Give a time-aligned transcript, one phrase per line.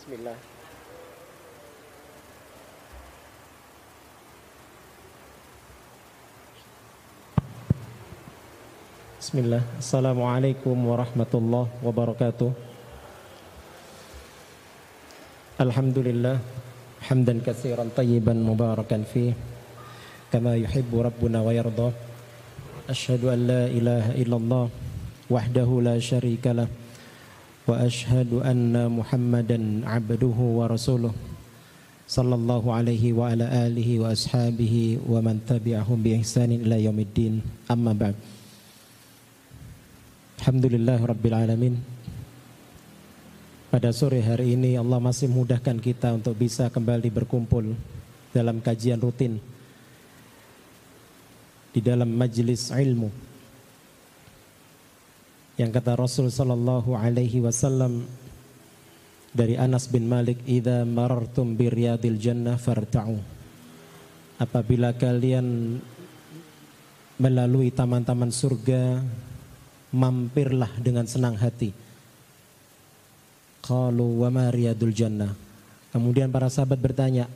[0.00, 0.32] Bismillah.
[9.20, 9.60] Bismillah.
[9.76, 12.48] Assalamualaikum warahmatullahi wabarakatuh.
[15.60, 16.40] Alhamdulillah.
[17.04, 19.36] Hamdan katsiran tayyiban mubarakan fi
[20.32, 21.92] kama yuhibbu rabbuna wa yarda.
[22.88, 24.64] Asyhadu an la ilaha illallah
[25.28, 26.89] wahdahu la syarika lah wa asyhadu anna
[28.90, 31.14] Muhammadan abduhu wa rasuluh
[32.10, 37.38] sallallahu alaihi wa ala alihi wa ashabihi wa man tabi'ahum bi ihsanin ila yaumiddin.
[37.70, 38.18] Amma ba'd.
[40.40, 41.76] Alhamdulillah Rabbil Alamin
[43.68, 47.76] Pada sore hari ini Allah masih memudahkan kita untuk bisa kembali berkumpul
[48.32, 49.36] dalam kajian rutin
[51.70, 53.29] di dalam majlis ilmu
[55.60, 58.08] yang kata Rasul sallallahu alaihi wasallam
[59.36, 63.20] dari Anas bin Malik idza marartum bi riyadil jannah farta'u
[64.40, 65.76] apabila kalian
[67.20, 69.04] melalui taman-taman surga
[69.92, 71.76] mampirlah dengan senang hati.
[73.60, 75.36] Qalu wa ma riyadul jannah.
[75.92, 77.28] Kemudian para sahabat bertanya,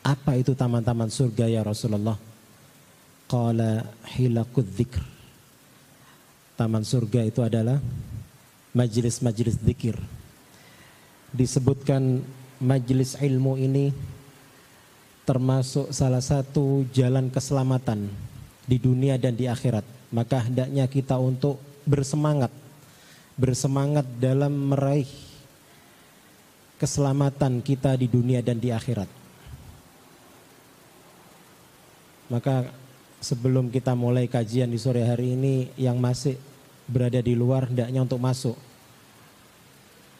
[0.00, 2.16] apa itu taman-taman surga ya Rasulullah?
[3.28, 3.84] Qala
[4.16, 5.15] hilakud dzikr.
[6.56, 7.78] Taman surga itu adalah
[8.72, 9.96] majelis-majelis zikir.
[11.36, 12.24] Disebutkan
[12.58, 13.92] majelis ilmu ini
[15.28, 18.08] termasuk salah satu jalan keselamatan
[18.64, 22.50] di dunia dan di akhirat maka hendaknya kita untuk bersemangat
[23.36, 25.08] bersemangat dalam meraih
[26.80, 29.08] keselamatan kita di dunia dan di akhirat.
[32.32, 32.72] Maka
[33.26, 36.38] sebelum kita mulai kajian di sore hari ini yang masih
[36.86, 38.54] berada di luar hendaknya untuk masuk.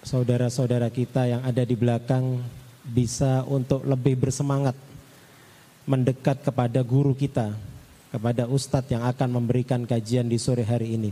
[0.03, 2.43] Saudara-saudara kita yang ada di belakang
[2.83, 4.75] bisa untuk lebih bersemangat
[5.87, 7.55] mendekat kepada guru kita,
[8.11, 11.11] kepada ustadz yang akan memberikan kajian di sore hari ini.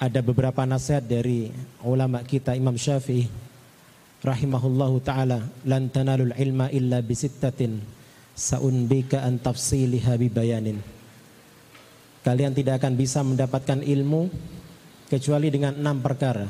[0.00, 1.52] Ada beberapa nasihat dari
[1.84, 3.28] ulama kita Imam Syafi'i
[4.24, 7.97] rahimahullahu taala, "Lan tanalul ilma illa bisittatin
[8.38, 10.78] saunbika an tafsiliha bibayanin."
[12.22, 14.30] Kalian tidak akan bisa mendapatkan ilmu
[15.10, 16.46] kecuali dengan enam perkara.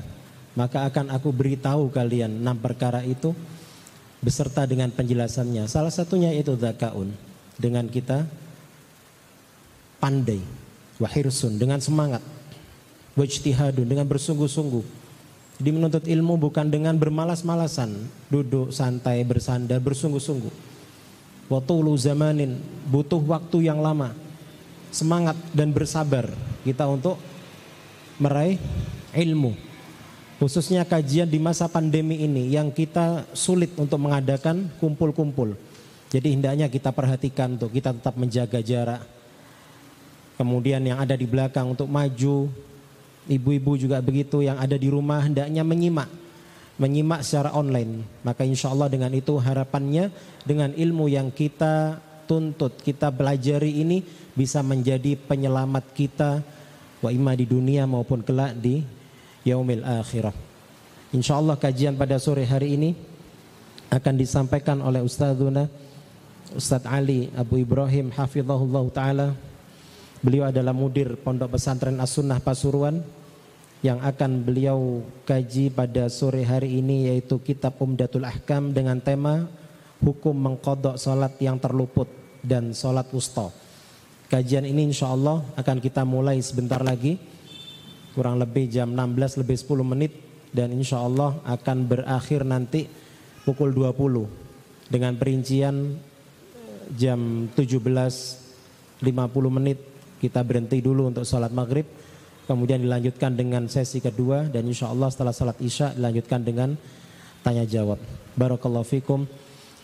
[0.52, 3.32] Maka akan aku beritahu kalian enam perkara itu
[4.18, 5.70] beserta dengan penjelasannya.
[5.70, 7.14] Salah satunya itu zakaun
[7.56, 8.26] dengan kita
[9.98, 10.42] pandai
[10.98, 12.22] wahirsun dengan semangat
[13.18, 14.84] wajtihadun dengan bersungguh-sungguh
[15.58, 20.67] di menuntut ilmu bukan dengan bermalas-malasan duduk santai bersandar bersungguh-sungguh
[21.48, 24.12] watulu zamanin butuh waktu yang lama.
[24.88, 26.32] Semangat dan bersabar
[26.64, 27.20] kita untuk
[28.16, 28.56] meraih
[29.12, 29.52] ilmu.
[30.38, 35.58] Khususnya kajian di masa pandemi ini yang kita sulit untuk mengadakan kumpul-kumpul.
[36.08, 39.02] Jadi hendaknya kita perhatikan untuk kita tetap menjaga jarak.
[40.38, 42.48] Kemudian yang ada di belakang untuk maju,
[43.26, 46.08] ibu-ibu juga begitu yang ada di rumah hendaknya menyimak,
[46.78, 48.06] menyimak secara online.
[48.22, 50.14] Maka insya Allah dengan itu harapannya
[50.46, 51.98] dengan ilmu yang kita
[52.30, 54.00] tuntut, kita pelajari ini
[54.32, 56.40] bisa menjadi penyelamat kita
[57.02, 58.82] wa imma di dunia maupun kelak di
[59.42, 60.34] yaumil akhirah.
[61.10, 62.90] Insya Allah kajian pada sore hari ini
[63.88, 65.64] akan disampaikan oleh Ustazuna
[66.52, 69.28] Ustadz Ali Abu Ibrahim Hafizahullah Ta'ala
[70.18, 73.00] Beliau adalah mudir Pondok Pesantren As-Sunnah Pasuruan
[73.78, 79.46] Yang akan beliau kaji pada sore hari ini Yaitu Kitab Umdatul Ahkam dengan tema
[80.02, 82.10] Hukum mengkodok solat yang terluput
[82.42, 83.50] dan solat usta
[84.28, 87.22] Kajian ini insya Allah akan kita mulai sebentar lagi
[88.18, 90.12] Kurang lebih jam 16 lebih 10 menit
[90.50, 92.90] Dan insya Allah akan berakhir nanti
[93.48, 94.48] pukul 20
[94.92, 95.96] dengan perincian
[96.96, 99.04] jam 17.50
[99.52, 99.78] menit.
[100.18, 101.86] Kita berhenti dulu untuk sholat maghrib
[102.48, 106.72] kemudian dilanjutkan dengan sesi kedua dan insya Allah setelah sholat isya dilanjutkan dengan
[107.44, 108.00] tanya jawab.
[108.34, 109.28] Barakallahu fikum.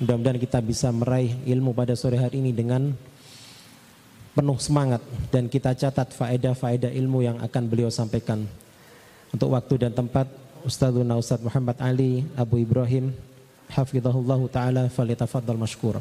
[0.00, 2.90] Mudah-mudahan kita bisa meraih ilmu pada sore hari ini dengan
[4.34, 8.42] penuh semangat dan kita catat faedah-faedah ilmu yang akan beliau sampaikan.
[9.30, 10.26] Untuk waktu dan tempat
[10.64, 13.12] Ustadzuna Ustadz Muhammad Ali Abu Ibrahim
[13.68, 16.00] Hafidhahullah Ta'ala Falitafaddal Mashkur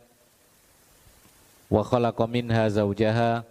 [1.71, 3.47] wa khalaqa minha zawjaha.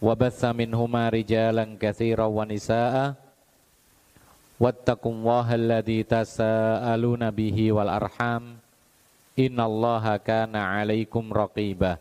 [0.00, 3.16] Wa batha minhuma rijalan katsiran wa nisaa'a.
[4.60, 8.60] Wattaqullaha alladzi tasaaluna bihi wal arham.
[9.40, 11.96] Innallaha kana 'alaikum raqiba.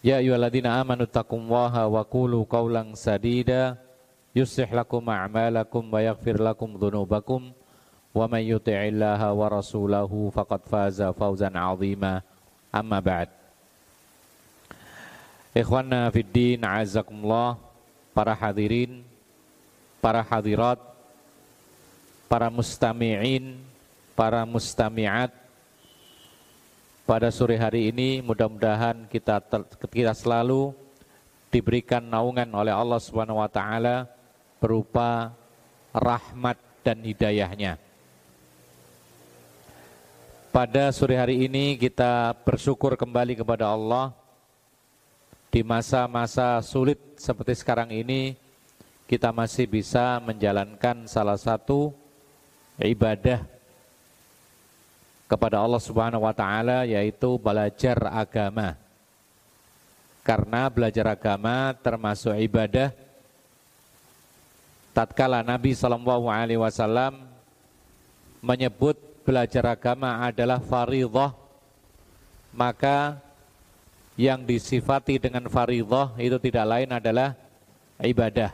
[0.00, 3.76] Ya ayyuhalladzina amanu taqullaha wa qulu qawlan sadida.
[4.32, 7.52] Yuslih lakum a'malakum wa yaghfir lakum dhunubakum.
[8.15, 12.21] ومن يطع الله ورسوله فقد فاز فوزا عظيما
[12.75, 13.29] أما بعد
[15.55, 17.55] Ikhwana Fiddin Azakumullah
[18.11, 19.07] Para hadirin
[20.03, 20.75] Para hadirat
[22.27, 23.55] Para mustami'in
[24.19, 25.31] Para mustami'at
[27.07, 29.39] Pada sore hari ini mudah-mudahan kita
[29.87, 30.75] kita selalu
[31.55, 34.09] diberikan naungan oleh Allah Subhanahu wa taala
[34.59, 35.31] berupa
[35.95, 37.79] rahmat dan hidayahnya.
[40.50, 44.10] pada sore hari ini kita bersyukur kembali kepada Allah
[45.46, 48.34] di masa-masa sulit seperti sekarang ini
[49.06, 51.94] kita masih bisa menjalankan salah satu
[52.82, 53.46] ibadah
[55.30, 58.74] kepada Allah Subhanahu wa taala yaitu belajar agama.
[60.26, 62.90] Karena belajar agama termasuk ibadah
[64.90, 67.22] tatkala Nabi sallallahu alaihi wasallam
[68.42, 71.32] menyebut belajar agama adalah faridah
[72.50, 73.20] maka
[74.18, 77.38] yang disifati dengan faridah itu tidak lain adalah
[78.02, 78.52] ibadah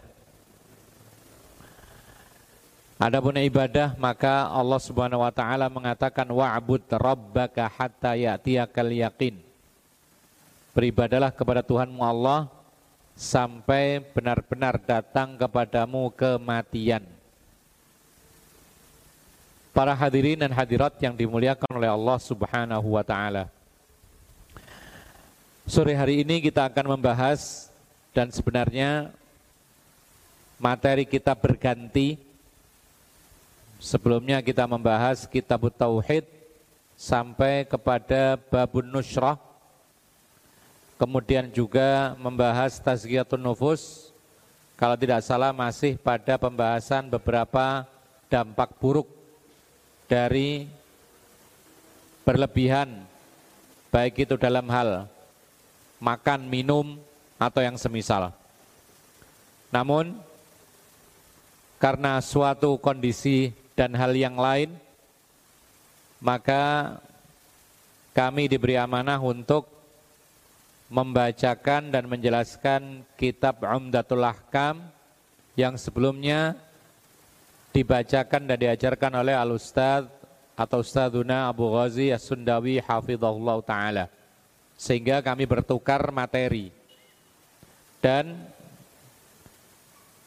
[2.97, 9.37] Adapun ibadah maka Allah Subhanahu wa taala mengatakan wa'bud rabbaka hatta ya'tiyakal yaqin.
[10.73, 12.49] Beribadalah kepada Tuhanmu Allah
[13.13, 17.05] sampai benar-benar datang kepadamu kematian.
[19.77, 23.53] Para hadirin dan hadirat yang dimuliakan oleh Allah Subhanahu wa taala.
[25.69, 27.69] Sore hari ini kita akan membahas
[28.17, 29.13] dan sebenarnya
[30.57, 32.17] materi kita berganti.
[33.77, 36.25] Sebelumnya kita membahas kitab Tauhid
[36.97, 39.37] sampai kepada babun nusrah.
[40.97, 44.09] Kemudian juga membahas tazkiyatun nufus.
[44.81, 47.85] Kalau tidak salah masih pada pembahasan beberapa
[48.33, 49.16] dampak buruk
[50.07, 50.67] dari
[52.27, 53.07] berlebihan
[53.91, 55.07] baik itu dalam hal
[56.03, 56.99] makan, minum
[57.39, 58.35] atau yang semisal.
[59.71, 60.19] Namun
[61.77, 64.73] karena suatu kondisi dan hal yang lain
[66.25, 66.97] maka
[68.17, 69.69] kami diberi amanah untuk
[70.89, 74.81] membacakan dan menjelaskan kitab Umdatul Ahkam
[75.59, 76.57] yang sebelumnya
[77.77, 80.09] dibacakan dan diajarkan oleh Al-Ustadz
[80.57, 84.09] atau Ustadzuna Abu Ghazi As-Sundawi Hafizahullah Ta'ala.
[84.81, 86.73] Sehingga kami bertukar materi.
[88.01, 88.33] Dan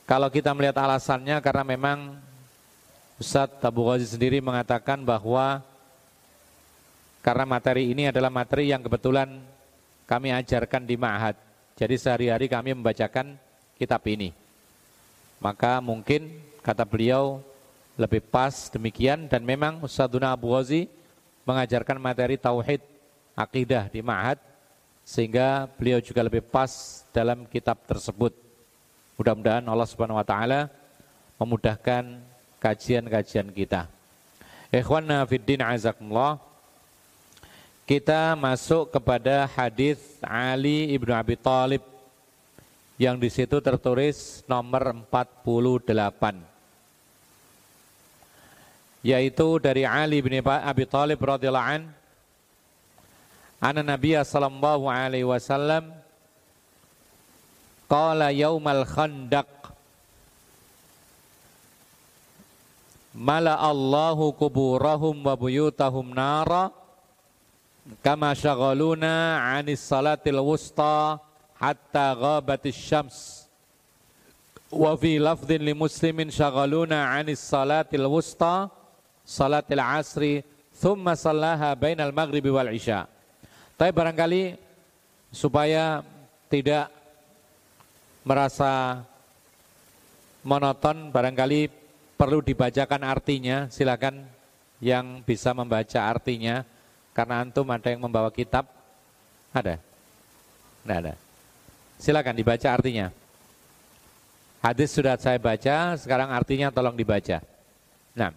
[0.05, 2.21] kalau kita melihat alasannya karena memang
[3.17, 5.65] Ustadz Abu Ghazi sendiri mengatakan bahwa
[7.25, 9.41] karena materi ini adalah materi yang kebetulan
[10.05, 11.33] kami ajarkan di ma'had.
[11.73, 13.41] Jadi sehari-hari kami membacakan
[13.73, 14.33] kitab ini.
[15.41, 17.39] Maka mungkin kata beliau
[17.99, 20.87] lebih pas demikian dan memang Ustadzuna Abu Ghazi
[21.43, 22.79] mengajarkan materi tauhid
[23.35, 24.39] akidah di Ma'had
[25.03, 28.31] sehingga beliau juga lebih pas dalam kitab tersebut.
[29.19, 30.71] Mudah-mudahan Allah Subhanahu wa taala
[31.35, 32.23] memudahkan
[32.63, 33.91] kajian-kajian kita.
[34.71, 36.39] Ikhwanna fiddin azakumullah.
[37.83, 41.81] Kita masuk kepada hadis Ali ibnu Abi Thalib
[43.01, 46.48] yang di situ tertulis nomor 48
[49.03, 51.83] yaitu dari Ali bin Abi Thalib radhiyallahu an
[53.59, 55.91] anna Nabiya sallallahu alaihi wasallam
[57.87, 59.47] qala yaumal khandaq
[63.15, 66.71] mala Allahu kuburahum wa buyutahum nara
[67.99, 71.19] kama syaghaluna 'anis salatil wusta
[71.57, 73.49] hatta ghabatis syams
[74.71, 78.69] wa fi lafdhin li muslimin syaghaluna 'anis salatil wusta
[79.29, 80.41] salatil asri
[80.73, 83.05] thumma sallaha bainal maghribi wal isya
[83.77, 84.57] tapi barangkali
[85.29, 86.01] supaya
[86.49, 86.89] tidak
[88.25, 89.05] merasa
[90.41, 91.69] monoton barangkali
[92.19, 94.27] perlu dibacakan artinya, silakan
[94.83, 96.67] yang bisa membaca artinya,
[97.15, 98.67] karena antum ada yang membawa kitab,
[99.55, 99.79] ada?
[100.83, 101.13] Tidak ada.
[101.95, 103.07] Silakan dibaca artinya.
[104.59, 107.39] Hadis sudah saya baca, sekarang artinya tolong dibaca.
[108.11, 108.35] Nah,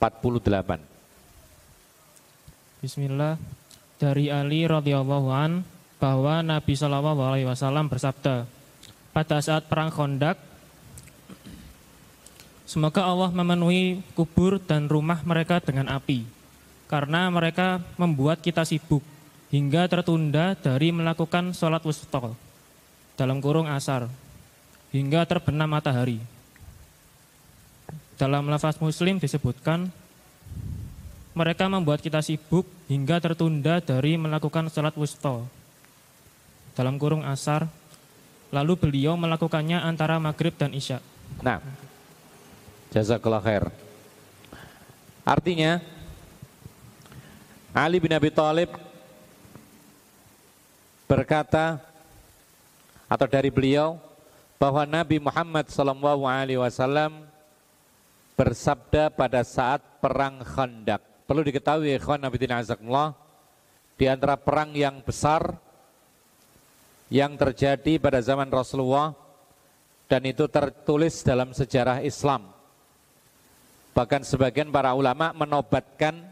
[0.00, 0.80] 48.
[2.82, 3.34] Bismillah.
[3.98, 5.66] Dari Ali radhiyallahu an
[5.98, 8.46] bahwa Nabi Shallallahu alaihi wasallam bersabda,
[9.10, 10.38] pada saat perang Khandaq
[12.68, 16.28] Semoga Allah memenuhi kubur dan rumah mereka dengan api
[16.84, 19.00] karena mereka membuat kita sibuk
[19.48, 22.36] hingga tertunda dari melakukan sholat wusta
[23.16, 24.12] dalam kurung asar
[24.92, 26.20] hingga terbenam matahari.
[28.18, 29.88] Dalam lafaz muslim disebutkan
[31.38, 35.46] mereka membuat kita sibuk hingga tertunda dari melakukan sholat wusta
[36.74, 37.70] dalam kurung asar
[38.48, 41.04] Lalu beliau melakukannya antara maghrib dan isya.
[41.44, 41.60] Nah,
[42.88, 43.64] jazakallah khair.
[45.20, 45.84] Artinya,
[47.76, 48.72] Ali bin Abi Thalib
[51.04, 51.76] berkata
[53.04, 54.00] atau dari beliau
[54.56, 57.27] bahwa Nabi Muhammad SAW
[58.38, 61.26] bersabda pada saat perang Khandaq.
[61.26, 63.18] Perlu diketahui ikhwan Nabi Azakumullah,
[63.98, 65.58] di antara perang yang besar
[67.10, 69.12] yang terjadi pada zaman Rasulullah
[70.06, 72.46] dan itu tertulis dalam sejarah Islam.
[73.92, 76.22] Bahkan sebagian para ulama menobatkan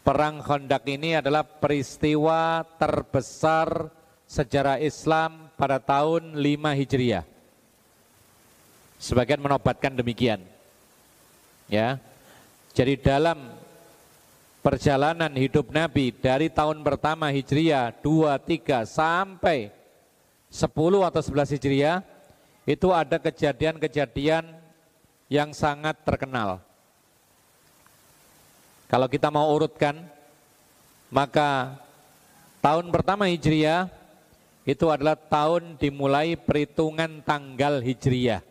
[0.00, 3.92] perang Khandaq ini adalah peristiwa terbesar
[4.24, 7.24] sejarah Islam pada tahun 5 Hijriah.
[8.96, 10.55] Sebagian menobatkan demikian.
[11.66, 11.98] Ya.
[12.76, 13.56] Jadi dalam
[14.62, 19.70] perjalanan hidup Nabi dari tahun pertama Hijriah 2, 3 sampai
[20.50, 22.02] 10 atau 11 Hijriah
[22.66, 24.42] itu ada kejadian-kejadian
[25.30, 26.58] yang sangat terkenal.
[28.86, 29.98] Kalau kita mau urutkan,
[31.10, 31.78] maka
[32.62, 33.90] tahun pertama Hijriah
[34.66, 38.42] itu adalah tahun dimulai perhitungan tanggal Hijriah.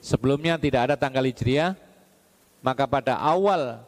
[0.00, 1.76] Sebelumnya tidak ada tanggal Hijriah,
[2.64, 3.80] maka pada awal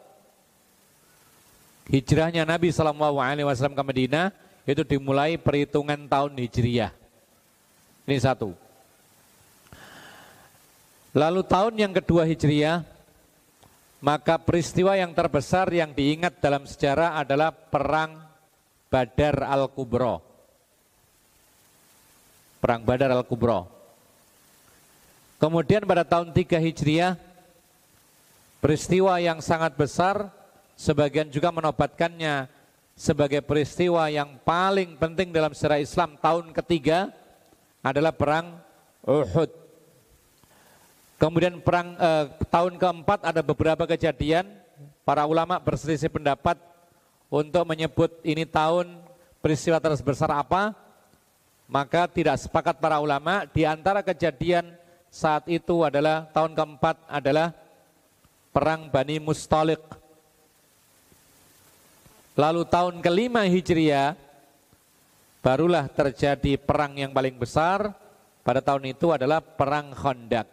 [1.88, 4.33] hijrahnya Nabi Wasallam ke Madinah
[4.64, 6.95] itu dimulai perhitungan tahun hijriah.
[8.07, 8.54] Ini satu.
[11.12, 12.87] Lalu tahun yang kedua hijriah,
[14.00, 18.23] maka peristiwa yang terbesar yang diingat dalam sejarah adalah perang
[18.88, 20.21] Badar al-Kubro.
[22.62, 23.82] Perang Badar al-Kubro.
[25.43, 27.19] Kemudian pada tahun 3 Hijriah,
[28.63, 30.31] peristiwa yang sangat besar
[30.79, 32.47] sebagian juga menobatkannya
[32.95, 37.11] sebagai peristiwa yang paling penting dalam sejarah Islam tahun ketiga
[37.83, 38.55] adalah perang
[39.03, 39.51] Uhud.
[41.19, 44.47] Kemudian perang eh, tahun keempat ada beberapa kejadian
[45.03, 46.55] para ulama berselisih pendapat
[47.27, 48.95] untuk menyebut ini tahun
[49.43, 50.71] peristiwa terbesar apa.
[51.67, 54.82] Maka tidak sepakat para ulama di antara kejadian
[55.12, 57.52] saat itu adalah tahun keempat adalah
[58.57, 59.85] perang Bani Mustalik
[62.33, 64.16] Lalu tahun kelima Hijriah
[65.45, 67.92] barulah terjadi perang yang paling besar
[68.40, 70.49] pada tahun itu adalah perang Khandaq.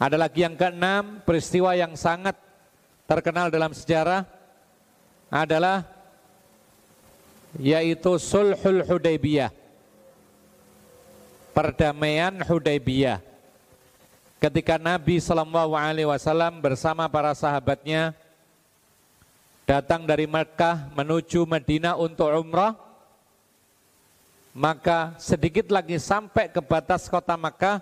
[0.00, 2.34] Ada lagi yang keenam, peristiwa yang sangat
[3.04, 4.24] terkenal dalam sejarah
[5.28, 5.84] adalah
[7.60, 9.52] yaitu Sulhul Hudaybiyah.
[11.54, 13.22] Perdamaian Hudaybiyah.
[14.42, 18.10] Ketika Nabi Shallallahu alaihi wasallam bersama para sahabatnya
[19.62, 22.74] datang dari Mekah menuju Madinah untuk umrah,
[24.50, 27.78] maka sedikit lagi sampai ke batas kota Mekah,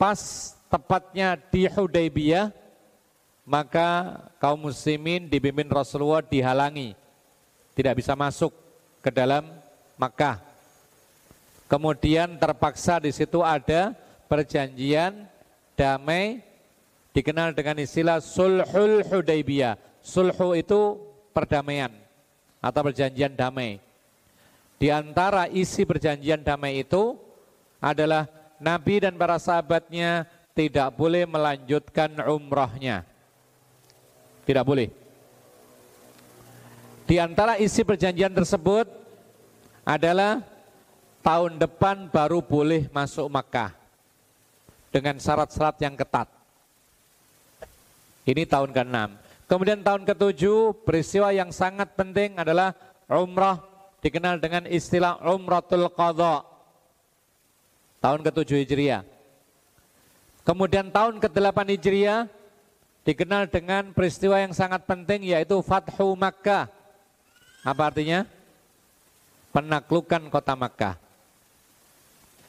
[0.00, 2.48] pas tepatnya di Hudaybiyah,
[3.44, 6.96] maka kaum muslimin dibimbing Rasulullah dihalangi,
[7.76, 8.56] tidak bisa masuk
[9.04, 9.44] ke dalam
[10.00, 10.45] Mekah.
[11.66, 13.90] Kemudian terpaksa di situ ada
[14.30, 15.26] perjanjian
[15.74, 16.38] damai
[17.10, 19.74] dikenal dengan istilah sulhul hudaybiyah.
[19.98, 20.94] Sulhu itu
[21.34, 21.90] perdamaian
[22.62, 23.82] atau perjanjian damai.
[24.78, 27.18] Di antara isi perjanjian damai itu
[27.82, 28.30] adalah
[28.62, 33.02] Nabi dan para sahabatnya tidak boleh melanjutkan umrahnya.
[34.46, 34.88] Tidak boleh.
[37.06, 38.86] Di antara isi perjanjian tersebut
[39.86, 40.42] adalah
[41.26, 43.74] tahun depan baru boleh masuk Makkah
[44.94, 46.30] dengan syarat-syarat yang ketat.
[48.22, 48.98] Ini tahun ke-6.
[49.50, 50.42] Kemudian tahun ke-7
[50.86, 52.78] peristiwa yang sangat penting adalah
[53.10, 53.58] umrah
[53.98, 56.46] dikenal dengan istilah umratul qadha.
[57.98, 59.02] Tahun ke-7 Hijriah.
[60.46, 62.30] Kemudian tahun ke-8 Hijriah
[63.02, 66.70] dikenal dengan peristiwa yang sangat penting yaitu Fathu Makkah.
[67.66, 68.22] Apa artinya?
[69.50, 71.05] Penaklukan kota Makkah.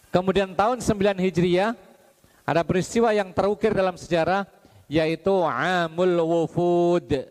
[0.08, 1.76] Kemudian tahun 9 Hijriah
[2.48, 4.48] ada peristiwa yang terukir dalam sejarah
[4.88, 7.28] yaitu Amul Wufud.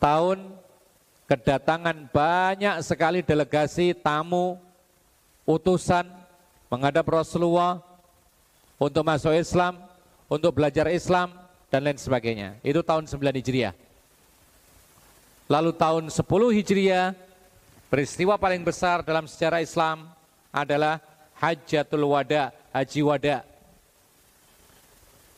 [0.00, 0.38] Tahun
[1.28, 4.56] kedatangan banyak sekali delegasi tamu
[5.44, 6.08] utusan
[6.72, 7.84] menghadap Rasulullah
[8.80, 9.78] untuk masuk Islam,
[10.26, 11.36] untuk belajar Islam
[11.68, 12.56] dan lain sebagainya.
[12.64, 13.76] Itu tahun 9 Hijriah.
[15.48, 17.12] Lalu tahun 10 Hijriah,
[17.92, 20.11] peristiwa paling besar dalam sejarah Islam
[20.52, 21.00] adalah
[21.40, 23.42] Hajatul Wada, Haji Wada.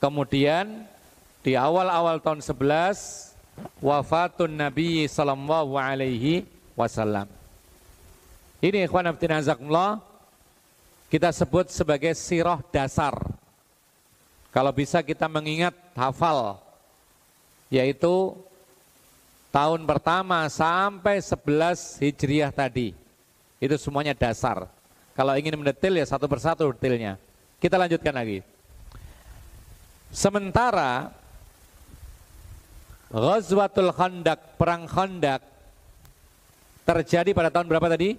[0.03, 0.85] Kemudian
[1.41, 3.33] di awal-awal tahun 11
[3.81, 6.45] wafatun Nabi sallallahu alaihi
[6.77, 7.31] wasallam.
[8.61, 10.03] Ini ikhwan azakumullah
[11.09, 13.15] kita sebut sebagai sirah dasar.
[14.51, 16.59] Kalau bisa kita mengingat hafal
[17.71, 18.35] yaitu
[19.55, 22.93] tahun pertama sampai 11 Hijriah tadi.
[23.63, 24.74] Itu semuanya dasar.
[25.15, 27.15] Kalau ingin mendetil ya satu persatu detailnya.
[27.63, 28.43] Kita lanjutkan lagi.
[30.11, 31.15] Sementara
[33.15, 35.39] Ghazwatul Khandaq, perang Khandaq
[36.83, 38.19] terjadi pada tahun berapa tadi?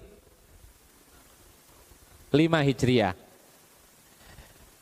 [2.32, 3.12] 5 Hijriah.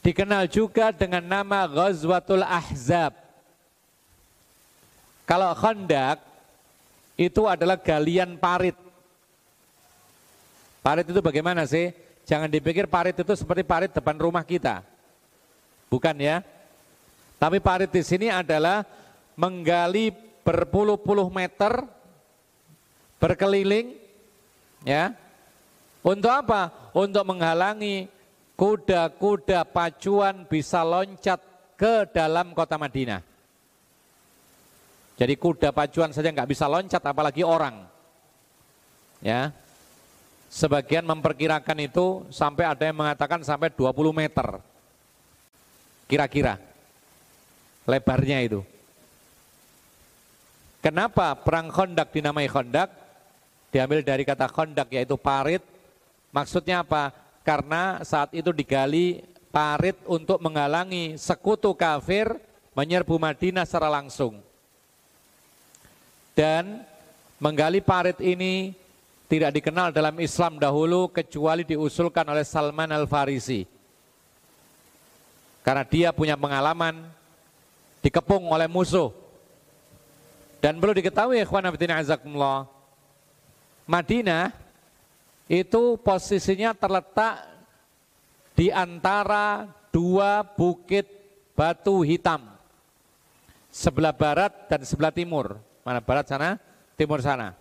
[0.06, 3.10] Dikenal juga dengan nama Ghazwatul Ahzab.
[5.26, 6.22] Kalau Khandaq
[7.18, 8.76] itu adalah galian parit.
[10.84, 12.03] Parit itu bagaimana sih?
[12.24, 14.80] Jangan dipikir parit itu seperti parit depan rumah kita.
[15.92, 16.40] Bukan ya.
[17.36, 18.84] Tapi parit di sini adalah
[19.36, 20.08] menggali
[20.44, 21.84] berpuluh-puluh meter
[23.20, 23.96] berkeliling
[24.84, 25.12] ya.
[26.04, 26.92] Untuk apa?
[26.96, 28.08] Untuk menghalangi
[28.56, 31.40] kuda-kuda pacuan bisa loncat
[31.74, 33.20] ke dalam kota Madinah.
[35.14, 37.84] Jadi kuda pacuan saja nggak bisa loncat apalagi orang.
[39.20, 39.52] Ya.
[40.54, 44.62] Sebagian memperkirakan itu sampai ada yang mengatakan sampai 20 meter.
[46.06, 46.62] Kira-kira
[47.90, 48.62] lebarnya itu.
[50.78, 52.86] Kenapa perang kondak dinamai kondak?
[53.74, 55.58] Diambil dari kata kondak yaitu parit.
[56.30, 57.10] Maksudnya apa?
[57.42, 62.30] Karena saat itu digali parit untuk menghalangi sekutu kafir
[62.78, 64.38] menyerbu Madinah secara langsung.
[66.38, 66.86] Dan
[67.42, 68.83] menggali parit ini
[69.24, 73.64] tidak dikenal dalam Islam dahulu kecuali diusulkan oleh Salman Al-Farisi.
[75.64, 77.08] Karena dia punya pengalaman
[78.04, 79.08] dikepung oleh musuh.
[80.60, 82.68] Dan perlu diketahui ikhwan azakumullah,
[83.84, 84.52] Madinah
[85.48, 87.44] itu posisinya terletak
[88.56, 91.04] di antara dua bukit
[91.52, 92.48] batu hitam.
[93.68, 95.60] Sebelah barat dan sebelah timur.
[95.84, 96.56] Mana barat sana,
[96.96, 97.52] timur sana.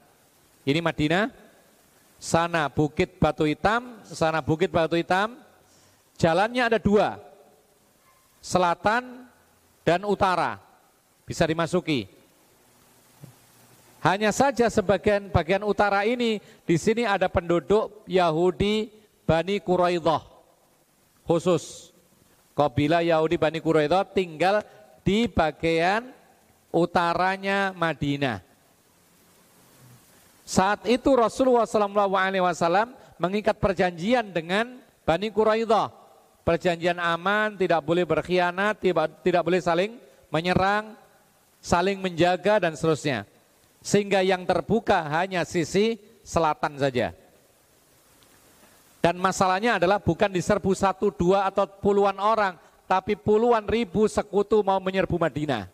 [0.63, 1.27] Ini Madinah,
[2.23, 5.35] sana bukit batu hitam, sana bukit batu hitam.
[6.15, 7.19] Jalannya ada dua,
[8.39, 9.27] selatan
[9.83, 10.55] dan utara
[11.27, 12.07] bisa dimasuki.
[13.99, 18.87] Hanya saja sebagian bagian utara ini di sini ada penduduk Yahudi
[19.27, 20.23] Bani Quraidah
[21.27, 21.91] khusus.
[22.55, 24.63] Kabilah Yahudi Bani Quraidah tinggal
[25.03, 26.11] di bagian
[26.71, 28.52] utaranya Madinah.
[30.43, 36.03] Saat itu Rasulullah SAW mengikat perjanjian dengan Bani Quraidah
[36.43, 39.91] perjanjian aman, tidak boleh berkhianat, tidak, tidak boleh saling
[40.27, 40.93] menyerang,
[41.63, 43.23] saling menjaga dan seterusnya.
[43.83, 47.15] Sehingga yang terbuka hanya sisi selatan saja.
[49.03, 52.55] Dan masalahnya adalah bukan diserbu satu, dua atau puluhan orang,
[52.87, 55.67] tapi puluhan ribu sekutu mau menyerbu Madinah.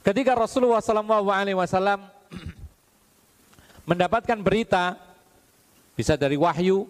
[0.00, 2.15] Ketika Rasulullah SAW
[3.86, 4.98] mendapatkan berita,
[5.94, 6.84] bisa dari wahyu,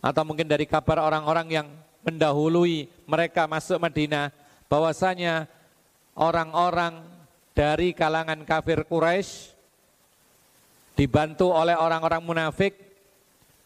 [0.00, 1.66] atau mungkin dari kabar orang-orang yang
[2.06, 4.30] mendahului mereka masuk Madinah
[4.70, 5.50] bahwasanya
[6.14, 7.02] orang-orang
[7.50, 9.50] dari kalangan kafir Quraisy
[10.94, 12.78] dibantu oleh orang-orang munafik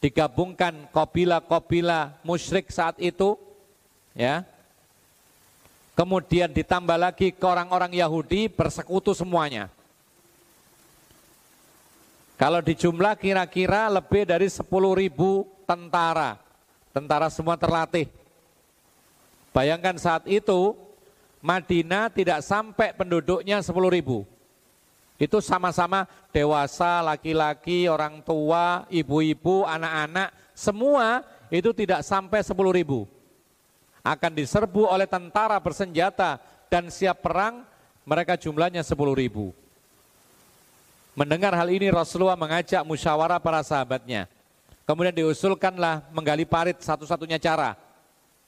[0.01, 3.37] digabungkan kobila-kobila musyrik saat itu
[4.17, 4.49] ya.
[5.93, 9.69] Kemudian ditambah lagi ke orang-orang Yahudi bersekutu semuanya
[12.41, 14.65] kalau dijumlah kira-kira lebih dari 10
[14.97, 16.41] ribu tentara
[16.97, 18.09] tentara semua terlatih
[19.53, 20.73] bayangkan saat itu
[21.45, 24.25] Madinah tidak sampai penduduknya 10 ribu
[25.21, 31.21] itu sama-sama dewasa, laki-laki, orang tua, ibu-ibu, anak-anak, semua
[31.53, 33.05] itu tidak sampai 10 ribu.
[34.01, 36.41] Akan diserbu oleh tentara bersenjata
[36.73, 37.69] dan siap perang,
[38.09, 39.53] mereka jumlahnya 10 ribu.
[41.21, 44.25] Mendengar hal ini Rasulullah mengajak musyawarah para sahabatnya.
[44.89, 47.77] Kemudian diusulkanlah menggali parit satu-satunya cara.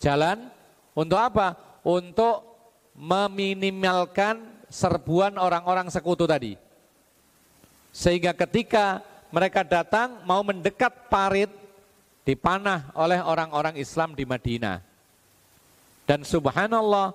[0.01, 0.49] Jalan
[0.97, 1.53] untuk apa?
[1.85, 2.41] Untuk
[2.97, 4.41] meminimalkan
[4.73, 6.57] serbuan orang-orang sekutu tadi.
[7.93, 11.53] Sehingga ketika mereka datang mau mendekat parit
[12.25, 14.81] dipanah oleh orang-orang Islam di Madinah.
[16.09, 17.13] Dan subhanallah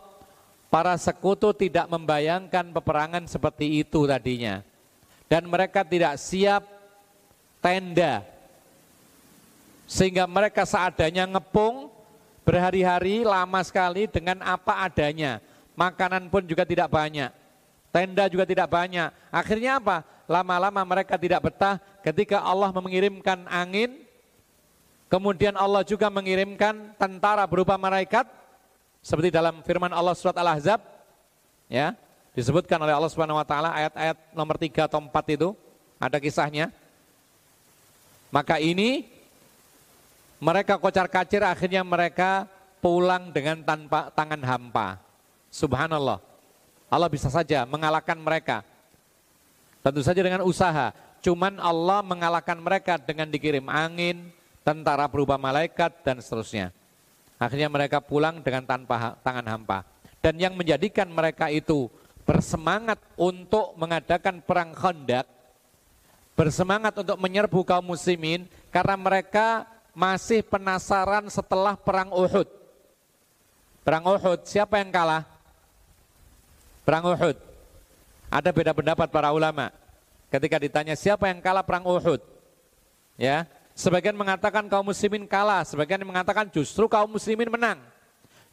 [0.69, 4.61] para sekutu tidak membayangkan peperangan seperti itu tadinya.
[5.27, 6.63] Dan mereka tidak siap
[7.59, 8.23] tenda.
[9.87, 11.91] Sehingga mereka seadanya ngepung
[12.47, 15.43] berhari-hari lama sekali dengan apa adanya.
[15.75, 17.31] Makanan pun juga tidak banyak.
[17.91, 19.11] Tenda juga tidak banyak.
[19.31, 20.03] Akhirnya apa?
[20.27, 24.03] Lama-lama mereka tidak betah ketika Allah mengirimkan angin.
[25.07, 28.27] Kemudian Allah juga mengirimkan tentara berupa malaikat
[28.99, 30.83] seperti dalam firman Allah surat Al-Ahzab
[31.71, 31.95] ya,
[32.37, 35.49] disebutkan oleh Allah Subhanahu wa taala ayat-ayat nomor 3 atau 4 itu
[35.97, 36.69] ada kisahnya.
[38.29, 39.09] Maka ini
[40.37, 42.45] mereka kocar-kacir akhirnya mereka
[42.77, 45.01] pulang dengan tanpa tangan hampa.
[45.49, 46.21] Subhanallah.
[46.93, 48.61] Allah bisa saja mengalahkan mereka.
[49.81, 50.93] Tentu saja dengan usaha.
[51.25, 54.29] Cuman Allah mengalahkan mereka dengan dikirim angin,
[54.61, 56.69] tentara berubah malaikat, dan seterusnya.
[57.41, 59.81] Akhirnya mereka pulang dengan tanpa tangan hampa.
[60.21, 61.89] Dan yang menjadikan mereka itu
[62.27, 65.23] bersemangat untuk mengadakan perang khandak,
[66.35, 69.63] bersemangat untuk menyerbu kaum muslimin, karena mereka
[69.95, 72.45] masih penasaran setelah perang Uhud.
[73.87, 75.23] Perang Uhud, siapa yang kalah?
[76.83, 77.39] Perang Uhud.
[78.27, 79.71] Ada beda pendapat para ulama.
[80.27, 82.19] Ketika ditanya siapa yang kalah perang Uhud.
[83.15, 87.79] Ya, sebagian mengatakan kaum muslimin kalah, sebagian mengatakan justru kaum muslimin menang.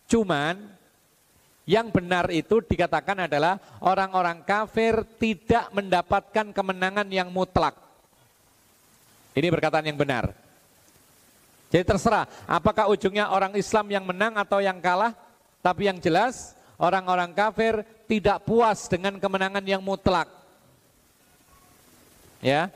[0.06, 0.70] Cuman
[1.64, 7.72] yang benar itu dikatakan adalah orang-orang kafir tidak mendapatkan kemenangan yang mutlak.
[9.32, 10.36] Ini perkataan yang benar.
[11.72, 15.16] Jadi terserah apakah ujungnya orang Islam yang menang atau yang kalah,
[15.64, 20.28] tapi yang jelas orang-orang kafir tidak puas dengan kemenangan yang mutlak.
[22.44, 22.68] Ya.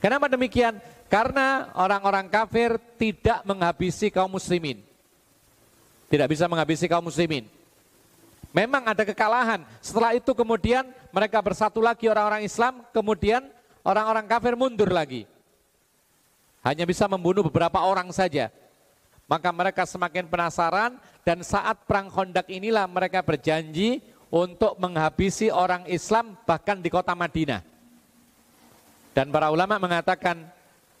[0.00, 0.80] Kenapa demikian?
[1.12, 4.80] Karena orang-orang kafir tidak menghabisi kaum muslimin.
[6.08, 7.61] Tidak bisa menghabisi kaum muslimin.
[8.52, 9.64] Memang ada kekalahan.
[9.80, 13.48] Setelah itu kemudian mereka bersatu lagi orang-orang Islam, kemudian
[13.80, 15.24] orang-orang kafir mundur lagi.
[16.60, 18.52] Hanya bisa membunuh beberapa orang saja.
[19.24, 26.36] Maka mereka semakin penasaran dan saat perang Khandaq inilah mereka berjanji untuk menghabisi orang Islam
[26.44, 27.64] bahkan di kota Madinah.
[29.12, 30.44] Dan para ulama mengatakan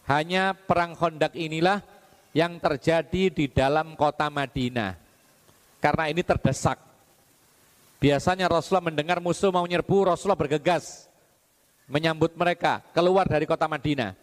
[0.08, 1.84] hanya perang Khandaq inilah
[2.32, 4.96] yang terjadi di dalam kota Madinah.
[5.80, 6.91] Karena ini terdesak.
[8.02, 11.06] Biasanya Rasulullah mendengar musuh mau nyerbu, Rasulullah bergegas
[11.86, 14.18] menyambut mereka keluar dari kota Madinah.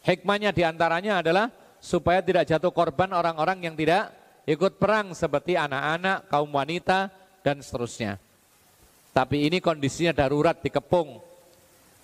[0.00, 1.52] Hikmahnya di antaranya adalah
[1.84, 4.08] supaya tidak jatuh korban orang-orang yang tidak
[4.48, 7.12] ikut perang seperti anak-anak, kaum wanita,
[7.44, 8.16] dan seterusnya.
[9.12, 11.20] Tapi ini kondisinya darurat dikepung.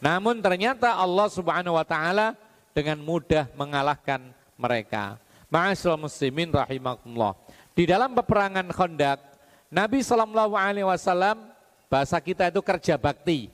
[0.04, 2.36] Namun ternyata Allah subhanahu wa ta'ala
[2.76, 4.20] dengan mudah mengalahkan
[4.60, 5.16] mereka.
[5.48, 7.32] Ma'asyil muslimin rahimakumullah.
[7.72, 9.33] Di dalam peperangan Khandaq,
[9.74, 11.50] Nabi Shallallahu Alaihi Wasallam
[11.90, 13.50] bahasa kita itu kerja bakti,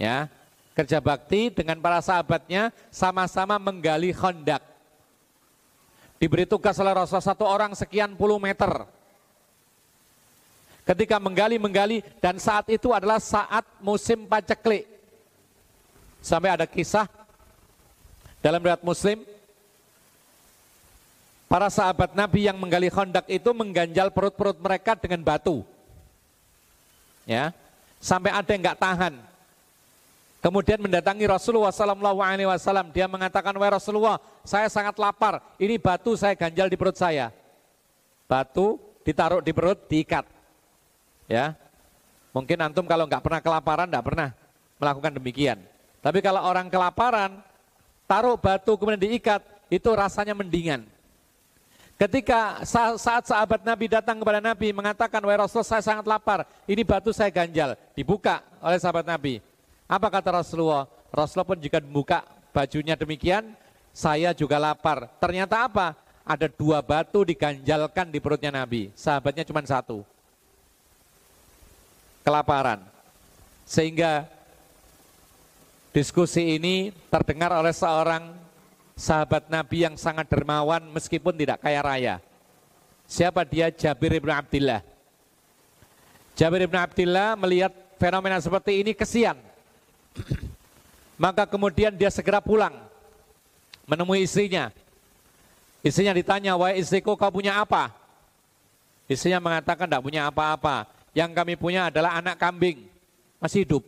[0.00, 0.24] ya
[0.72, 4.64] kerja bakti dengan para sahabatnya sama-sama menggali Khandaq
[6.16, 8.88] diberi tugas oleh Rasulullah satu orang sekian puluh meter.
[10.82, 14.88] Ketika menggali-menggali dan saat itu adalah saat musim paceklik.
[16.18, 17.06] Sampai ada kisah
[18.42, 19.22] dalam riwayat Muslim
[21.52, 25.60] para sahabat Nabi yang menggali kondak itu mengganjal perut-perut mereka dengan batu.
[27.28, 27.52] Ya,
[28.00, 29.20] sampai ada yang nggak tahan.
[30.40, 32.88] Kemudian mendatangi Rasulullah Wasallam.
[32.90, 35.44] Dia mengatakan, wahai Rasulullah, saya sangat lapar.
[35.60, 37.28] Ini batu saya ganjal di perut saya.
[38.24, 40.24] Batu ditaruh di perut, diikat.
[41.28, 41.52] Ya,
[42.32, 44.28] mungkin antum kalau nggak pernah kelaparan, nggak pernah
[44.80, 45.58] melakukan demikian.
[46.00, 47.44] Tapi kalau orang kelaparan,
[48.08, 50.91] taruh batu kemudian diikat, itu rasanya mendingan.
[52.02, 52.66] Ketika
[52.98, 57.30] saat sahabat Nabi datang kepada Nabi mengatakan, Wahai Rasul saya sangat lapar, ini batu saya
[57.30, 57.78] ganjal.
[57.94, 59.38] Dibuka oleh sahabat Nabi.
[59.86, 60.90] Apa kata Rasulullah?
[61.14, 63.54] Rasulullah pun juga membuka bajunya demikian,
[63.94, 65.06] saya juga lapar.
[65.22, 65.94] Ternyata apa?
[66.26, 68.90] Ada dua batu diganjalkan di perutnya Nabi.
[68.98, 70.02] Sahabatnya cuma satu.
[72.26, 72.82] Kelaparan.
[73.62, 74.26] Sehingga
[75.94, 78.34] diskusi ini terdengar oleh seorang
[78.96, 82.14] sahabat Nabi yang sangat dermawan meskipun tidak kaya raya.
[83.08, 83.68] Siapa dia?
[83.68, 84.80] Jabir ibn Abdullah.
[86.32, 89.36] Jabir ibn Abdullah melihat fenomena seperti ini kesian.
[91.20, 92.72] Maka kemudian dia segera pulang
[93.84, 94.72] menemui istrinya.
[95.82, 97.90] Istrinya ditanya, wahai istriku kau punya apa?
[99.10, 100.86] Istrinya mengatakan tidak punya apa-apa.
[101.12, 102.88] Yang kami punya adalah anak kambing,
[103.36, 103.84] masih hidup.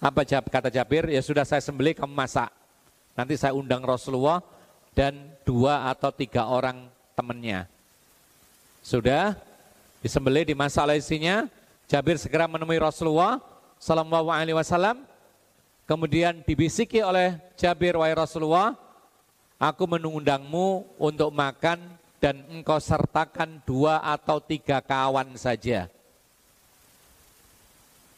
[0.00, 1.12] Apa kata Jabir?
[1.12, 2.48] Ya sudah saya sembelih kamu masak.
[3.14, 4.40] Nanti saya undang Rasulullah
[4.94, 7.66] dan dua atau tiga orang temannya.
[8.80, 9.36] Sudah
[10.00, 11.44] disembelih di masa isinya,
[11.90, 13.42] Jabir segera menemui Rasulullah
[13.76, 15.04] Sallallahu Alaihi Wasallam.
[15.84, 18.78] Kemudian dibisiki oleh Jabir wahai Rasulullah,
[19.58, 21.82] aku mengundangmu untuk makan
[22.22, 25.90] dan engkau sertakan dua atau tiga kawan saja.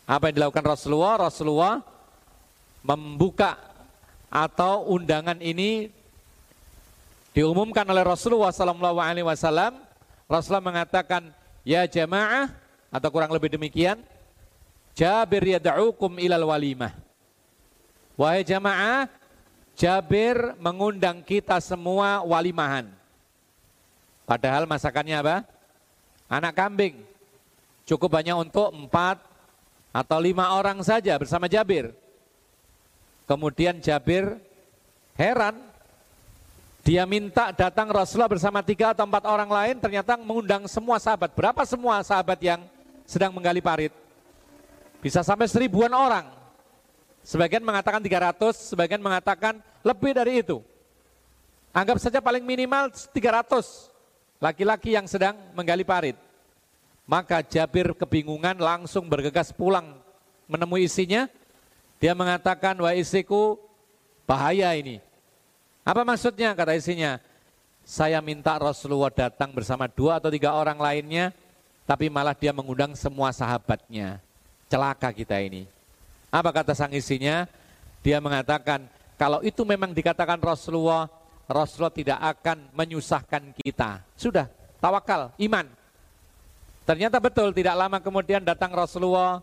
[0.05, 1.31] Apa yang dilakukan Rasulullah?
[1.31, 1.75] Rasulullah
[2.85, 3.57] membuka
[4.33, 5.93] atau undangan ini
[7.37, 9.77] diumumkan oleh Rasulullah Sallallahu Alaihi Wasallam.
[10.25, 11.29] Rasulullah mengatakan,
[11.61, 12.49] ya jamaah
[12.89, 14.01] atau kurang lebih demikian,
[14.97, 16.97] Jabir yad'ukum ilal walimah.
[18.17, 19.09] Wahai jamaah,
[19.77, 22.89] Jabir mengundang kita semua walimahan.
[24.25, 25.37] Padahal masakannya apa?
[26.33, 26.97] Anak kambing.
[27.85, 29.21] Cukup banyak untuk empat
[29.93, 31.93] atau lima orang saja bersama Jabir.
[33.27, 34.39] Kemudian Jabir
[35.15, 35.59] heran,
[36.83, 41.31] dia minta datang Rasulullah bersama tiga atau empat orang lain, ternyata mengundang semua sahabat.
[41.31, 42.61] Berapa semua sahabat yang
[43.07, 43.95] sedang menggali parit?
[44.99, 46.27] Bisa sampai seribuan orang.
[47.23, 50.59] Sebagian mengatakan 300, sebagian mengatakan lebih dari itu.
[51.71, 53.89] Anggap saja paling minimal 300
[54.43, 56.19] laki-laki yang sedang menggali parit.
[57.07, 60.03] Maka Jabir kebingungan langsung bergegas pulang
[60.51, 61.31] menemui isinya,
[62.03, 63.63] dia mengatakan, wah istriku
[64.27, 64.99] bahaya ini.
[65.87, 67.23] Apa maksudnya kata istrinya?
[67.87, 71.31] Saya minta Rasulullah datang bersama dua atau tiga orang lainnya,
[71.87, 74.19] tapi malah dia mengundang semua sahabatnya.
[74.67, 75.71] Celaka kita ini.
[76.27, 77.47] Apa kata sang istrinya?
[78.03, 78.83] Dia mengatakan,
[79.15, 81.07] kalau itu memang dikatakan Rasulullah,
[81.47, 84.03] Rasulullah tidak akan menyusahkan kita.
[84.19, 84.51] Sudah,
[84.83, 85.71] tawakal, iman.
[86.83, 89.39] Ternyata betul, tidak lama kemudian datang Rasulullah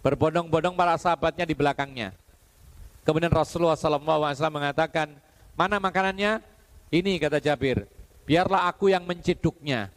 [0.00, 2.14] Berbondong-bondong para sahabatnya di belakangnya.
[3.02, 5.10] Kemudian Rasulullah SAW mengatakan,
[5.58, 6.44] mana makanannya?
[6.88, 7.84] Ini kata Jabir,
[8.24, 9.92] biarlah aku yang menciduknya.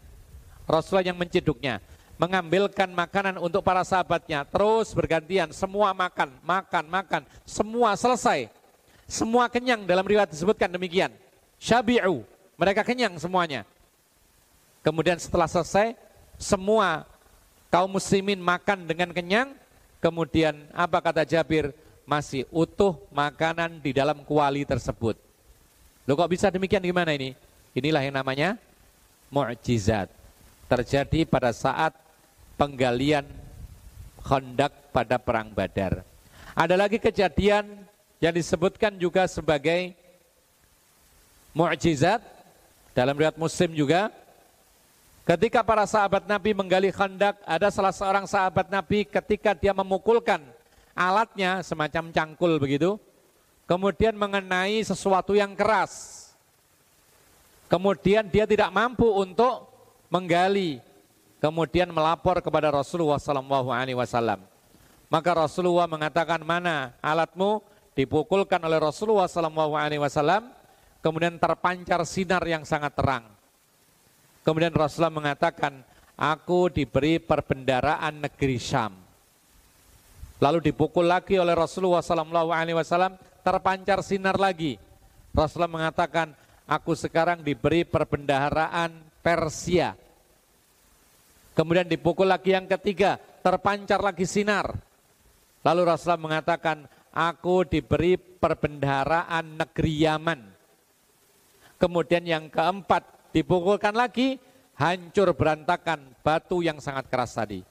[0.67, 1.79] Rasulullah yang menciduknya.
[2.19, 4.45] Mengambilkan makanan untuk para sahabatnya.
[4.45, 7.21] Terus bergantian, semua makan, makan, makan.
[7.47, 8.51] Semua selesai.
[9.09, 11.11] Semua kenyang dalam riwayat disebutkan demikian.
[11.57, 12.23] Syabi'u,
[12.55, 13.65] mereka kenyang semuanya.
[14.81, 15.93] Kemudian setelah selesai,
[16.37, 17.05] semua
[17.69, 19.53] kaum muslimin makan dengan kenyang,
[20.01, 21.71] Kemudian apa kata Jabir?
[22.01, 25.15] Masih utuh makanan di dalam kuali tersebut.
[26.09, 27.37] Loh kok bisa demikian gimana ini?
[27.77, 28.57] Inilah yang namanya
[29.29, 30.09] mukjizat.
[30.67, 31.95] Terjadi pada saat
[32.57, 33.23] penggalian
[34.25, 36.03] kondak pada perang Badar.
[36.57, 37.85] Ada lagi kejadian
[38.19, 39.93] yang disebutkan juga sebagai
[41.55, 42.19] mukjizat
[42.91, 44.11] dalam riwayat Muslim juga
[45.21, 50.41] Ketika para sahabat Nabi menggali khandak, ada salah seorang sahabat Nabi ketika dia memukulkan
[50.97, 52.97] alatnya semacam cangkul begitu,
[53.69, 56.19] kemudian mengenai sesuatu yang keras.
[57.69, 59.69] Kemudian dia tidak mampu untuk
[60.11, 60.83] menggali,
[61.39, 64.43] kemudian melapor kepada Rasulullah SAW.
[65.07, 67.63] Maka Rasulullah mengatakan mana alatmu
[67.95, 70.51] dipukulkan oleh Rasulullah SAW,
[70.99, 73.40] kemudian terpancar sinar yang sangat terang.
[74.41, 75.85] Kemudian Rasulullah mengatakan,
[76.17, 78.93] aku diberi perbendaraan negeri Syam.
[80.41, 83.13] Lalu dipukul lagi oleh Rasulullah SAW,
[83.45, 84.81] terpancar sinar lagi.
[85.29, 86.33] Rasulullah mengatakan,
[86.65, 89.93] aku sekarang diberi perbendaharaan Persia.
[91.53, 94.73] Kemudian dipukul lagi yang ketiga, terpancar lagi sinar.
[95.61, 100.41] Lalu Rasulullah mengatakan, aku diberi perbendaharaan negeri Yaman.
[101.77, 104.37] Kemudian yang keempat, dipukulkan lagi,
[104.77, 107.63] hancur berantakan batu yang sangat keras tadi.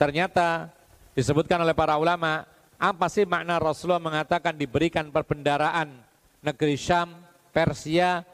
[0.00, 0.70] Ternyata
[1.12, 2.48] disebutkan oleh para ulama,
[2.80, 5.92] apa sih makna Rasulullah mengatakan diberikan perbendaraan
[6.40, 7.12] negeri Syam,
[7.52, 8.24] Persia,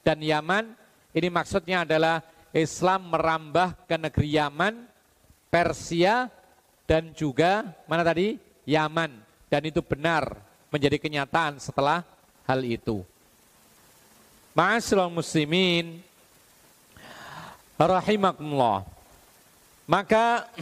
[0.00, 0.72] dan Yaman?
[1.12, 2.24] Ini maksudnya adalah
[2.54, 4.74] Islam merambah ke negeri Yaman,
[5.52, 6.30] Persia,
[6.88, 8.40] dan juga mana tadi?
[8.64, 9.10] Yaman.
[9.50, 10.38] Dan itu benar
[10.70, 12.06] menjadi kenyataan setelah
[12.46, 13.02] hal itu.
[14.60, 16.04] Ma'asyiral muslimin
[17.80, 18.84] rahimakumullah.
[19.88, 20.52] Maka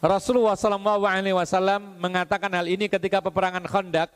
[0.00, 4.08] Rasulullah SAW mengatakan hal ini ketika peperangan Khandaq.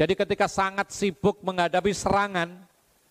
[0.00, 2.56] Jadi ketika sangat sibuk menghadapi serangan,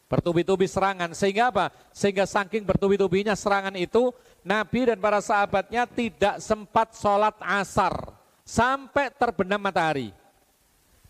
[0.09, 1.69] bertubi-tubi serangan, sehingga apa?
[1.93, 4.09] Sehingga saking bertubi-tubinya serangan itu,
[4.41, 7.93] Nabi dan para sahabatnya tidak sempat sholat asar
[8.41, 10.09] sampai terbenam matahari.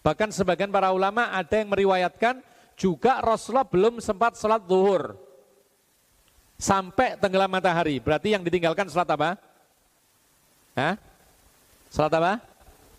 [0.04, 2.44] Bahkan sebagian para ulama ada yang meriwayatkan
[2.76, 5.16] juga Rasulullah belum sempat sholat zuhur
[6.60, 8.00] sampai tenggelam matahari.
[8.00, 9.30] Berarti yang ditinggalkan sholat apa?
[10.76, 10.96] Hah?
[11.92, 12.34] Sholat apa?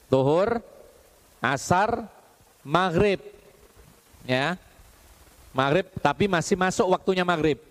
[0.08, 0.60] Zuhur,
[1.40, 2.08] asar,
[2.64, 3.20] maghrib.
[4.26, 4.58] Ya,
[5.54, 7.62] maghrib tapi masih masuk waktunya maghrib.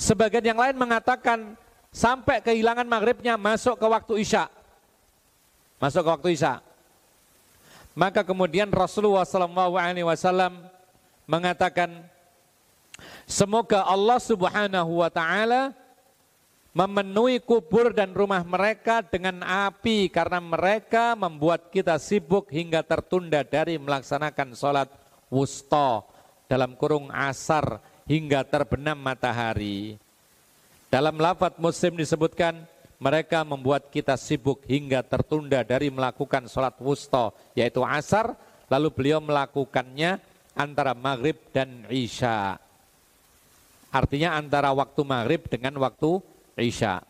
[0.00, 1.54] Sebagian yang lain mengatakan
[1.92, 4.48] sampai kehilangan maghribnya masuk ke waktu isya.
[5.76, 6.64] Masuk ke waktu isya.
[7.92, 9.52] Maka kemudian Rasulullah SAW
[11.28, 11.90] mengatakan,
[13.28, 15.76] semoga Allah Subhanahu Wa Taala
[16.72, 23.76] memenuhi kubur dan rumah mereka dengan api karena mereka membuat kita sibuk hingga tertunda dari
[23.76, 24.88] melaksanakan sholat
[25.28, 26.00] wusta
[26.48, 27.76] dalam kurung asar
[28.08, 30.00] hingga terbenam matahari.
[30.88, 32.64] Dalam lafat muslim disebutkan
[33.02, 38.38] mereka membuat kita sibuk hingga tertunda dari melakukan sholat wusta, yaitu asar,
[38.70, 40.22] lalu beliau melakukannya
[40.54, 42.62] antara maghrib dan isya.
[43.90, 46.22] Artinya antara waktu maghrib dengan waktu
[46.54, 47.02] isya.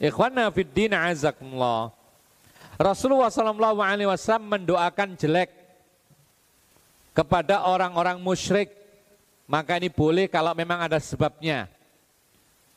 [0.00, 1.92] Ikhwana fiddin azakumullah.
[2.80, 5.52] Rasulullah sallallahu alaihi wasallam mendoakan jelek
[7.12, 8.72] kepada orang-orang musyrik.
[9.44, 11.68] Maka ini boleh kalau memang ada sebabnya.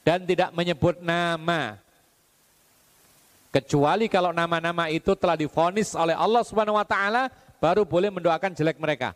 [0.03, 1.79] Dan tidak menyebut nama.
[3.53, 7.29] Kecuali kalau nama-nama itu telah difonis oleh Allah Subhanahu wa taala
[7.61, 9.13] baru boleh mendoakan jelek mereka.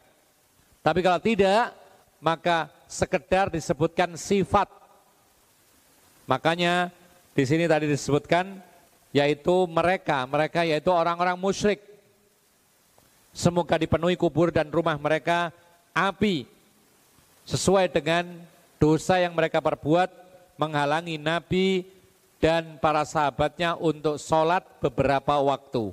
[0.86, 1.74] Tapi kalau tidak,
[2.22, 4.70] maka sekedar disebutkan sifat.
[6.30, 6.94] Makanya
[7.34, 8.62] di sini tadi disebutkan
[9.10, 11.82] yaitu mereka, mereka yaitu orang-orang musyrik.
[13.34, 15.50] Semoga dipenuhi kubur dan rumah mereka
[15.98, 16.46] api
[17.50, 18.38] sesuai dengan
[18.78, 20.14] dosa yang mereka perbuat
[20.62, 21.97] menghalangi nabi
[22.38, 25.90] dan para sahabatnya untuk sholat beberapa waktu.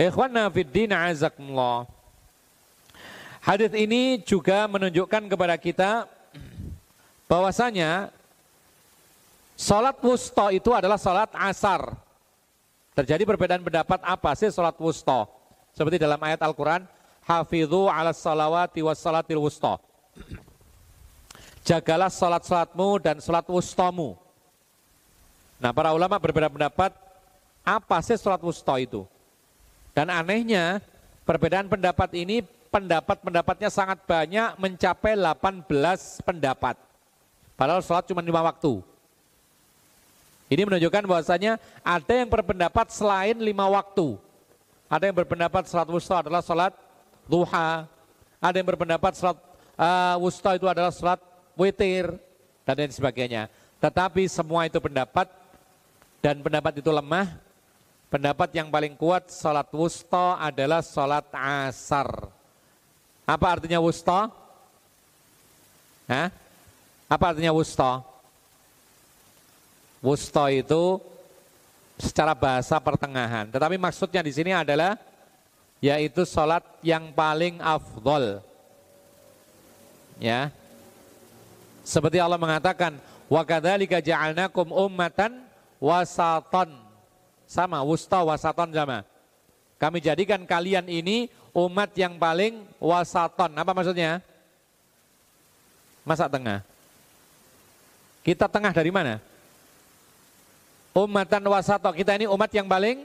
[0.00, 1.84] Ikhwana fiddin azakumullah.
[3.40, 6.04] Hadis ini juga menunjukkan kepada kita
[7.28, 8.08] bahwasanya
[9.56, 11.92] sholat wusta itu adalah sholat asar.
[12.96, 15.24] Terjadi perbedaan pendapat apa sih sholat wusta?
[15.72, 16.84] Seperti dalam ayat Al-Quran,
[17.24, 19.76] Hafidhu ala salawati was salatil wusta.
[21.64, 24.16] Jagalah sholat-sholatmu dan sholat wustamu.
[25.60, 26.90] Nah para ulama berbeda pendapat
[27.60, 29.04] apa sih sholat wusta itu.
[29.92, 30.80] Dan anehnya
[31.28, 32.40] perbedaan pendapat ini
[32.72, 35.68] pendapat-pendapatnya sangat banyak mencapai 18
[36.24, 36.80] pendapat.
[37.60, 38.80] Padahal sholat cuma lima waktu.
[40.50, 44.18] Ini menunjukkan bahwasanya ada yang berpendapat selain lima waktu.
[44.90, 46.72] Ada yang berpendapat sholat wusta adalah sholat
[47.28, 47.86] duha.
[48.42, 49.38] Ada yang berpendapat sholat
[49.78, 51.20] uh, wusta itu adalah sholat
[51.54, 52.16] witir
[52.66, 53.46] dan lain sebagainya.
[53.78, 55.30] Tetapi semua itu pendapat
[56.20, 57.28] dan pendapat itu lemah.
[58.10, 62.26] Pendapat yang paling kuat sholat wusta adalah sholat asar.
[63.22, 64.26] Apa artinya wusta?
[66.10, 66.28] Hah?
[67.06, 68.02] Apa artinya wusta?
[70.02, 70.98] Wusta itu
[72.02, 73.46] secara bahasa pertengahan.
[73.46, 74.98] Tetapi maksudnya di sini adalah
[75.78, 78.42] yaitu sholat yang paling afdol.
[80.18, 80.50] Ya.
[81.86, 82.98] Seperti Allah mengatakan,
[83.30, 85.49] wa kadzalika ja'alnakum ummatan
[85.82, 86.70] wasaton.
[87.50, 89.02] Sama, wusta wasaton sama.
[89.80, 91.26] Kami jadikan kalian ini
[91.56, 93.50] umat yang paling wasaton.
[93.56, 94.22] Apa maksudnya?
[96.06, 96.62] Masa tengah.
[98.20, 99.18] Kita tengah dari mana?
[100.94, 101.96] Umatan wasaton.
[101.96, 103.02] Kita ini umat yang paling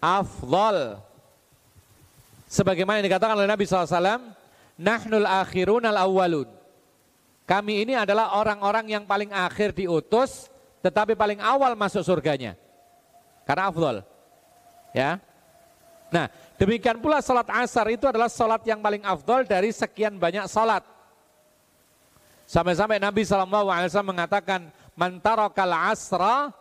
[0.00, 0.98] afdol.
[2.48, 4.32] Sebagaimana dikatakan oleh Nabi SAW,
[4.76, 6.48] Nahnul akhirun al awwalun.
[7.46, 10.50] Kami ini adalah orang-orang yang paling akhir diutus
[10.86, 12.54] tetapi paling awal masuk surganya.
[13.42, 14.06] Karena afdol.
[14.94, 15.18] Ya.
[16.14, 20.86] Nah, demikian pula salat asar itu adalah salat yang paling afdol dari sekian banyak salat.
[22.46, 23.66] Sampai-sampai Nabi SAW
[24.06, 26.54] mengatakan, Mantarokal asra,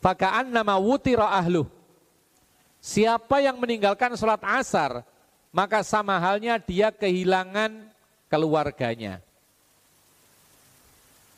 [0.00, 1.68] faka'an nama wutira ahlu.
[2.80, 5.04] Siapa yang meninggalkan sholat asar,
[5.52, 7.92] maka sama halnya dia kehilangan
[8.32, 9.20] keluarganya.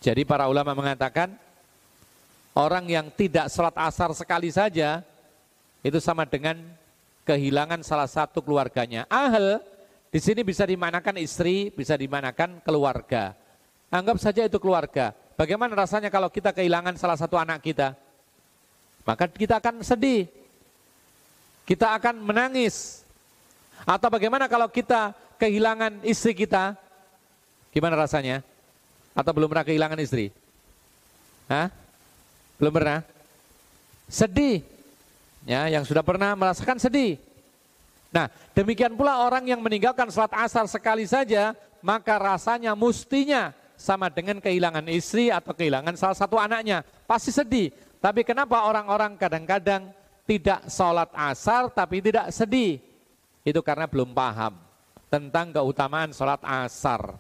[0.01, 1.35] Jadi para ulama mengatakan,
[2.57, 5.05] orang yang tidak sholat asar sekali saja,
[5.85, 6.57] itu sama dengan
[7.29, 9.05] kehilangan salah satu keluarganya.
[9.13, 9.61] Ahl
[10.09, 13.37] di sini bisa dimanakan istri, bisa dimanakan keluarga.
[13.93, 15.13] Anggap saja itu keluarga.
[15.37, 17.93] Bagaimana rasanya kalau kita kehilangan salah satu anak kita?
[19.05, 20.27] Maka kita akan sedih.
[21.69, 23.05] Kita akan menangis.
[23.85, 26.75] Atau bagaimana kalau kita kehilangan istri kita?
[27.71, 28.41] Gimana rasanya?
[29.13, 30.33] Atau belum pernah kehilangan istri?
[31.47, 31.86] Hah?
[32.57, 33.05] Belum pernah?
[34.09, 34.65] Sedih.
[35.47, 37.23] Ya, yang sudah pernah merasakan sedih.
[38.11, 41.55] Nah, demikian pula orang yang meninggalkan sholat asar sekali saja,
[41.85, 46.83] maka rasanya mustinya sama dengan kehilangan istri atau kehilangan salah satu anaknya.
[47.05, 47.71] Pasti sedih.
[48.01, 49.93] Tapi kenapa orang-orang kadang-kadang
[50.27, 52.81] tidak sholat asar tapi tidak sedih?
[53.47, 54.59] Itu karena belum paham
[55.07, 57.15] tentang keutamaan sholat asar.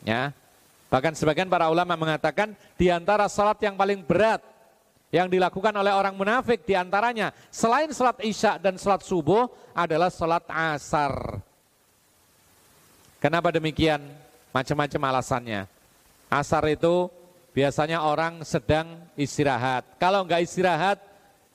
[0.00, 0.32] Ya,
[0.90, 4.42] Bahkan sebagian para ulama mengatakan di antara sholat yang paling berat
[5.14, 10.42] yang dilakukan oleh orang munafik di antaranya selain sholat isya dan sholat subuh adalah sholat
[10.50, 11.38] asar.
[13.22, 14.02] Kenapa demikian?
[14.50, 15.70] Macam-macam alasannya.
[16.26, 17.06] Asar itu
[17.54, 19.86] biasanya orang sedang istirahat.
[20.02, 20.98] Kalau enggak istirahat,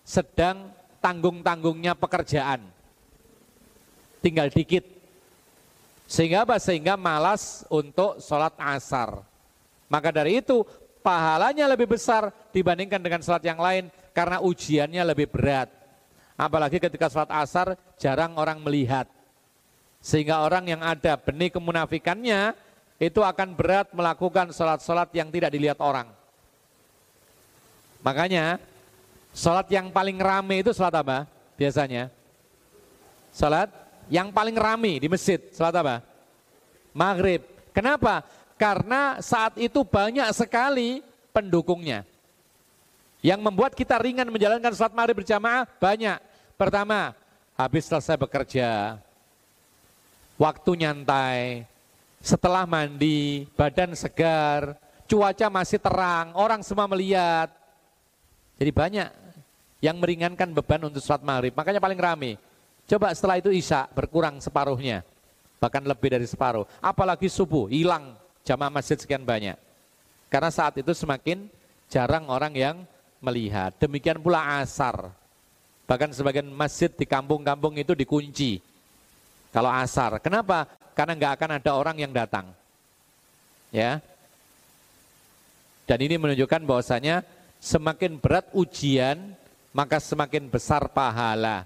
[0.07, 0.71] sedang
[1.03, 2.63] tanggung-tanggungnya pekerjaan.
[4.23, 4.95] Tinggal dikit.
[6.06, 6.62] Sehingga apa?
[6.62, 9.26] Sehingga malas untuk sholat asar.
[9.89, 10.66] Maka dari itu
[11.06, 15.70] pahalanya lebih besar dibandingkan dengan sholat yang lain karena ujiannya lebih berat.
[16.34, 19.06] Apalagi ketika sholat asar jarang orang melihat.
[20.01, 22.53] Sehingga orang yang ada benih kemunafikannya
[23.01, 26.08] itu akan berat melakukan sholat-sholat yang tidak dilihat orang.
[28.06, 28.62] Makanya
[29.34, 31.26] sholat yang paling rame itu sholat apa
[31.58, 32.14] biasanya?
[33.34, 33.68] Sholat
[34.10, 35.95] yang paling rame di masjid, sholat apa?
[36.95, 37.41] Maghrib.
[37.76, 38.24] Kenapa?
[38.56, 41.03] Karena saat itu banyak sekali
[41.36, 42.08] pendukungnya.
[43.20, 46.22] Yang membuat kita ringan menjalankan sholat maghrib berjamaah banyak.
[46.56, 47.12] Pertama,
[47.58, 48.95] habis selesai bekerja,
[50.39, 51.68] waktu nyantai,
[52.24, 57.51] setelah mandi, badan segar, cuaca masih terang, orang semua melihat.
[58.56, 59.10] Jadi banyak
[59.84, 61.51] yang meringankan beban untuk sholat maghrib.
[61.51, 62.32] Makanya paling rame.
[62.86, 65.01] Coba setelah itu isya berkurang separuhnya.
[65.57, 66.69] Bahkan lebih dari separuh.
[66.77, 68.13] Apalagi subuh, hilang
[68.45, 69.57] jamaah masjid sekian banyak.
[70.29, 71.49] Karena saat itu semakin
[71.89, 72.75] jarang orang yang
[73.25, 73.73] melihat.
[73.81, 75.09] Demikian pula asar.
[75.89, 78.61] Bahkan sebagian masjid di kampung-kampung itu dikunci.
[79.49, 80.21] Kalau asar.
[80.21, 80.69] Kenapa?
[80.93, 82.53] Karena nggak akan ada orang yang datang.
[83.73, 84.01] Ya.
[85.86, 87.21] Dan ini menunjukkan bahwasanya
[87.61, 89.33] semakin berat ujian,
[89.73, 91.65] maka semakin besar pahala.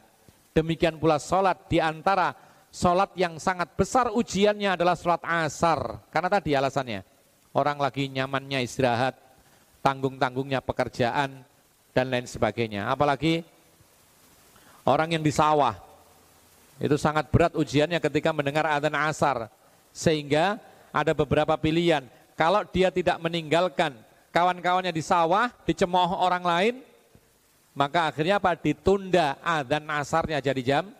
[0.59, 2.35] Demikian pula sholat di antara
[2.69, 6.05] Sholat yang sangat besar ujiannya adalah sholat asar.
[6.13, 7.01] Karena tadi alasannya,
[7.57, 9.17] orang lagi nyamannya istirahat,
[9.81, 11.41] tanggung-tanggungnya pekerjaan,
[11.89, 12.85] dan lain sebagainya.
[12.85, 13.41] Apalagi
[14.85, 15.73] orang yang di sawah,
[16.77, 19.49] itu sangat berat ujiannya ketika mendengar adzan asar.
[19.89, 20.61] Sehingga
[20.93, 22.05] ada beberapa pilihan.
[22.37, 23.97] Kalau dia tidak meninggalkan
[24.29, 26.75] kawan-kawannya di sawah, dicemooh orang lain,
[27.79, 28.59] maka akhirnya apa?
[28.59, 30.91] Ditunda adzan asarnya jadi jam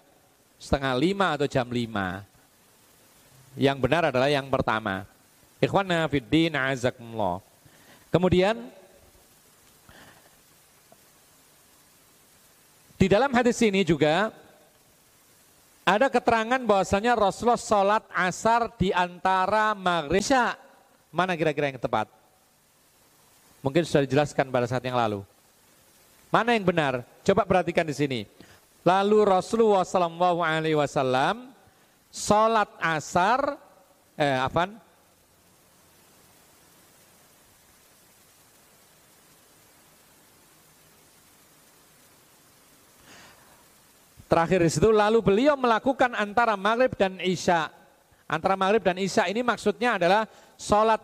[0.56, 2.24] setengah lima atau jam lima.
[3.60, 5.04] Yang benar adalah yang pertama.
[5.60, 7.44] Ikhwana fiddin azakumullah.
[8.08, 8.56] Kemudian
[12.96, 14.32] di dalam hadis ini juga
[15.84, 20.24] ada keterangan bahwasanya Rasulullah sholat asar di antara maghrib
[21.12, 22.08] Mana kira-kira yang tepat?
[23.60, 25.28] Mungkin sudah dijelaskan pada saat yang lalu.
[26.30, 27.02] Mana yang benar?
[27.26, 28.22] Coba perhatikan di sini.
[28.86, 31.50] Lalu Rasulullah Sallallahu Alaihi Wasallam
[32.14, 33.58] sholat asar,
[34.14, 34.70] eh apa?
[44.30, 47.74] Terakhir di situ, lalu beliau melakukan antara maghrib dan isya.
[48.30, 51.02] Antara maghrib dan isya ini maksudnya adalah sholat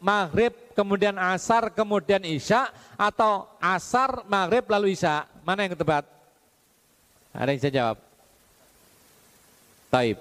[0.00, 5.24] maghrib, kemudian asar, kemudian isya, atau asar, maghrib, lalu isya.
[5.42, 6.04] Mana yang tepat?
[7.36, 7.96] Ada yang bisa jawab?
[9.92, 10.18] Taib.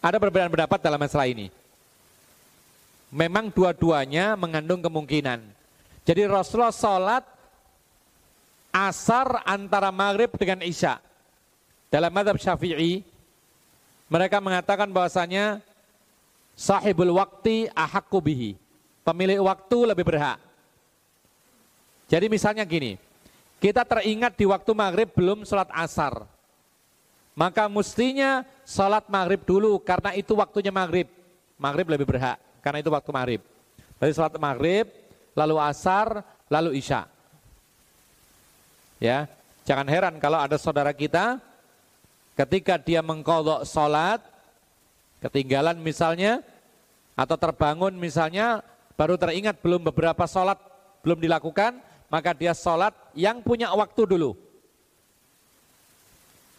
[0.00, 1.52] Ada perbedaan pendapat dalam masalah ini.
[3.10, 5.42] Memang dua-duanya mengandung kemungkinan.
[6.06, 7.24] Jadi Rasulullah sholat
[8.70, 11.02] asar antara maghrib dengan isya.
[11.90, 13.02] Dalam madhab syafi'i,
[14.06, 15.58] mereka mengatakan bahwasanya
[16.54, 18.59] sahibul waktu ahakku bihi.
[19.10, 20.38] Pemilik waktu lebih berhak.
[22.06, 22.94] Jadi misalnya gini,
[23.58, 26.30] kita teringat di waktu maghrib belum sholat asar.
[27.34, 31.10] Maka mestinya sholat maghrib dulu karena itu waktunya maghrib.
[31.58, 33.42] Maghrib lebih berhak karena itu waktu maghrib.
[33.98, 34.86] Jadi sholat maghrib,
[35.34, 37.10] lalu asar, lalu isya.
[39.02, 39.26] Ya,
[39.66, 41.42] jangan heran kalau ada saudara kita
[42.38, 44.22] ketika dia mengkodok sholat,
[45.18, 46.46] ketinggalan misalnya,
[47.18, 50.58] atau terbangun misalnya, baru teringat belum beberapa sholat
[51.00, 51.80] belum dilakukan,
[52.12, 54.36] maka dia sholat yang punya waktu dulu.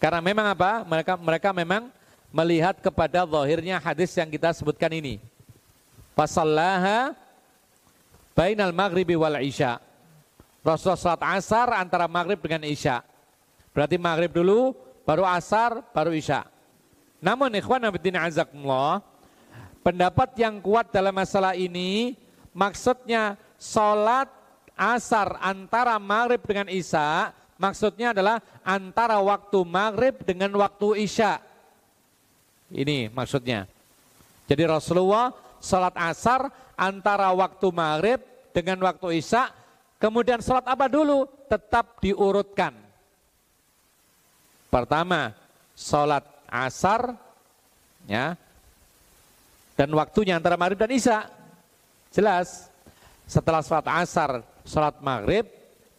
[0.02, 0.82] Karena memang apa?
[0.82, 1.94] Mereka mereka memang
[2.34, 5.22] melihat kepada zahirnya hadis yang kita sebutkan ini.
[6.18, 7.14] Pasallaha
[8.34, 9.78] bainal maghribi wal isya.
[10.66, 13.02] Rasulullah salat asar antara maghrib dengan isya.
[13.74, 14.74] Berarti maghrib dulu,
[15.06, 16.46] baru asar, baru isya.
[17.22, 19.02] Namun ikhwan abidin azakumullah,
[19.82, 22.18] pendapat yang kuat dalam masalah ini,
[22.56, 24.30] maksudnya sholat
[24.78, 31.42] asar antara maghrib dengan isya, maksudnya adalah antara waktu maghrib dengan waktu isya.
[32.72, 33.68] Ini maksudnya.
[34.48, 36.48] Jadi Rasulullah sholat asar
[36.80, 38.24] antara waktu maghrib
[38.56, 39.62] dengan waktu isya
[40.02, 41.30] Kemudian sholat apa dulu?
[41.46, 42.74] Tetap diurutkan.
[44.74, 45.38] Pertama,
[45.78, 47.14] sholat asar,
[48.10, 48.34] ya,
[49.82, 51.26] dan waktunya antara maghrib dan isya.
[52.14, 52.70] Jelas.
[53.26, 55.50] Setelah sholat asar, sholat maghrib,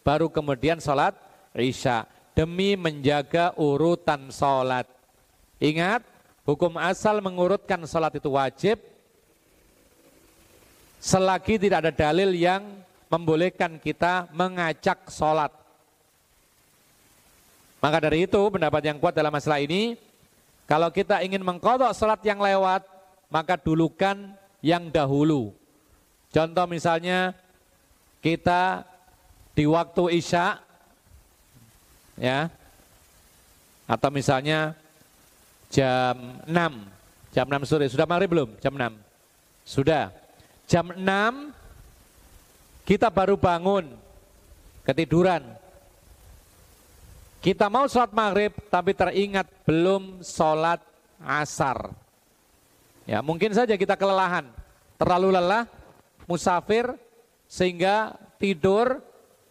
[0.07, 1.11] baru kemudian sholat
[1.51, 2.07] isya.
[2.31, 4.87] Demi menjaga urutan sholat.
[5.59, 5.99] Ingat,
[6.47, 8.79] hukum asal mengurutkan sholat itu wajib,
[11.03, 12.63] selagi tidak ada dalil yang
[13.11, 15.51] membolehkan kita mengacak sholat.
[17.83, 19.99] Maka dari itu pendapat yang kuat dalam masalah ini,
[20.71, 22.92] kalau kita ingin mengkodok sholat yang lewat,
[23.33, 25.57] maka dulukan yang dahulu.
[26.29, 27.33] Contoh misalnya
[28.21, 28.85] kita
[29.57, 30.61] di waktu isya,
[32.13, 32.53] ya,
[33.89, 34.77] atau misalnya
[35.73, 36.53] jam 6,
[37.33, 38.49] jam 6 sore, sudah maghrib belum?
[38.61, 38.93] Jam 6,
[39.65, 40.13] sudah.
[40.69, 41.01] Jam 6
[42.85, 43.97] kita baru bangun,
[44.85, 45.41] ketiduran.
[47.43, 50.79] Kita mau sholat maghrib, tapi teringat belum sholat
[51.19, 52.02] asar.
[53.03, 54.47] Ya, mungkin saja kita kelelahan,
[54.95, 55.67] terlalu lelah,
[56.23, 56.95] musafir,
[57.51, 59.03] sehingga tidur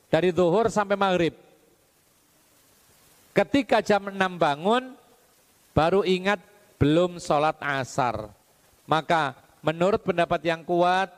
[0.09, 1.37] dari zuhur sampai maghrib.
[3.33, 4.93] Ketika jam 6 bangun,
[5.73, 6.41] baru ingat
[6.77, 8.29] belum sholat asar.
[8.85, 11.13] Maka menurut pendapat yang kuat,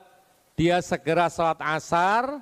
[0.55, 2.39] dia segera sholat asar,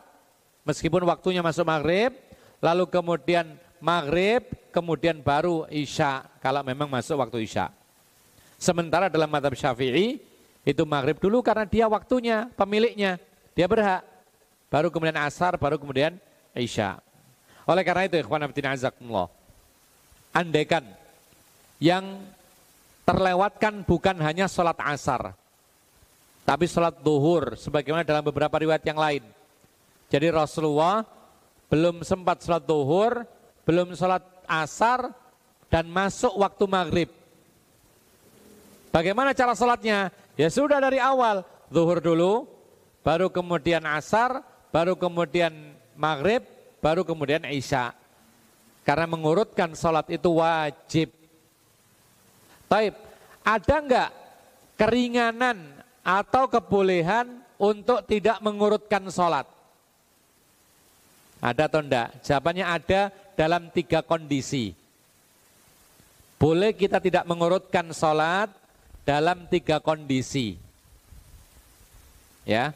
[0.64, 2.12] meskipun waktunya masuk maghrib,
[2.60, 7.72] lalu kemudian maghrib, kemudian baru isya, kalau memang masuk waktu isya.
[8.62, 10.22] Sementara dalam madhab syafi'i,
[10.62, 13.18] itu maghrib dulu karena dia waktunya, pemiliknya,
[13.58, 14.06] dia berhak.
[14.70, 16.14] Baru kemudian asar, baru kemudian
[16.54, 17.02] isya.
[17.66, 19.26] Oleh karena itu, ikhwan abdina azakumullah,
[20.30, 20.86] andaikan
[21.82, 22.22] yang
[23.02, 25.34] terlewatkan bukan hanya sholat asar,
[26.46, 29.26] tapi sholat duhur sebagaimana dalam beberapa riwayat yang lain.
[30.06, 31.02] Jadi Rasulullah
[31.66, 33.26] belum sempat sholat duhur,
[33.66, 35.10] belum sholat asar,
[35.66, 37.21] dan masuk waktu maghrib.
[38.92, 40.12] Bagaimana cara sholatnya?
[40.36, 42.44] Ya sudah dari awal, duhur dulu,
[43.00, 45.48] baru kemudian asar, baru kemudian
[45.96, 46.44] maghrib,
[46.84, 47.96] baru kemudian isya.
[48.84, 51.08] Karena mengurutkan sholat itu wajib.
[52.68, 52.92] Taib,
[53.40, 54.10] ada enggak
[54.76, 59.48] keringanan atau kebolehan untuk tidak mengurutkan sholat?
[61.40, 62.08] Ada atau enggak?
[62.28, 63.00] Jawabannya ada
[63.40, 64.76] dalam tiga kondisi.
[66.36, 68.61] Boleh kita tidak mengurutkan sholat
[69.02, 70.58] dalam tiga kondisi.
[72.46, 72.74] Ya.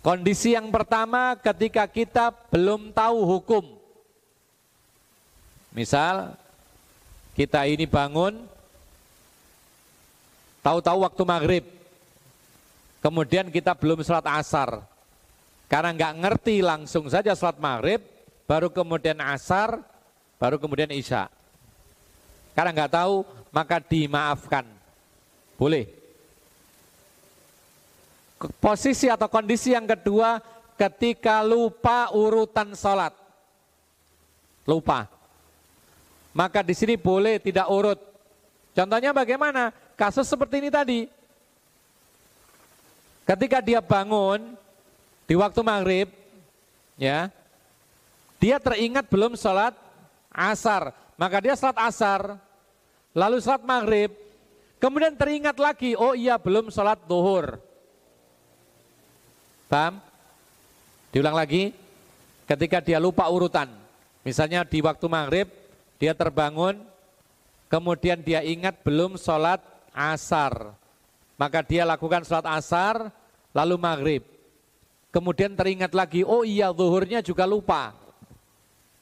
[0.00, 3.64] Kondisi yang pertama ketika kita belum tahu hukum.
[5.74, 6.38] Misal
[7.36, 8.56] kita ini bangun
[10.66, 11.64] Tahu-tahu waktu maghrib.
[12.98, 14.82] Kemudian kita belum sholat asar.
[15.70, 18.02] Karena nggak ngerti langsung saja sholat maghrib,
[18.50, 19.78] baru kemudian asar,
[20.42, 21.30] baru kemudian isya.
[22.58, 23.22] Karena nggak tahu,
[23.54, 24.66] maka dimaafkan.
[25.56, 25.88] Boleh.
[28.60, 30.38] Posisi atau kondisi yang kedua,
[30.76, 33.16] ketika lupa urutan sholat.
[34.68, 35.08] Lupa.
[36.36, 37.96] Maka di sini boleh tidak urut.
[38.76, 39.72] Contohnya bagaimana?
[39.96, 41.08] Kasus seperti ini tadi.
[43.24, 44.54] Ketika dia bangun
[45.24, 46.12] di waktu maghrib,
[47.00, 47.32] ya,
[48.36, 49.72] dia teringat belum sholat
[50.30, 52.36] asar, maka dia sholat asar,
[53.16, 54.12] lalu sholat maghrib,
[54.76, 57.56] Kemudian teringat lagi, oh iya belum sholat duhur.
[59.72, 59.98] Paham?
[61.10, 61.72] Diulang lagi,
[62.44, 63.72] ketika dia lupa urutan.
[64.20, 65.48] Misalnya di waktu maghrib,
[65.96, 66.76] dia terbangun,
[67.72, 69.64] kemudian dia ingat belum sholat
[69.96, 70.76] asar.
[71.40, 73.08] Maka dia lakukan sholat asar,
[73.56, 74.22] lalu maghrib.
[75.08, 77.96] Kemudian teringat lagi, oh iya zuhurnya juga lupa.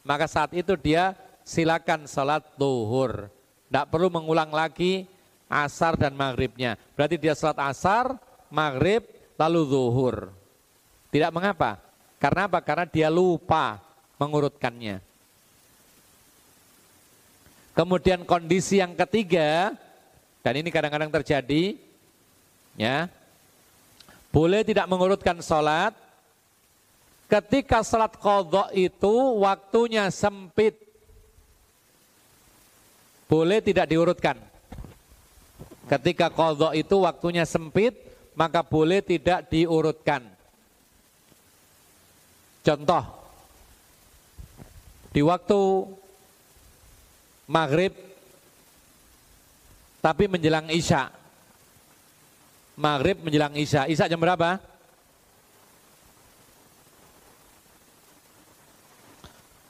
[0.06, 3.26] Maka saat itu dia silakan sholat zuhur.
[3.68, 5.08] Tidak perlu mengulang lagi
[5.48, 6.74] asar dan maghribnya.
[6.98, 8.16] Berarti dia sholat asar,
[8.50, 9.04] maghrib,
[9.38, 10.16] lalu zuhur.
[11.10, 11.78] Tidak mengapa.
[12.18, 12.58] Karena apa?
[12.64, 13.78] Karena dia lupa
[14.18, 15.02] mengurutkannya.
[17.74, 19.74] Kemudian kondisi yang ketiga,
[20.46, 21.74] dan ini kadang-kadang terjadi,
[22.78, 23.10] ya,
[24.30, 25.90] boleh tidak mengurutkan sholat,
[27.26, 30.78] ketika sholat kodok itu waktunya sempit,
[33.28, 34.36] boleh tidak diurutkan.
[35.84, 37.92] Ketika kodok itu waktunya sempit,
[38.32, 40.24] maka boleh tidak diurutkan.
[42.64, 43.04] Contoh,
[45.12, 45.60] di waktu
[47.44, 47.92] maghrib
[50.00, 51.08] tapi menjelang isya.
[52.76, 53.88] Maghrib menjelang isya.
[53.88, 54.60] Isya jam berapa?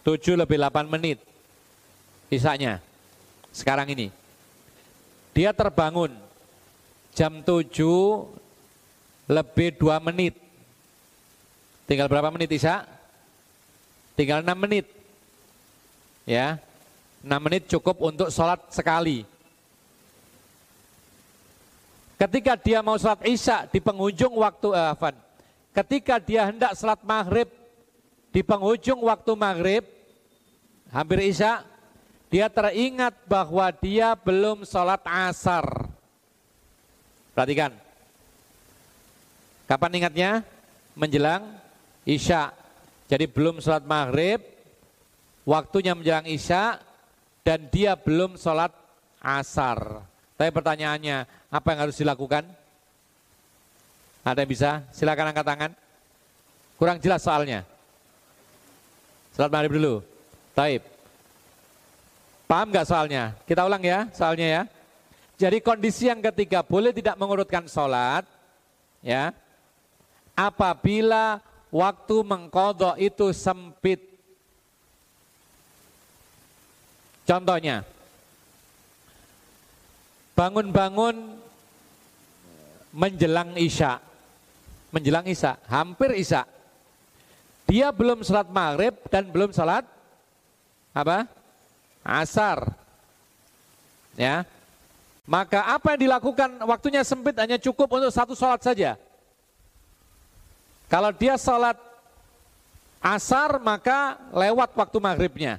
[0.02, 1.18] Tujuh lebih delapan menit.
[2.30, 2.93] Isanya.
[3.54, 4.10] Sekarang ini.
[5.30, 6.10] Dia terbangun
[7.14, 8.26] jam tujuh
[9.30, 10.34] lebih dua menit.
[11.86, 12.82] Tinggal berapa menit Isya?
[14.18, 14.90] Tinggal enam menit.
[16.24, 16.56] Ya,
[17.24, 19.24] 6 menit cukup untuk sholat sekali.
[22.20, 24.94] Ketika dia mau sholat isya di penghujung waktu uh,
[25.72, 27.48] ketika dia hendak sholat maghrib
[28.28, 29.84] di penghujung waktu maghrib,
[30.92, 31.64] hampir isya,
[32.34, 35.86] dia teringat bahwa dia belum sholat asar.
[37.30, 37.70] Perhatikan.
[39.70, 40.42] Kapan ingatnya?
[40.98, 41.46] Menjelang
[42.02, 42.50] isya.
[43.06, 44.42] Jadi belum sholat maghrib,
[45.46, 46.82] waktunya menjelang isya,
[47.46, 48.74] dan dia belum sholat
[49.22, 50.02] asar.
[50.34, 52.42] Tapi pertanyaannya, apa yang harus dilakukan?
[54.26, 54.82] Ada yang bisa?
[54.90, 55.72] Silakan angkat tangan.
[56.82, 57.62] Kurang jelas soalnya.
[59.38, 59.94] Sholat maghrib dulu.
[60.50, 60.93] Taib.
[62.44, 63.32] Paham nggak soalnya?
[63.48, 64.62] Kita ulang ya soalnya ya.
[65.34, 68.22] Jadi kondisi yang ketiga boleh tidak mengurutkan sholat,
[69.02, 69.34] ya.
[70.34, 71.42] Apabila
[71.74, 74.14] waktu mengkodok itu sempit
[77.24, 77.80] Contohnya,
[80.36, 81.40] bangun-bangun
[82.92, 83.96] menjelang isya,
[84.92, 86.44] menjelang isya, hampir isya.
[87.64, 89.88] Dia belum sholat maghrib dan belum sholat
[90.92, 91.24] apa?
[92.04, 92.70] Asar.
[94.14, 94.44] Ya.
[95.24, 99.00] Maka apa yang dilakukan waktunya sempit hanya cukup untuk satu sholat saja.
[100.92, 101.80] Kalau dia sholat
[103.00, 105.56] asar maka lewat waktu maghribnya.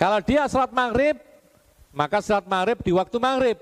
[0.00, 1.20] Kalau dia sholat maghrib,
[1.92, 3.60] maka sholat maghrib di waktu maghrib.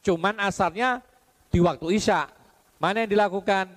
[0.00, 1.04] Cuman asarnya
[1.52, 2.32] di waktu isya.
[2.80, 3.68] Mana yang dilakukan?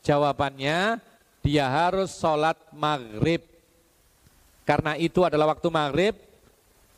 [0.00, 0.96] Jawabannya
[1.44, 3.51] dia harus sholat maghrib.
[4.62, 6.14] Karena itu adalah waktu maghrib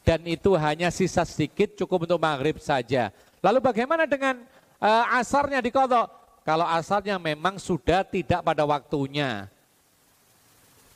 [0.04, 3.08] dan itu hanya sisa sedikit cukup untuk maghrib saja.
[3.40, 4.40] Lalu bagaimana dengan
[4.80, 6.08] uh, asarnya di kodok?
[6.44, 9.48] Kalau asarnya memang sudah tidak pada waktunya.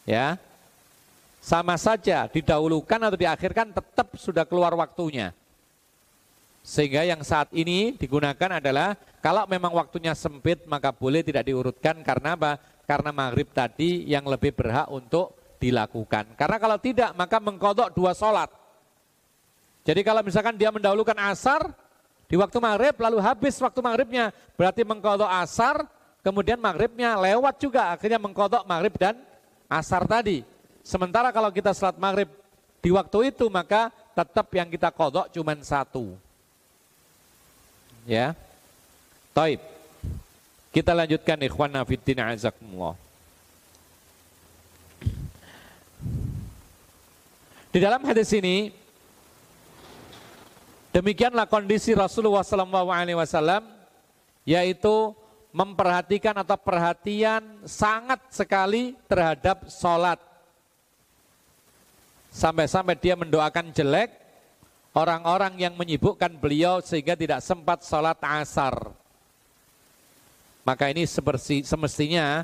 [0.04, 0.36] Ya,
[1.40, 5.32] sama saja didahulukan atau diakhirkan tetap sudah keluar waktunya.
[6.60, 8.92] Sehingga yang saat ini digunakan adalah
[9.24, 12.60] kalau memang waktunya sempit maka boleh tidak diurutkan karena apa?
[12.84, 16.38] Karena maghrib tadi yang lebih berhak untuk dilakukan.
[16.38, 18.48] Karena kalau tidak maka mengkodok dua sholat.
[19.82, 21.70] Jadi kalau misalkan dia mendahulukan asar
[22.28, 25.88] di waktu maghrib lalu habis waktu maghribnya berarti mengkodok asar
[26.20, 29.18] kemudian maghribnya lewat juga akhirnya mengkodok maghrib dan
[29.66, 30.46] asar tadi.
[30.86, 32.30] Sementara kalau kita sholat maghrib
[32.78, 36.14] di waktu itu maka tetap yang kita kodok cuma satu.
[38.08, 38.32] Ya.
[39.36, 39.60] Taib.
[40.72, 43.07] Kita lanjutkan ikhwan nafiddin azakumullah.
[47.78, 48.74] Di dalam hadis ini
[50.90, 53.62] demikianlah kondisi Rasulullah SAW
[54.42, 55.14] yaitu
[55.54, 60.18] memperhatikan atau perhatian sangat sekali terhadap sholat
[62.34, 64.10] Sampai-sampai dia mendoakan jelek
[64.90, 68.74] orang-orang yang menyibukkan beliau sehingga tidak sempat sholat asar.
[70.66, 71.06] Maka ini
[71.62, 72.42] semestinya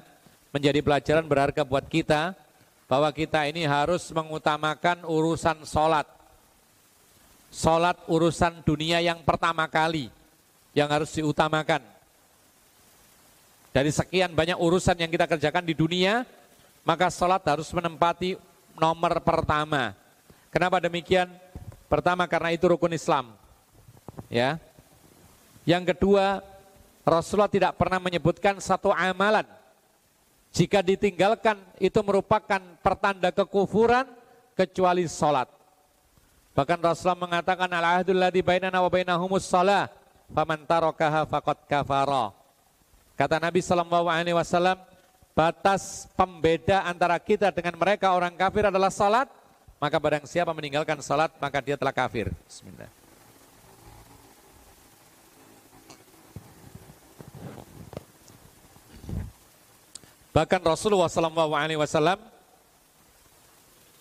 [0.55, 2.39] menjadi pelajaran berharga buat kita
[2.85, 6.05] bahwa kita ini harus mengutamakan urusan sholat.
[7.55, 10.11] Sholat urusan dunia yang pertama kali
[10.74, 11.80] yang harus diutamakan.
[13.74, 16.22] Dari sekian banyak urusan yang kita kerjakan di dunia,
[16.87, 18.39] maka sholat harus menempati
[18.78, 19.95] nomor pertama.
[20.51, 21.30] Kenapa demikian?
[21.91, 23.35] Pertama karena itu rukun Islam.
[24.30, 24.59] Ya.
[25.66, 26.43] Yang kedua,
[27.03, 29.47] Rasulullah tidak pernah menyebutkan satu amalan
[30.55, 34.07] jika ditinggalkan itu merupakan pertanda kekufuran
[34.55, 35.50] kecuali sholat.
[36.55, 39.90] Bahkan Rasulullah mengatakan al-ahdul bainana wa bainahumus shalah
[40.30, 42.30] faman tarakaha faqad kafara.
[43.18, 44.78] Kata Nabi sallallahu alaihi wasallam,
[45.34, 49.26] batas pembeda antara kita dengan mereka orang kafir adalah salat,
[49.82, 52.30] maka barang siapa meninggalkan salat maka dia telah kafir.
[52.46, 53.03] Bismillah.
[60.35, 62.18] Bahkan Rasulullah wasallam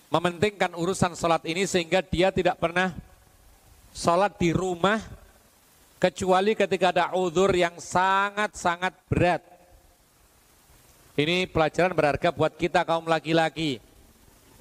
[0.09, 2.89] mementingkan urusan sholat ini sehingga dia tidak pernah
[3.93, 4.97] sholat di rumah
[6.01, 9.45] kecuali ketika ada udur yang sangat-sangat berat.
[11.13, 13.77] Ini pelajaran berharga buat kita kaum laki-laki.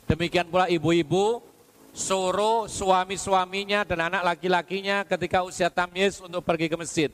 [0.05, 1.41] Demikian pula ibu-ibu
[1.97, 7.11] suruh suami-suaminya dan anak laki-lakinya ketika usia tamyiz untuk pergi ke masjid.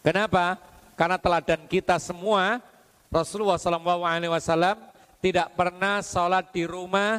[0.00, 0.56] Kenapa?
[0.96, 2.64] Karena teladan kita semua
[3.10, 4.78] Rasulullah SAW
[5.18, 7.18] tidak pernah sholat di rumah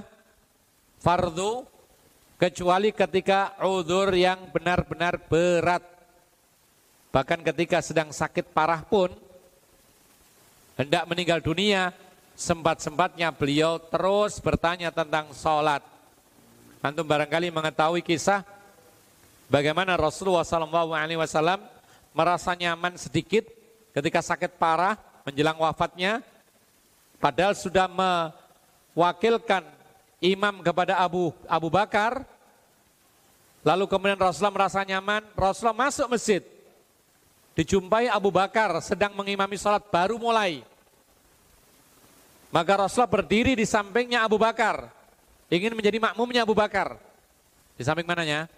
[1.03, 1.67] fardu
[2.39, 5.83] kecuali ketika udur yang benar-benar berat.
[7.11, 9.11] Bahkan ketika sedang sakit parah pun
[10.79, 11.91] hendak meninggal dunia,
[12.39, 15.83] sempat-sempatnya beliau terus bertanya tentang sholat.
[16.79, 18.47] Antum barangkali mengetahui kisah
[19.51, 20.71] bagaimana Rasulullah SAW
[22.15, 23.43] merasa nyaman sedikit
[23.91, 26.25] ketika sakit parah menjelang wafatnya
[27.21, 29.61] Padahal sudah mewakilkan
[30.17, 32.25] imam kepada Abu Abu Bakar.
[33.61, 36.41] Lalu kemudian Rasulullah merasa nyaman, Rasulullah masuk masjid.
[37.53, 40.65] Dijumpai Abu Bakar sedang mengimami sholat baru mulai.
[42.49, 44.89] Maka Rasulullah berdiri di sampingnya Abu Bakar.
[45.45, 46.97] Ingin menjadi makmumnya Abu Bakar.
[47.77, 48.49] Di samping mananya?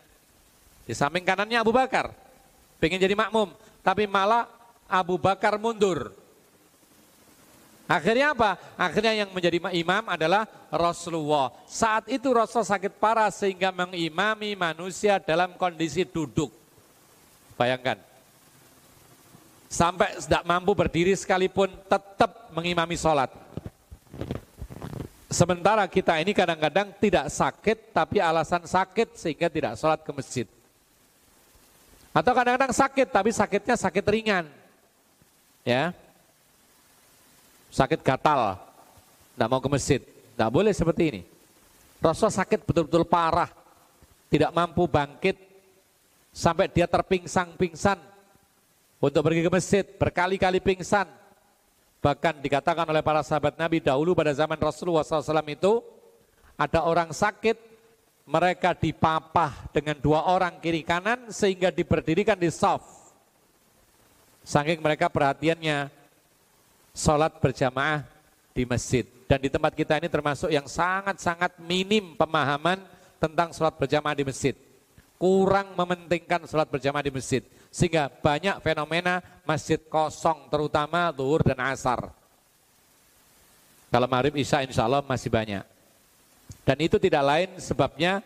[0.88, 2.16] Di samping kanannya Abu Bakar.
[2.80, 3.51] Pengen jadi makmum.
[3.84, 4.47] Tapi malah
[4.88, 6.22] Abu Bakar mundur.
[7.84, 8.56] Akhirnya apa?
[8.80, 11.52] Akhirnya yang menjadi imam adalah Rasulullah.
[11.68, 16.48] Saat itu Rasul sakit parah sehingga mengimami manusia dalam kondisi duduk.
[17.60, 18.00] Bayangkan.
[19.68, 23.34] Sampai tidak mampu berdiri sekalipun tetap mengimami sholat.
[25.34, 30.48] Sementara kita ini kadang-kadang tidak sakit tapi alasan sakit sehingga tidak sholat ke masjid.
[32.14, 34.46] Atau kadang-kadang sakit tapi sakitnya sakit ringan.
[35.66, 35.90] Ya,
[37.74, 38.61] sakit gatal,
[39.34, 40.01] tidak mau ke masjid.
[40.05, 41.21] Tidak boleh seperti ini.
[41.97, 43.49] Rasul sakit betul-betul parah,
[44.30, 45.39] tidak mampu bangkit,
[46.30, 47.97] sampai dia terpingsang-pingsan
[49.01, 51.09] untuk pergi ke masjid, berkali-kali pingsan.
[52.03, 55.80] Bahkan dikatakan oleh para sahabat Nabi dahulu pada zaman Rasulullah SAW itu,
[56.59, 57.55] ada orang sakit,
[58.28, 63.15] mereka dipapah dengan dua orang kiri kanan sehingga diberdirikan di soft.
[64.43, 66.03] Saking mereka perhatiannya
[66.94, 68.06] sholat berjamaah
[68.54, 69.04] di masjid.
[69.26, 72.78] Dan di tempat kita ini termasuk yang sangat-sangat minim pemahaman
[73.18, 74.54] tentang sholat berjamaah di masjid.
[75.18, 77.41] Kurang mementingkan sholat berjamaah di masjid.
[77.74, 82.14] Sehingga banyak fenomena masjid kosong terutama zuhur dan asar.
[83.89, 85.66] Kalau maghrib isya insya Allah masih banyak.
[86.62, 88.22] Dan itu tidak lain sebabnya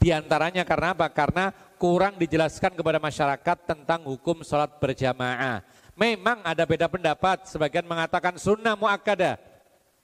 [0.00, 1.08] di antaranya karena apa?
[1.12, 5.60] Karena kurang dijelaskan kepada masyarakat tentang hukum sholat berjamaah
[5.96, 9.40] Memang ada beda pendapat, sebagian mengatakan sunnah muakkadah,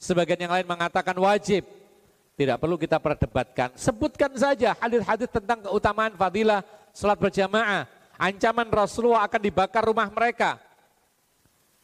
[0.00, 1.68] sebagian yang lain mengatakan wajib.
[2.32, 3.76] Tidak perlu kita perdebatkan.
[3.76, 6.64] Sebutkan saja hadis-hadis tentang keutamaan fadilah
[6.96, 7.84] salat berjamaah.
[8.16, 10.56] Ancaman Rasulullah akan dibakar rumah mereka.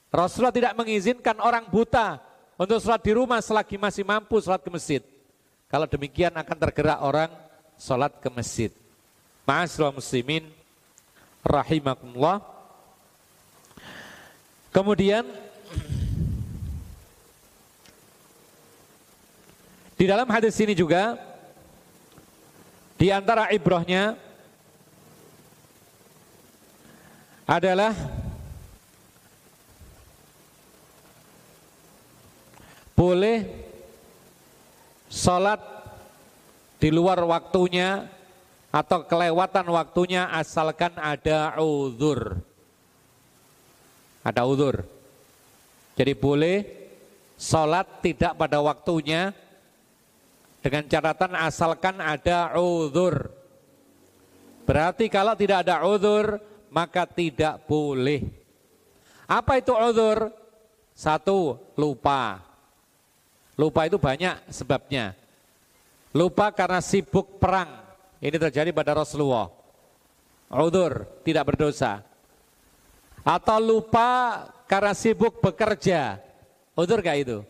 [0.08, 2.16] Rasulullah tidak mengizinkan orang buta
[2.56, 5.02] untuk sholat di rumah selagi masih mampu sholat ke masjid.
[5.68, 7.30] Kalau demikian akan tergerak orang
[7.76, 8.72] sholat ke masjid.
[9.44, 10.48] Ma'asyiral muslimin
[11.44, 12.57] rahimakumullah.
[14.78, 15.26] Kemudian
[19.98, 21.18] di dalam hadis ini juga
[22.94, 24.14] di antara ibrohnya
[27.42, 27.90] adalah
[32.94, 33.50] boleh
[35.10, 35.58] sholat
[36.78, 38.06] di luar waktunya
[38.70, 42.47] atau kelewatan waktunya asalkan ada uzur.
[44.28, 44.84] Ada udur.
[45.96, 46.56] Jadi boleh
[47.40, 49.32] sholat tidak pada waktunya
[50.60, 53.32] dengan catatan asalkan ada udur.
[54.68, 56.36] Berarti kalau tidak ada uzur,
[56.68, 58.20] maka tidak boleh.
[59.24, 60.28] Apa itu uzur?
[60.92, 62.44] Satu, lupa.
[63.56, 65.16] Lupa itu banyak sebabnya.
[66.12, 67.80] Lupa karena sibuk perang.
[68.20, 69.48] Ini terjadi pada Rasulullah.
[70.52, 72.07] Uzur, tidak berdosa.
[73.28, 76.16] Atau lupa karena sibuk bekerja.
[76.72, 77.44] Uzur gak itu?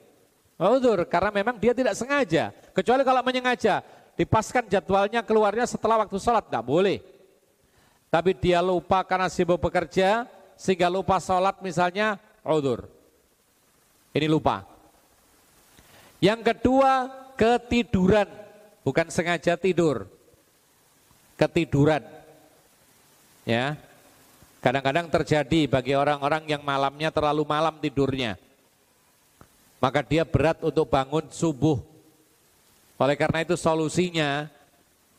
[0.59, 2.51] Uzur, karena memang dia tidak sengaja.
[2.74, 3.87] Kecuali kalau menyengaja,
[4.18, 6.99] dipaskan jadwalnya keluarnya setelah waktu sholat, tidak boleh.
[8.11, 10.26] Tapi dia lupa karena sibuk bekerja,
[10.59, 12.91] sehingga lupa sholat misalnya, udur.
[14.11, 14.66] Ini lupa.
[16.18, 17.07] Yang kedua,
[17.39, 18.26] ketiduran.
[18.83, 20.11] Bukan sengaja tidur.
[21.39, 22.03] Ketiduran.
[23.47, 23.79] Ya.
[24.59, 28.34] Kadang-kadang terjadi bagi orang-orang yang malamnya terlalu malam tidurnya.
[29.78, 31.78] Maka dia berat untuk bangun subuh.
[32.98, 34.50] Oleh karena itu solusinya,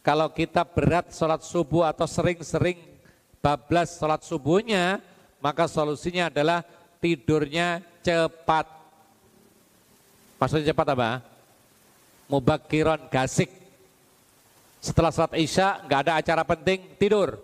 [0.03, 2.75] kalau kita berat sholat subuh atau sering-sering
[3.39, 4.99] bablas sholat subuhnya,
[5.39, 6.67] maka solusinya adalah
[6.99, 8.67] tidurnya cepat.
[10.35, 11.09] Maksudnya cepat apa?
[12.27, 13.47] Mubakiron gasik.
[14.83, 17.39] Setelah sholat isya nggak ada acara penting tidur,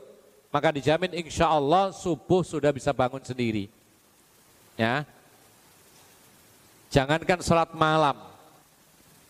[0.55, 3.67] maka dijamin insya Allah subuh sudah bisa bangun sendiri.
[4.79, 5.03] Ya,
[6.87, 8.15] jangankan sholat malam,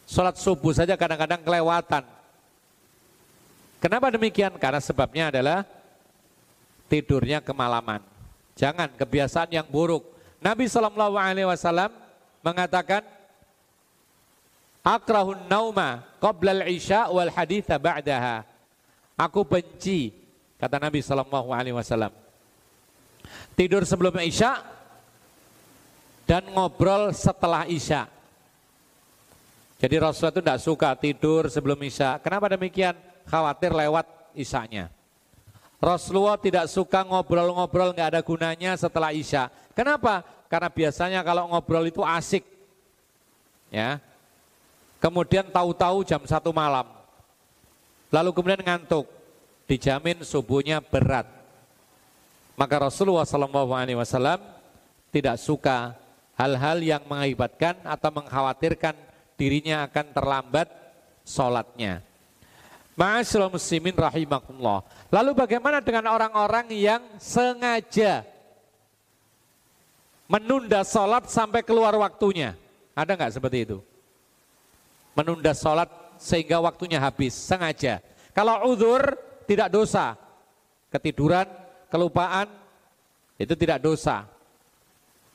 [0.05, 2.05] Sholat subuh saja kadang-kadang kelewatan.
[3.81, 4.53] Kenapa demikian?
[4.61, 5.65] Karena sebabnya adalah
[6.85, 8.05] tidurnya kemalaman.
[8.53, 10.05] Jangan kebiasaan yang buruk.
[10.37, 11.89] Nabi Shallallahu Alaihi Wasallam
[12.45, 13.01] mengatakan,
[14.85, 18.45] Akrahun nauma qoblal isya wal haditha ba'daha.
[19.17, 20.13] Aku benci,
[20.57, 22.11] kata Nabi Shallallahu Alaihi Wasallam.
[23.55, 24.59] Tidur sebelum isya
[26.25, 28.09] dan ngobrol setelah isya.
[29.75, 32.17] Jadi Rasulullah itu tidak suka tidur sebelum Isya.
[32.23, 32.95] Kenapa demikian?
[33.27, 34.87] Khawatir lewat Isyanya.
[35.83, 39.51] Rasulullah tidak suka ngobrol-ngobrol nggak ada gunanya setelah Isya.
[39.75, 40.23] Kenapa?
[40.47, 42.47] Karena biasanya kalau ngobrol itu asik.
[43.67, 43.99] Ya.
[45.03, 46.87] Kemudian tahu-tahu jam satu malam.
[48.09, 49.05] Lalu kemudian ngantuk.
[49.65, 51.25] Dijamin subuhnya berat.
[52.55, 54.39] Maka Rasulullah SAW
[55.09, 55.97] tidak suka
[56.37, 58.95] hal-hal yang mengakibatkan atau mengkhawatirkan
[59.35, 60.67] dirinya akan terlambat
[61.27, 62.05] sholatnya.
[62.95, 64.87] Ma'asyil muslimin rahimakumullah.
[65.11, 68.23] Lalu bagaimana dengan orang-orang yang sengaja
[70.31, 72.55] menunda sholat sampai keluar waktunya?
[72.95, 73.77] Ada nggak seperti itu?
[75.11, 77.99] Menunda sholat sehingga waktunya habis, sengaja.
[78.31, 79.03] Kalau uzur
[79.45, 80.17] tidak dosa.
[80.89, 81.45] Ketiduran,
[81.89, 82.49] kelupaan,
[83.35, 84.25] itu tidak dosa.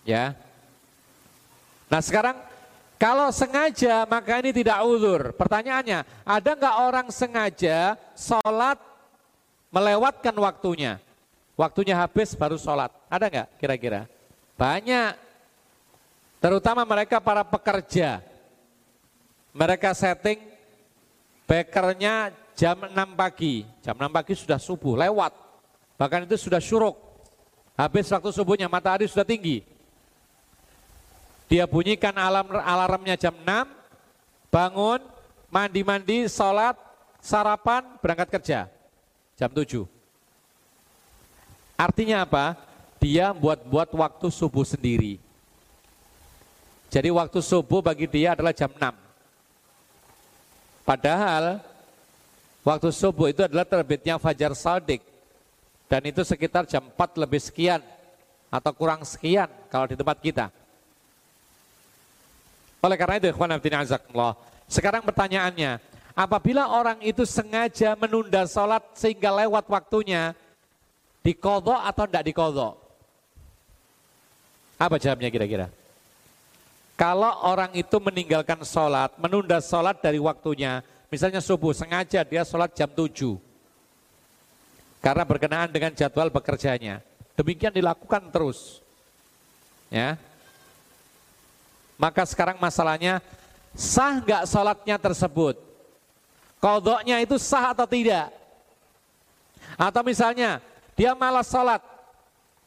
[0.04, 0.32] Ya.
[1.90, 2.36] Nah sekarang
[3.00, 5.32] kalau sengaja maka ini tidak uzur.
[5.36, 8.76] Pertanyaannya, ada nggak orang sengaja sholat
[9.72, 11.00] melewatkan waktunya?
[11.56, 12.92] Waktunya habis baru sholat.
[13.08, 14.08] Ada nggak kira-kira?
[14.56, 15.16] Banyak.
[16.40, 18.24] Terutama mereka para pekerja.
[19.52, 20.40] Mereka setting
[21.44, 23.64] bekernya jam 6 pagi.
[23.80, 25.32] Jam 6 pagi sudah subuh, lewat.
[25.96, 26.92] Bahkan itu sudah syuruk.
[27.72, 29.64] Habis waktu subuhnya matahari sudah tinggi.
[31.48, 33.64] Dia bunyikan alarm alarmnya jam 6,
[34.52, 35.00] bangun,
[35.48, 36.76] mandi-mandi, sholat,
[37.24, 38.68] sarapan, berangkat kerja.
[39.40, 39.88] Jam 7.
[41.80, 42.60] Artinya apa?
[43.00, 45.16] Dia buat-buat waktu subuh sendiri.
[46.92, 48.92] Jadi waktu subuh bagi dia adalah jam 6.
[50.84, 51.64] Padahal
[52.64, 55.02] waktu subuh itu adalah terbitnya Fajar Saldik.
[55.90, 57.82] Dan itu sekitar jam 4 lebih sekian
[58.46, 60.46] atau kurang sekian kalau di tempat kita.
[62.78, 63.34] Oleh karena itu,
[64.70, 65.82] sekarang pertanyaannya,
[66.14, 70.32] apabila orang itu sengaja menunda sholat sehingga lewat waktunya,
[71.26, 72.74] dikodok atau tidak dikodok?
[74.78, 75.66] Apa jawabnya kira-kira?
[76.96, 82.88] Kalau orang itu meninggalkan sholat, menunda sholat dari waktunya, misalnya subuh, sengaja dia sholat jam
[82.88, 83.36] 7.
[85.02, 87.02] Karena berkenaan dengan jadwal bekerjanya.
[87.36, 88.78] Demikian dilakukan terus.
[89.90, 90.14] Ya,
[92.00, 93.20] maka sekarang masalahnya
[93.76, 95.60] sah nggak sholatnya tersebut?
[96.56, 98.32] Kodoknya itu sah atau tidak?
[99.76, 100.64] Atau misalnya
[100.96, 101.84] dia malas sholat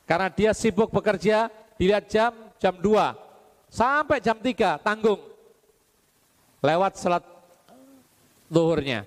[0.06, 1.50] karena dia sibuk bekerja,
[1.82, 2.30] dilihat jam,
[2.62, 2.94] jam 2
[3.74, 5.18] sampai jam 3 tanggung
[6.62, 7.26] lewat sholat
[8.52, 9.06] zuhurnya.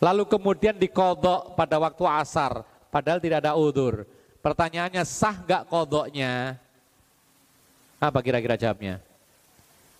[0.00, 4.08] Lalu kemudian dikodok pada waktu asar, padahal tidak ada udur.
[4.40, 6.56] Pertanyaannya sah nggak kodoknya?
[8.00, 8.96] Apa kira-kira jawabnya?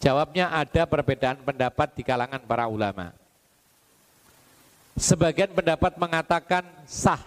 [0.00, 3.12] Jawabnya ada perbedaan pendapat di kalangan para ulama.
[4.96, 7.20] Sebagian pendapat mengatakan sah.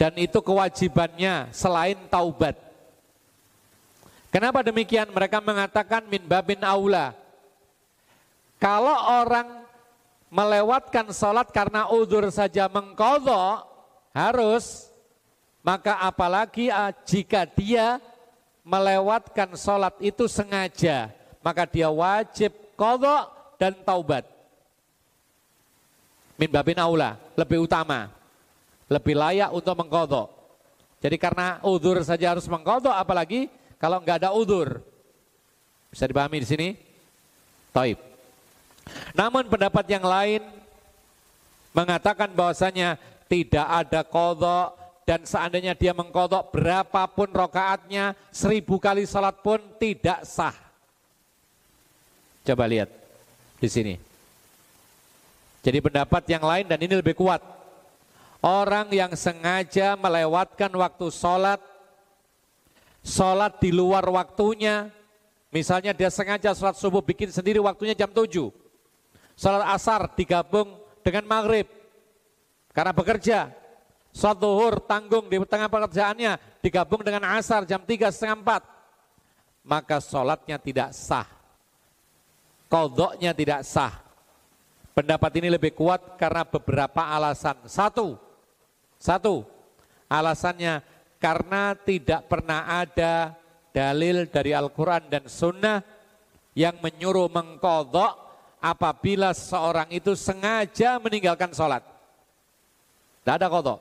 [0.00, 2.56] Dan itu kewajibannya selain taubat.
[4.32, 5.08] Kenapa demikian?
[5.12, 7.12] Mereka mengatakan min babin aula.
[8.56, 9.66] Kalau orang
[10.32, 13.68] melewatkan sholat karena udur saja mengkodok,
[14.16, 14.88] harus,
[15.60, 18.00] maka apalagi ah, jika dia
[18.64, 21.12] melewatkan sholat itu sengaja,
[21.44, 23.28] maka dia wajib kodok
[23.60, 24.24] dan taubat.
[26.36, 28.12] Min babin aula, lebih utama,
[28.88, 30.28] lebih layak untuk mengkodok.
[31.00, 34.80] Jadi karena udur saja harus mengkodok, apalagi kalau nggak ada udur.
[35.92, 36.68] Bisa dipahami di sini?
[37.72, 38.05] Taib.
[39.16, 40.42] Namun pendapat yang lain
[41.76, 44.76] mengatakan bahwasanya tidak ada kodok
[45.06, 50.54] dan seandainya dia mengkodok berapapun rokaatnya, seribu kali salat pun tidak sah.
[52.42, 52.90] Coba lihat
[53.62, 53.94] di sini.
[55.62, 57.42] Jadi pendapat yang lain dan ini lebih kuat.
[58.42, 61.58] Orang yang sengaja melewatkan waktu sholat,
[63.02, 64.90] sholat di luar waktunya,
[65.50, 68.65] misalnya dia sengaja sholat subuh bikin sendiri waktunya jam 7.
[69.36, 71.68] Sholat asar digabung dengan maghrib,
[72.72, 73.52] karena bekerja.
[74.16, 79.68] Sholat duhur tanggung di tengah pekerjaannya digabung dengan asar jam 3 setengah 4.
[79.68, 81.28] Maka sholatnya tidak sah.
[82.66, 84.06] Kodoknya tidak sah
[84.96, 87.68] Pendapat ini lebih kuat karena beberapa alasan.
[87.68, 88.16] Satu,
[88.96, 89.44] satu,
[90.08, 90.80] alasannya
[91.20, 93.36] karena tidak pernah ada
[93.76, 95.84] dalil dari Al-Quran dan Sunnah
[96.56, 98.25] yang menyuruh mengkodok
[98.66, 101.86] apabila seorang itu sengaja meninggalkan sholat.
[103.22, 103.78] Tidak ada kodok.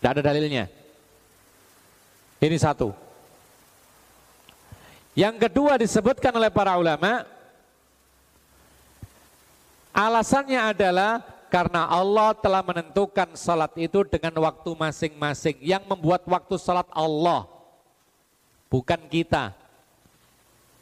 [0.00, 0.64] Tidak ada dalilnya.
[2.40, 2.92] Ini satu.
[5.16, 7.24] Yang kedua disebutkan oleh para ulama,
[9.96, 15.56] Alasannya adalah karena Allah telah menentukan salat itu dengan waktu masing-masing.
[15.64, 17.48] Yang membuat waktu salat Allah,
[18.68, 19.56] bukan kita.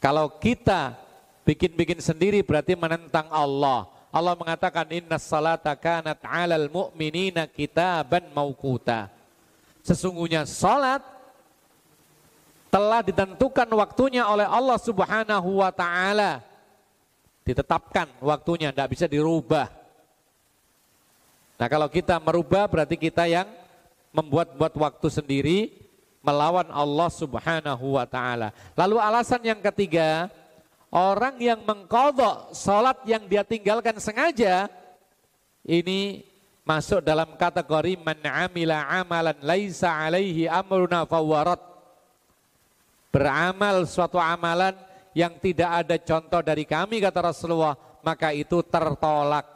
[0.03, 1.04] Kalau kita
[1.45, 3.87] bikin-bikin sendiri berarti menentang Allah.
[4.09, 9.13] Allah mengatakan inna salata kanat 'alal mu'minina kitaban mauquta.
[9.85, 11.05] Sesungguhnya salat
[12.73, 16.43] telah ditentukan waktunya oleh Allah Subhanahu wa taala
[17.45, 19.69] ditetapkan waktunya, tidak bisa dirubah.
[21.55, 23.47] Nah kalau kita merubah berarti kita yang
[24.11, 25.59] membuat-buat waktu sendiri
[26.25, 28.49] melawan Allah subhanahu wa ta'ala.
[28.73, 30.27] Lalu alasan yang ketiga,
[30.95, 34.71] orang yang mengkodok sholat yang dia tinggalkan sengaja,
[35.67, 36.23] ini
[36.63, 41.59] masuk dalam kategori man amila amalan laisa alaihi amruna fawarat.
[43.11, 44.75] Beramal suatu amalan
[45.15, 49.47] yang tidak ada contoh dari kami kata Rasulullah maka itu tertolak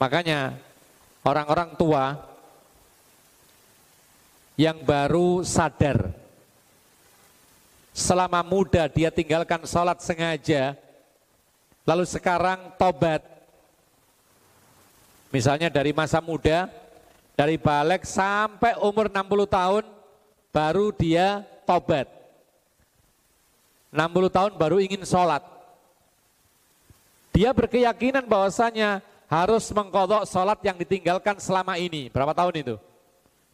[0.00, 0.56] makanya
[1.20, 2.16] orang-orang tua
[4.56, 6.21] yang baru sadar
[7.92, 10.74] selama muda dia tinggalkan sholat sengaja
[11.84, 13.20] lalu sekarang tobat
[15.32, 16.68] misalnya dari masa muda
[17.32, 19.84] dari balik sampai umur 60 tahun
[20.52, 22.06] baru dia tobat.
[23.92, 25.44] 60 tahun baru ingin sholat.
[27.32, 32.12] Dia berkeyakinan bahwasanya harus mengkodok sholat yang ditinggalkan selama ini.
[32.12, 32.74] Berapa tahun itu?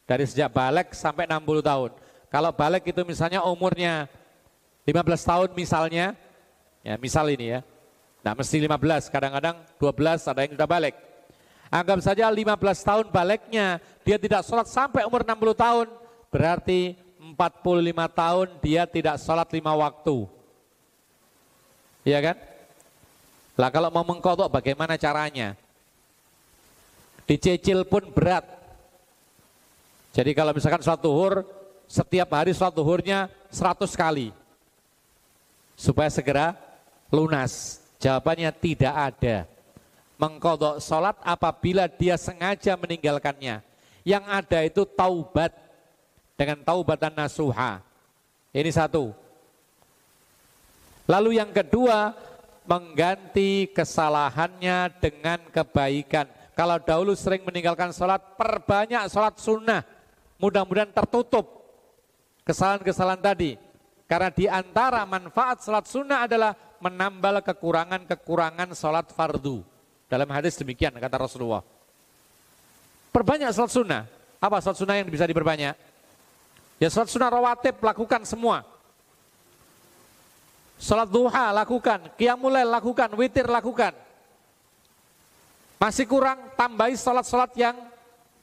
[0.06, 1.90] Dari sejak balik sampai 60 tahun.
[2.28, 4.10] Kalau balik itu misalnya umurnya
[4.88, 6.16] 15 tahun misalnya,
[6.80, 7.60] ya misal ini ya.
[8.24, 10.96] Nah mesti 15, kadang-kadang 12 ada yang sudah balik.
[11.68, 12.56] Anggap saja 15
[12.88, 15.86] tahun baliknya, dia tidak sholat sampai umur 60 tahun,
[16.32, 16.96] berarti
[17.36, 20.24] 45 tahun dia tidak sholat lima waktu.
[22.08, 22.36] Iya kan?
[23.60, 25.52] Lah kalau mau mengkodok bagaimana caranya?
[27.28, 28.48] Dicicil pun berat.
[30.16, 31.44] Jadi kalau misalkan sholat duhur,
[31.84, 34.32] setiap hari sholat duhurnya 100 kali.
[35.78, 36.58] Supaya segera
[37.14, 37.78] lunas.
[38.02, 39.36] Jawabannya tidak ada.
[40.18, 43.62] Mengkodok sholat apabila dia sengaja meninggalkannya.
[44.02, 45.54] Yang ada itu taubat
[46.34, 47.78] dengan taubatan nasuha.
[48.50, 49.14] Ini satu.
[51.06, 52.10] Lalu yang kedua,
[52.66, 56.26] mengganti kesalahannya dengan kebaikan.
[56.58, 59.86] Kalau dahulu sering meninggalkan sholat, perbanyak sholat sunnah.
[60.42, 61.46] Mudah-mudahan tertutup
[62.42, 63.67] kesalahan-kesalahan tadi.
[64.08, 69.60] Karena di antara manfaat sholat sunnah adalah menambal kekurangan-kekurangan sholat fardu.
[70.08, 71.60] Dalam hadis demikian kata Rasulullah.
[73.12, 74.02] Perbanyak sholat sunnah.
[74.40, 75.76] Apa sholat sunnah yang bisa diperbanyak?
[76.80, 78.64] Ya sholat sunnah rawatib lakukan semua.
[80.80, 83.92] Sholat duha lakukan, qiyamulail lakukan, witir lakukan.
[85.76, 87.76] Masih kurang tambahi sholat-sholat yang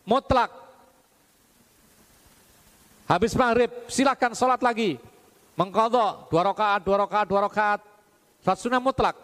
[0.05, 0.53] mutlak.
[3.09, 5.14] Habis maghrib silakan sholat lagi.
[5.55, 7.79] Mengkodok dua rakaat, dua rakaat, dua rakaat.
[8.43, 9.15] Sholat sunnah mutlak.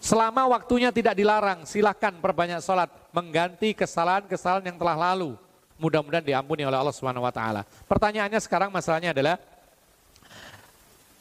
[0.00, 2.88] Selama waktunya tidak dilarang, silahkan perbanyak sholat.
[3.12, 5.36] Mengganti kesalahan-kesalahan yang telah lalu.
[5.76, 7.62] Mudah-mudahan diampuni oleh Allah Subhanahu Wa Taala.
[7.84, 9.36] Pertanyaannya sekarang masalahnya adalah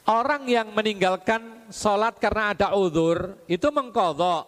[0.08, 4.48] orang yang meninggalkan sholat karena ada uzur itu mengkodok.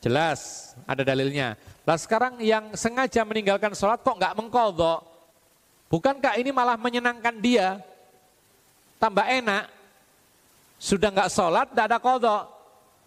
[0.00, 1.58] Jelas ada dalilnya.
[1.84, 5.07] Lah sekarang yang sengaja meninggalkan sholat kok nggak mengkodok?
[5.88, 7.80] Bukankah ini malah menyenangkan dia?
[9.00, 9.64] Tambah enak.
[10.78, 12.44] Sudah nggak sholat, tidak ada kodok.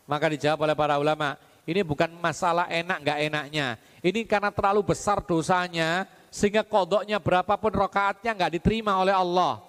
[0.10, 3.68] Maka dijawab oleh para ulama, ini bukan masalah enak nggak enaknya.
[4.02, 9.62] Ini karena terlalu besar dosanya, sehingga kodoknya berapapun rokaatnya nggak diterima oleh Allah.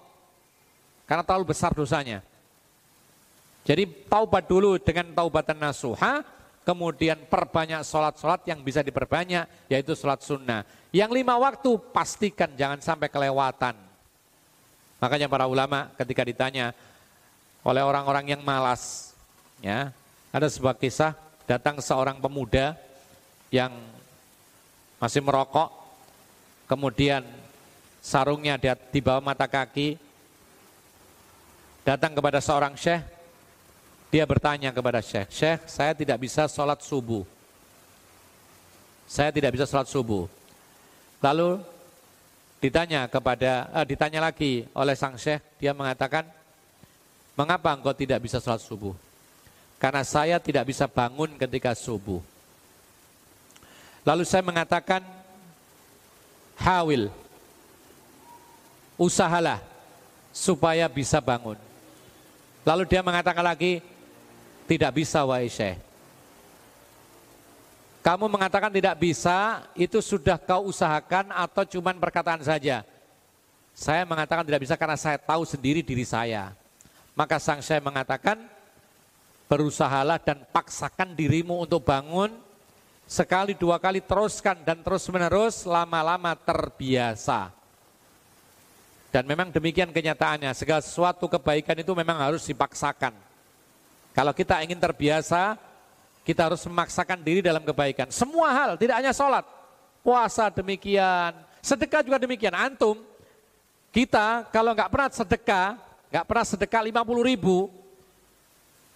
[1.04, 2.24] Karena terlalu besar dosanya.
[3.62, 6.26] Jadi taubat dulu dengan taubatan nasuha,
[6.66, 10.66] kemudian perbanyak sholat-sholat yang bisa diperbanyak, yaitu sholat sunnah.
[10.92, 13.72] Yang lima waktu pastikan jangan sampai kelewatan.
[15.00, 16.76] Makanya para ulama ketika ditanya
[17.64, 19.16] oleh orang-orang yang malas,
[19.64, 19.88] ya
[20.28, 21.16] ada sebuah kisah
[21.48, 22.76] datang seorang pemuda
[23.48, 23.72] yang
[25.00, 25.72] masih merokok,
[26.68, 27.24] kemudian
[28.04, 28.60] sarungnya
[28.92, 29.96] di bawah mata kaki,
[31.88, 33.02] datang kepada seorang syekh,
[34.12, 37.24] dia bertanya kepada syekh, syekh saya tidak bisa sholat subuh.
[39.08, 40.41] Saya tidak bisa sholat subuh.
[41.22, 41.62] Lalu
[42.58, 46.26] ditanya kepada, eh, ditanya lagi oleh sang syekh, dia mengatakan,
[47.38, 48.92] mengapa engkau tidak bisa sholat subuh?
[49.82, 52.22] karena saya tidak bisa bangun ketika subuh.
[54.06, 55.02] Lalu saya mengatakan,
[56.54, 57.10] hawil,
[58.94, 59.58] usahalah
[60.30, 61.58] supaya bisa bangun.
[62.62, 63.82] Lalu dia mengatakan lagi,
[64.70, 65.74] tidak bisa wahai syekh.
[68.02, 72.82] Kamu mengatakan tidak bisa, itu sudah kau usahakan atau cuman perkataan saja?
[73.70, 76.50] Saya mengatakan tidak bisa karena saya tahu sendiri diri saya.
[77.14, 78.42] Maka sang syekh mengatakan,
[79.46, 82.34] berusahalah dan paksakan dirimu untuk bangun
[83.06, 87.54] sekali dua kali teruskan dan terus menerus lama-lama terbiasa.
[89.12, 93.12] Dan memang demikian kenyataannya, segala sesuatu kebaikan itu memang harus dipaksakan.
[94.16, 95.54] Kalau kita ingin terbiasa,
[96.22, 98.10] kita harus memaksakan diri dalam kebaikan.
[98.14, 99.42] Semua hal, tidak hanya sholat,
[100.02, 102.54] puasa demikian, sedekah juga demikian.
[102.54, 102.98] Antum,
[103.90, 105.68] kita kalau nggak pernah sedekah,
[106.10, 107.70] nggak pernah sedekah 50 ribu,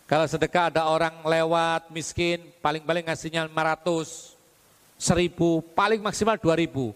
[0.07, 4.39] kalau sedekah ada orang lewat miskin, paling-paling ngasihnya 500,
[4.95, 6.95] 1000, paling maksimal 2000.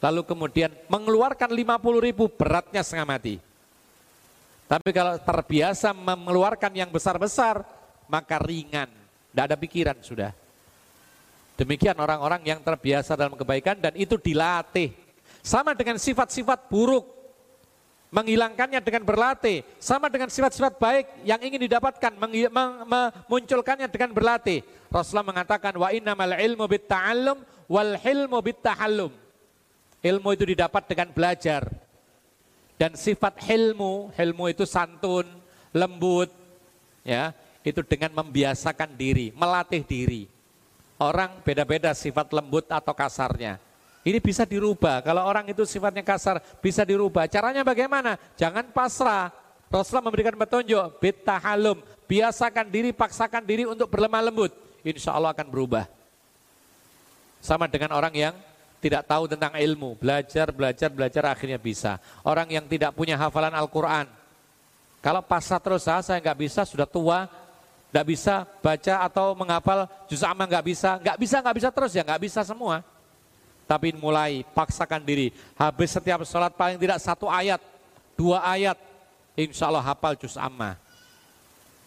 [0.00, 3.36] Lalu kemudian mengeluarkan 50 ribu beratnya setengah mati.
[4.64, 7.60] Tapi kalau terbiasa mengeluarkan yang besar-besar,
[8.08, 8.88] maka ringan.
[9.38, 10.34] Tidak ada pikiran sudah.
[11.54, 14.90] Demikian orang-orang yang terbiasa dalam kebaikan dan itu dilatih.
[15.46, 17.06] Sama dengan sifat-sifat buruk
[18.10, 24.66] menghilangkannya dengan berlatih, sama dengan sifat-sifat baik yang ingin didapatkan, memunculkannya dengan berlatih.
[24.90, 27.38] Rasulullah mengatakan wa innamal ilmu bitta'allum
[27.70, 29.14] wal hilmu bittahallum.
[30.02, 31.62] Ilmu itu didapat dengan belajar.
[32.74, 35.30] Dan sifat hilmu, hilmu itu santun,
[35.70, 36.26] lembut,
[37.06, 37.30] ya,
[37.66, 40.22] itu dengan membiasakan diri, melatih diri.
[40.98, 43.62] Orang beda-beda sifat lembut atau kasarnya.
[44.02, 45.04] Ini bisa dirubah.
[45.04, 47.28] Kalau orang itu sifatnya kasar, bisa dirubah.
[47.30, 48.18] Caranya bagaimana?
[48.34, 49.30] Jangan pasrah.
[49.68, 50.98] Rasulullah memberikan petunjuk,
[51.44, 51.78] halum.
[52.08, 54.50] Biasakan diri, paksakan diri untuk berlemah lembut.
[54.80, 55.84] Insya Allah akan berubah.
[57.38, 58.34] Sama dengan orang yang
[58.80, 59.98] tidak tahu tentang ilmu.
[60.00, 62.00] Belajar, belajar, belajar akhirnya bisa.
[62.24, 64.08] Orang yang tidak punya hafalan Al-Quran.
[64.98, 67.30] Kalau pasrah terus, ah, saya nggak bisa, sudah tua,
[67.88, 72.02] nggak bisa baca atau menghafal juz amma nggak bisa, nggak bisa, nggak bisa terus ya,
[72.04, 72.84] nggak bisa semua.
[73.68, 75.28] Tapi mulai paksakan diri.
[75.56, 77.60] Habis setiap sholat paling tidak satu ayat,
[78.16, 78.76] dua ayat.
[79.36, 80.76] Insya Allah hafal juz amma.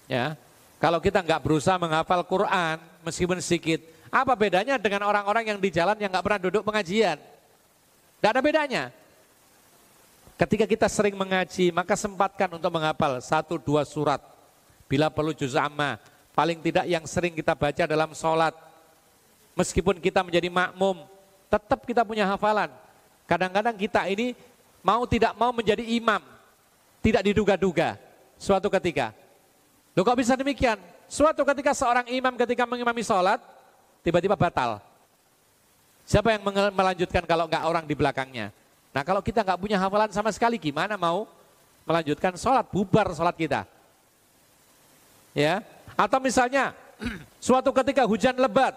[0.06, 0.38] Ya,
[0.82, 5.98] kalau kita nggak berusaha menghafal Quran meskipun sedikit, apa bedanya dengan orang-orang yang di jalan
[5.98, 7.18] yang nggak pernah duduk pengajian?
[8.18, 8.84] Tidak ada bedanya.
[10.38, 14.31] Ketika kita sering mengaji, maka sempatkan untuk menghafal satu dua surat.
[14.91, 15.95] Bila perlu juz amma,
[16.35, 18.51] paling tidak yang sering kita baca dalam sholat.
[19.55, 21.07] Meskipun kita menjadi makmum,
[21.47, 22.68] tetap kita punya hafalan.
[23.23, 24.35] Kadang-kadang kita ini
[24.84, 26.19] mau tidak mau menjadi imam,
[26.99, 27.95] tidak diduga-duga
[28.35, 29.15] suatu ketika.
[29.95, 30.76] Loh kok bisa demikian?
[31.07, 33.39] Suatu ketika seorang imam ketika mengimami sholat,
[34.03, 34.84] tiba-tiba batal.
[36.03, 36.43] Siapa yang
[36.76, 38.51] melanjutkan kalau nggak orang di belakangnya?
[38.91, 41.31] Nah kalau kita nggak punya hafalan sama sekali, gimana mau
[41.88, 43.63] melanjutkan sholat, bubar sholat kita.
[45.32, 45.64] Ya,
[45.95, 46.76] atau misalnya
[47.45, 48.76] suatu ketika hujan lebat,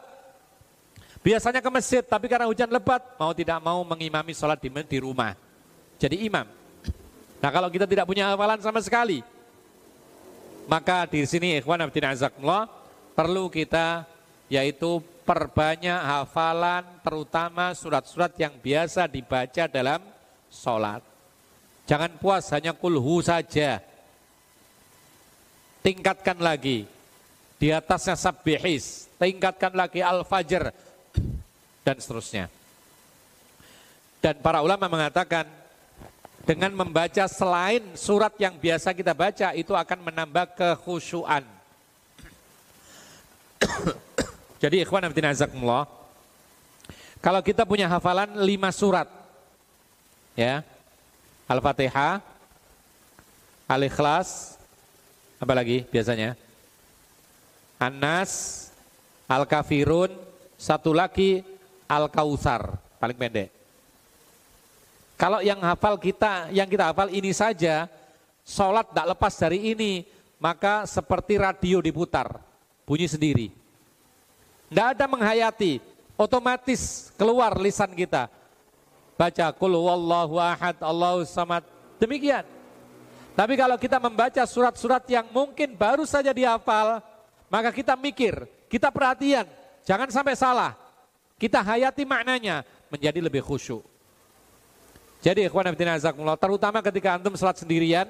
[1.25, 5.35] biasanya ke masjid, tapi karena hujan lebat mau tidak mau mengimami sholat di, di rumah,
[5.99, 6.47] jadi imam.
[7.43, 9.21] Nah kalau kita tidak punya hafalan sama sekali,
[10.65, 12.17] maka di sini ikhwan abdina
[13.15, 14.09] perlu kita
[14.49, 20.01] yaitu perbanyak hafalan terutama surat-surat yang biasa dibaca dalam
[20.53, 21.01] sholat.
[21.85, 23.81] Jangan puas hanya kulhu saja.
[25.85, 26.89] Tingkatkan lagi.
[27.61, 29.12] Di atasnya sabbihis.
[29.20, 30.73] Tingkatkan lagi al-fajr.
[31.85, 32.48] Dan seterusnya.
[34.24, 35.44] Dan para ulama mengatakan
[36.48, 41.44] dengan membaca selain surat yang biasa kita baca itu akan menambah kekhusyuan.
[44.65, 45.85] Jadi ikhwan azakumullah,
[47.20, 49.09] kalau kita punya hafalan lima surat,
[50.36, 50.65] ya,
[51.48, 52.20] Al-Fatihah,
[53.69, 54.54] Al-Ikhlas,
[55.45, 56.33] apa lagi biasanya?
[57.77, 58.66] An-Nas,
[59.29, 60.09] Al-Kafirun,
[60.57, 61.45] satu lagi
[61.85, 63.53] Al-Kautsar, paling pendek.
[65.21, 67.87] Kalau yang hafal kita, yang kita hafal ini saja,
[68.43, 70.09] sholat tidak lepas dari ini,
[70.41, 72.41] maka seperti radio diputar,
[72.89, 73.53] bunyi sendiri.
[74.73, 75.79] Tidak ada menghayati,
[76.16, 78.33] otomatis keluar lisan kita
[79.15, 81.62] baca kul wallahu ahad Allahu samad.
[82.03, 82.43] Demikian.
[83.35, 87.02] Tapi kalau kita membaca surat-surat yang mungkin baru saja dihafal,
[87.51, 89.47] maka kita mikir, kita perhatian,
[89.82, 90.78] jangan sampai salah.
[91.35, 93.82] Kita hayati maknanya menjadi lebih khusyuk.
[95.19, 98.06] Jadi ikhwan fillah terutama ketika antum salat sendirian,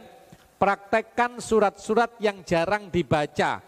[0.60, 3.64] praktekkan surat-surat yang jarang dibaca.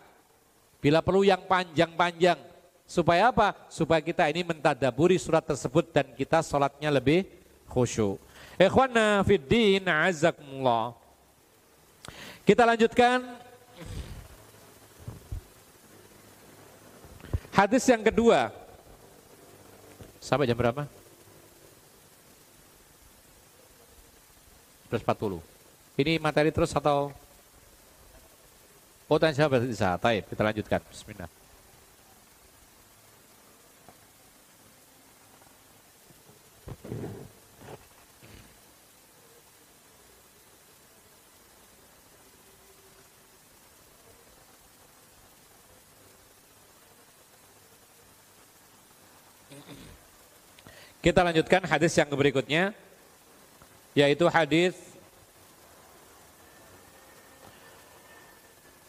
[0.76, 2.36] Bila perlu yang panjang-panjang.
[2.86, 3.56] Supaya apa?
[3.66, 7.26] Supaya kita ini mentadaburi surat tersebut dan kita sholatnya lebih
[7.66, 8.22] khusyuk.
[8.54, 11.05] Ikhwana fiddin azakumullah.
[12.46, 13.26] Kita lanjutkan
[17.50, 18.54] hadis yang kedua.
[20.22, 20.86] Sampai jam berapa?
[24.94, 25.42] 11.40.
[25.98, 27.10] Ini materi terus atau
[29.06, 29.94] Oh, tanya bisa.
[30.02, 30.82] Taib, kita lanjutkan.
[30.90, 31.30] Bismillah.
[51.06, 52.74] Kita lanjutkan hadis yang berikutnya
[53.94, 54.74] yaitu hadis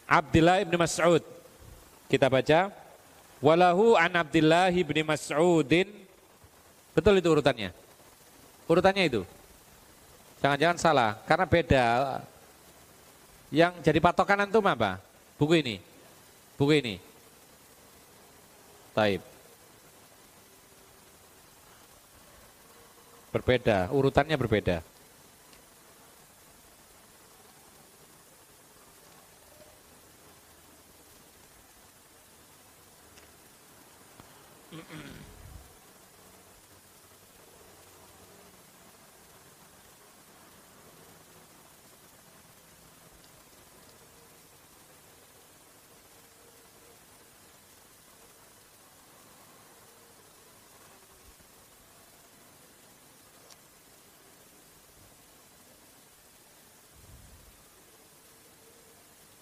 [0.02, 1.22] Abdullah bin Mas'ud.
[2.10, 2.74] Kita baca
[3.38, 5.86] walahu an Abdullah bin Mas'udin.
[6.90, 7.70] Betul itu urutannya.
[8.66, 9.22] Urutannya itu.
[10.42, 11.86] Jangan-jangan salah karena beda.
[13.54, 14.98] Yang jadi patokan antum apa?
[15.38, 15.78] Buku ini.
[16.58, 16.98] Buku ini.
[18.90, 19.37] Taib.
[23.28, 24.80] Berbeda, urutannya berbeda.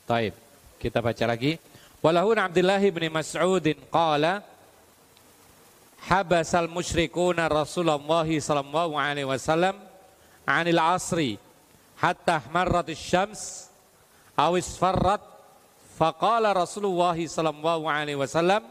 [0.06, 0.34] Taib.
[0.78, 1.58] Kita baca lagi.
[1.98, 4.46] Walahun Abdullah bin Mas'udin qala
[6.06, 9.74] habasal musyrikuna Rasulullah sallallahu alaihi wasallam
[10.46, 11.34] anil asri
[11.98, 13.66] hatta marrat syams
[14.38, 15.18] aw isfarrat
[15.98, 18.62] faqala Rasulullah sallallahu alaihi wasallam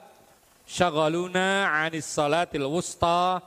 [0.63, 3.43] syaghaluna anis salatil wusta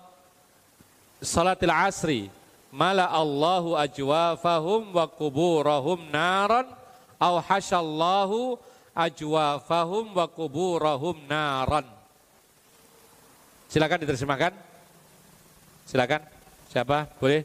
[1.25, 2.29] salatil asri
[2.69, 6.78] mala Allahu ajwafahum wa kuburahum naran
[7.19, 8.59] au hasyallahu
[8.95, 11.87] ajwafahum wa kuburahum naran.
[13.69, 14.53] Silakan diterjemahkan.
[15.85, 16.23] Silakan.
[16.73, 17.11] Siapa?
[17.21, 17.45] Boleh?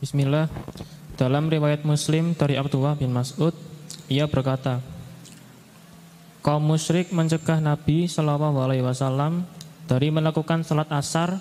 [0.00, 0.46] Bismillah.
[1.16, 3.56] Dalam riwayat Muslim dari Abdullah bin Mas'ud,
[4.06, 4.84] ia berkata,
[6.44, 9.48] kaum musyrik mencegah Nabi Shallallahu Alaihi Wasallam
[9.88, 11.40] dari melakukan salat asar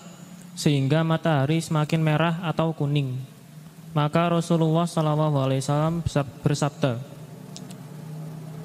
[0.56, 3.19] sehingga matahari semakin merah atau kuning.
[3.91, 6.03] Maka Rasulullah SAW
[6.44, 6.99] bersabda,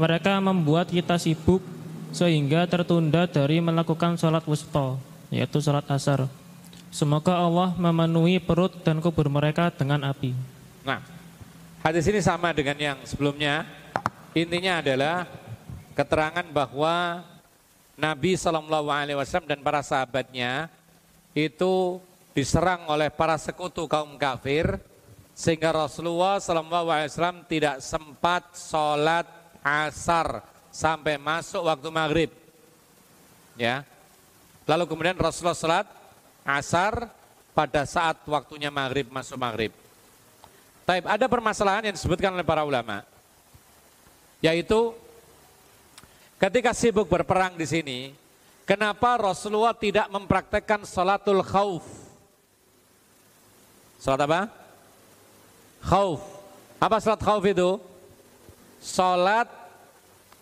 [0.00, 1.62] mereka membuat kita sibuk
[2.10, 4.96] sehingga tertunda dari melakukan sholat wusta.
[5.30, 6.26] yaitu salat asar.
[6.90, 10.34] Semoga Allah memenuhi perut dan kubur mereka dengan api.
[10.82, 10.98] Nah,
[11.86, 13.62] hadis ini sama dengan yang sebelumnya.
[14.34, 15.30] Intinya adalah
[15.94, 17.22] keterangan bahwa
[17.94, 20.66] Nabi Shallallahu Alaihi Wasallam dan para sahabatnya
[21.34, 22.02] itu
[22.34, 24.78] diserang oleh para sekutu kaum kafir
[25.34, 29.24] sehingga Rasulullah Wasallam tidak sempat sholat
[29.64, 32.30] asar sampai masuk waktu maghrib.
[33.56, 33.84] Ya,
[34.64, 35.86] lalu kemudian Rasulullah sholat
[36.44, 37.08] asar
[37.52, 39.72] pada saat waktunya maghrib masuk maghrib.
[40.84, 43.04] Taib, ada permasalahan yang disebutkan oleh para ulama,
[44.42, 44.96] yaitu
[46.40, 47.98] ketika sibuk berperang di sini,
[48.70, 51.82] kenapa Rasulullah tidak mempraktekkan salatul khauf?
[53.98, 54.40] Salat apa?
[55.82, 56.22] Khauf.
[56.78, 57.82] Apa salat khauf itu?
[58.78, 59.50] Salat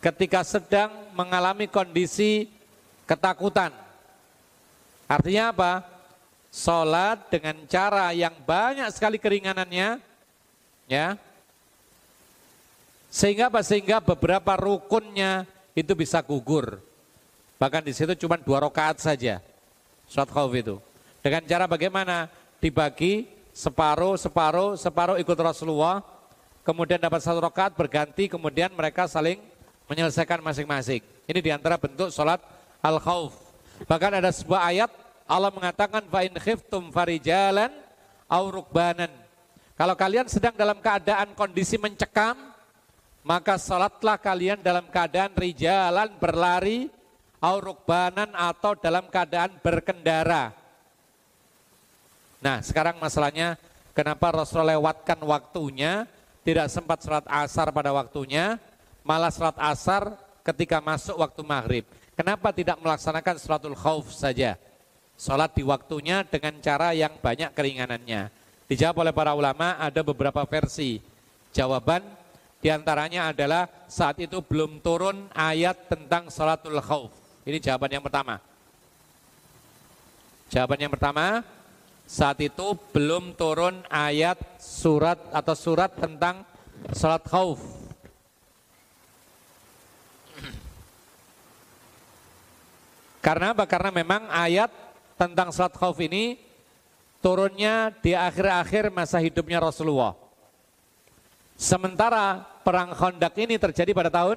[0.04, 2.52] ketika sedang mengalami kondisi
[3.08, 3.72] ketakutan
[5.08, 5.72] Artinya apa?
[6.52, 9.96] Sholat dengan cara yang banyak sekali keringanannya,
[10.84, 11.16] ya.
[13.08, 13.64] Sehingga apa?
[13.64, 16.76] Sehingga beberapa rukunnya itu bisa gugur.
[17.58, 19.42] Bahkan di situ cuma dua rakaat saja.
[20.06, 20.78] Sholat khauf itu.
[21.20, 22.30] Dengan cara bagaimana?
[22.62, 26.02] Dibagi separuh, separuh, separuh ikut Rasulullah.
[26.62, 29.42] Kemudian dapat satu rakaat berganti, kemudian mereka saling
[29.90, 31.02] menyelesaikan masing-masing.
[31.26, 32.38] Ini di antara bentuk sholat
[32.78, 33.34] al-khauf.
[33.86, 34.90] Bahkan ada sebuah ayat
[35.28, 37.70] Allah mengatakan fa in khiftum farijalan
[38.30, 39.10] au rukbanan.
[39.78, 42.34] Kalau kalian sedang dalam keadaan kondisi mencekam,
[43.22, 46.90] maka salatlah kalian dalam keadaan rijalan berlari
[47.38, 50.54] au rukbanan atau dalam keadaan berkendara.
[52.38, 53.58] Nah, sekarang masalahnya
[53.94, 56.06] kenapa Rasul lewatkan waktunya,
[56.46, 58.58] tidak sempat salat asar pada waktunya,
[59.02, 60.14] malah salat asar
[60.46, 61.84] ketika masuk waktu maghrib.
[62.18, 64.58] Kenapa tidak melaksanakan sholatul khauf saja?
[65.18, 68.30] Sholat di waktunya dengan cara yang banyak keringanannya.
[68.70, 70.98] Dijawab oleh para ulama ada beberapa versi.
[71.54, 72.02] Jawaban
[72.58, 77.17] di antaranya adalah saat itu belum turun ayat tentang sholatul khauf.
[77.48, 78.36] Ini jawaban yang pertama.
[80.52, 81.40] Jawaban yang pertama,
[82.04, 86.44] saat itu belum turun ayat surat atau surat tentang
[86.92, 87.56] sholat khauf.
[93.24, 93.64] Karena apa?
[93.64, 94.68] Karena memang ayat
[95.16, 96.36] tentang salat khauf ini
[97.24, 100.12] turunnya di akhir-akhir masa hidupnya Rasulullah.
[101.56, 104.36] Sementara perang Khandaq ini terjadi pada tahun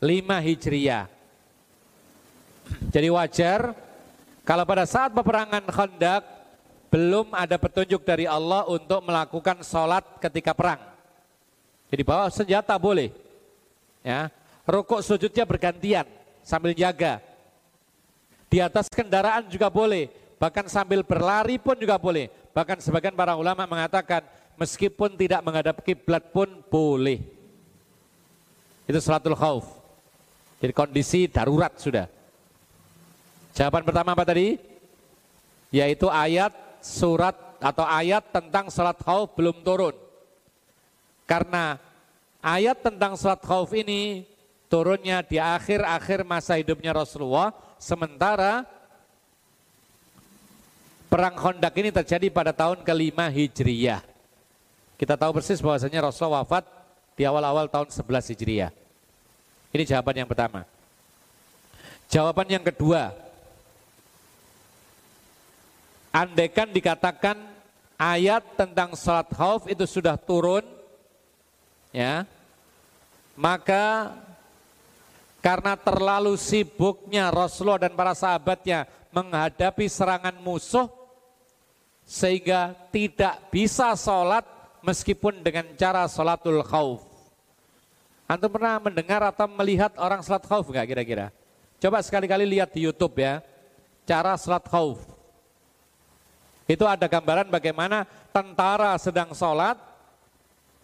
[0.00, 1.19] 5 Hijriah.
[2.90, 3.74] Jadi wajar
[4.42, 6.22] kalau pada saat peperangan Khandaq
[6.90, 10.82] belum ada petunjuk dari Allah untuk melakukan sholat ketika perang.
[11.86, 13.14] Jadi bawa senjata boleh.
[14.02, 14.32] Ya,
[14.66, 16.06] rukuk sujudnya bergantian
[16.42, 17.22] sambil jaga.
[18.50, 22.26] Di atas kendaraan juga boleh, bahkan sambil berlari pun juga boleh.
[22.50, 24.26] Bahkan sebagian para ulama mengatakan
[24.58, 27.22] meskipun tidak menghadap kiblat pun boleh.
[28.90, 29.70] Itu salatul khauf.
[30.58, 32.10] Jadi kondisi darurat sudah.
[33.56, 34.58] Jawaban pertama apa tadi?
[35.70, 39.94] Yaitu ayat surat atau ayat tentang salat khauf belum turun.
[41.26, 41.78] Karena
[42.42, 44.26] ayat tentang salat khauf ini
[44.70, 48.68] turunnya di akhir-akhir masa hidupnya Rasulullah Sementara
[51.08, 54.04] perang Khandaq ini terjadi pada tahun kelima Hijriyah.
[55.00, 56.68] Kita tahu persis bahwasanya Rasulullah wafat
[57.16, 58.70] di awal-awal tahun 11 Hijriyah.
[59.72, 60.68] Ini jawaban yang pertama.
[62.12, 63.16] Jawaban yang kedua,
[66.10, 67.38] andaikan dikatakan
[67.98, 70.62] ayat tentang salat khauf itu sudah turun,
[71.94, 72.26] ya,
[73.38, 74.14] maka
[75.40, 80.86] karena terlalu sibuknya Rasulullah dan para sahabatnya menghadapi serangan musuh
[82.04, 84.44] sehingga tidak bisa sholat
[84.84, 87.00] meskipun dengan cara sholatul khauf.
[88.30, 91.26] Antum pernah mendengar atau melihat orang sholat khauf enggak kira-kira?
[91.80, 93.42] Coba sekali-kali lihat di Youtube ya,
[94.06, 95.00] cara sholat khauf.
[96.70, 99.74] Itu ada gambaran bagaimana tentara sedang sholat,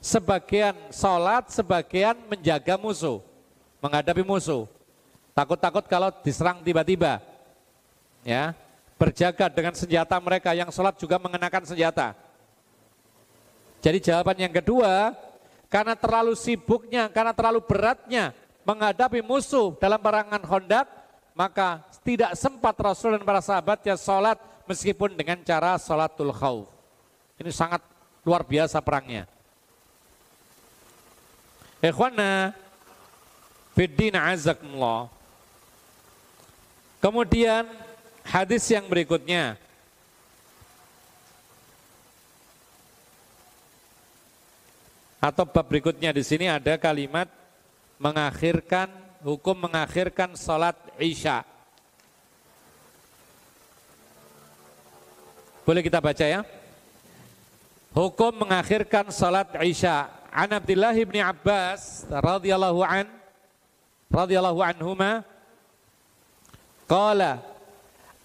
[0.02, 3.22] sebagian sholat, sebagian menjaga musuh
[3.86, 4.66] menghadapi musuh.
[5.36, 7.22] Takut-takut kalau diserang tiba-tiba.
[8.26, 8.58] Ya,
[8.98, 12.16] berjaga dengan senjata mereka yang sholat juga mengenakan senjata.
[13.78, 15.14] Jadi jawaban yang kedua,
[15.70, 18.34] karena terlalu sibuknya, karena terlalu beratnya
[18.66, 20.90] menghadapi musuh dalam perangan Hondak,
[21.38, 26.68] maka tidak sempat Rasul dan para sahabatnya sholat meskipun dengan cara sholatul khawf.
[27.38, 27.80] Ini sangat
[28.26, 29.24] luar biasa perangnya.
[31.80, 32.50] Ikhwana,
[33.76, 35.12] Fiddin azakumullah.
[36.98, 37.86] Kemudian
[38.26, 39.54] Hadis yang berikutnya
[45.22, 47.30] atau bab berikutnya di sini ada kalimat
[48.02, 48.90] mengakhirkan
[49.22, 51.46] hukum mengakhirkan salat Isya.
[55.66, 56.46] Boleh kita baca ya?
[57.90, 60.06] Hukum mengakhirkan salat Isya.
[60.30, 63.10] An Abdullah bin Abbas radhiyallahu an
[64.06, 65.26] radhiyallahu anhuma
[66.86, 67.42] qala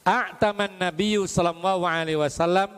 [0.06, 2.70] a'taman nabiyyu sallallahu alaihi wasallam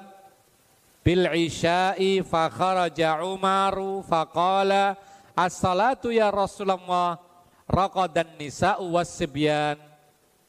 [1.04, 4.96] bil isya'i fa kharaja Umaru fa qala
[5.36, 7.20] as-salatu ya Rasulullah
[7.68, 9.76] raqadan nisa'u was-sibyan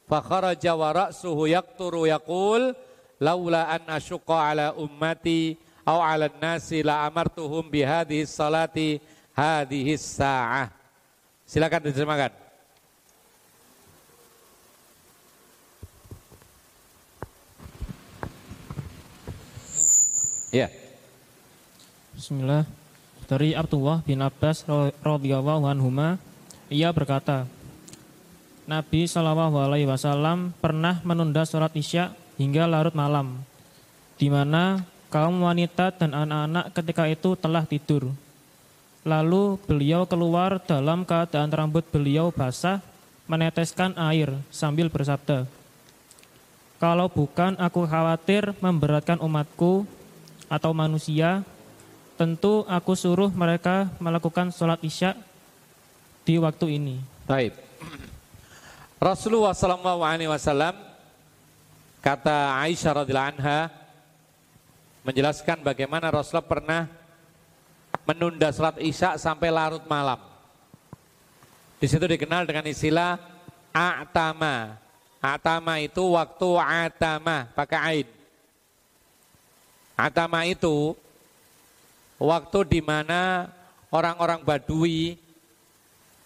[0.07, 2.71] fa kharaja wa ra'suhu yaqturu yaqul
[3.19, 5.55] laula an asyqa ala ummati
[5.85, 8.99] au ala nasi la amartuhum bi hadhihi salati
[9.35, 10.71] hadhihi sa'ah.
[11.45, 12.31] Silakan diterjemahkan.
[20.49, 20.71] Ya.
[22.15, 22.63] Bismillah.
[23.27, 24.63] Dari Abdullah bin Abbas
[25.03, 26.15] radhiyallahu anhuma,
[26.71, 27.43] ia berkata,
[28.65, 33.41] Nabi Shallallahu alaihi wasallam pernah menunda sholat Isya hingga larut malam,
[34.19, 38.11] di mana kaum wanita dan anak-anak ketika itu telah tidur.
[39.05, 42.81] Lalu beliau keluar dalam keadaan rambut beliau basah,
[43.29, 45.45] meneteskan air sambil bersabda,
[46.81, 49.85] Kalau bukan aku khawatir memberatkan umatku,
[50.49, 51.41] atau manusia,
[52.15, 55.17] tentu aku suruh mereka melakukan sholat isya
[56.23, 56.95] di waktu ini.
[57.25, 57.57] Baik.
[59.01, 60.75] Rasulullah Wasallam
[62.05, 63.73] kata Aisyah radhiallahu anha
[65.01, 66.83] menjelaskan bagaimana Rasulullah pernah
[68.05, 70.21] menunda sholat isya sampai larut malam.
[71.81, 73.17] Di situ dikenal dengan istilah
[73.73, 74.77] atama.
[75.17, 78.07] Atama itu waktu atama pakai ain.
[79.97, 80.93] Atama itu
[82.21, 83.49] waktu di mana
[83.89, 85.17] orang-orang Badui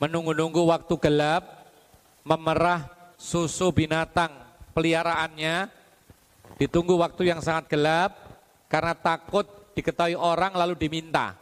[0.04, 1.72] menunggu-nunggu waktu gelap,
[2.28, 4.49] memerah susu binatang
[4.80, 5.68] peliharaannya,
[6.56, 8.16] ditunggu waktu yang sangat gelap
[8.72, 9.44] karena takut
[9.76, 11.36] diketahui orang lalu diminta.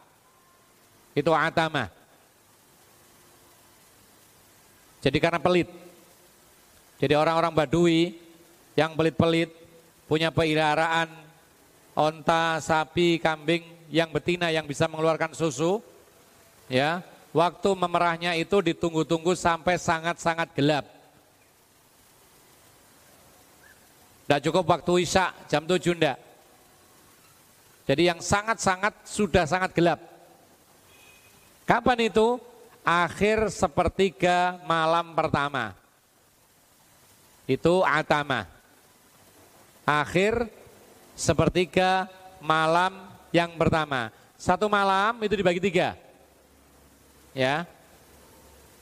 [1.14, 1.94] Itu atama.
[5.06, 5.70] Jadi karena pelit.
[6.98, 8.18] Jadi orang-orang Badui
[8.74, 9.54] yang pelit-pelit
[10.10, 11.14] punya peliharaan
[11.94, 13.62] onta, sapi, kambing
[13.94, 15.78] yang betina yang bisa mengeluarkan susu,
[16.66, 20.97] ya, waktu memerahnya itu ditunggu-tunggu sampai sangat-sangat gelap.
[24.28, 26.20] Tidak cukup waktu isya jam 7 enggak.
[27.88, 30.04] Jadi yang sangat-sangat sudah sangat gelap.
[31.64, 32.36] Kapan itu?
[32.84, 35.72] Akhir sepertiga malam pertama.
[37.48, 38.44] Itu atama.
[39.88, 40.52] Akhir
[41.16, 42.12] sepertiga
[42.44, 44.12] malam yang pertama.
[44.36, 45.96] Satu malam itu dibagi tiga.
[47.32, 47.64] Ya.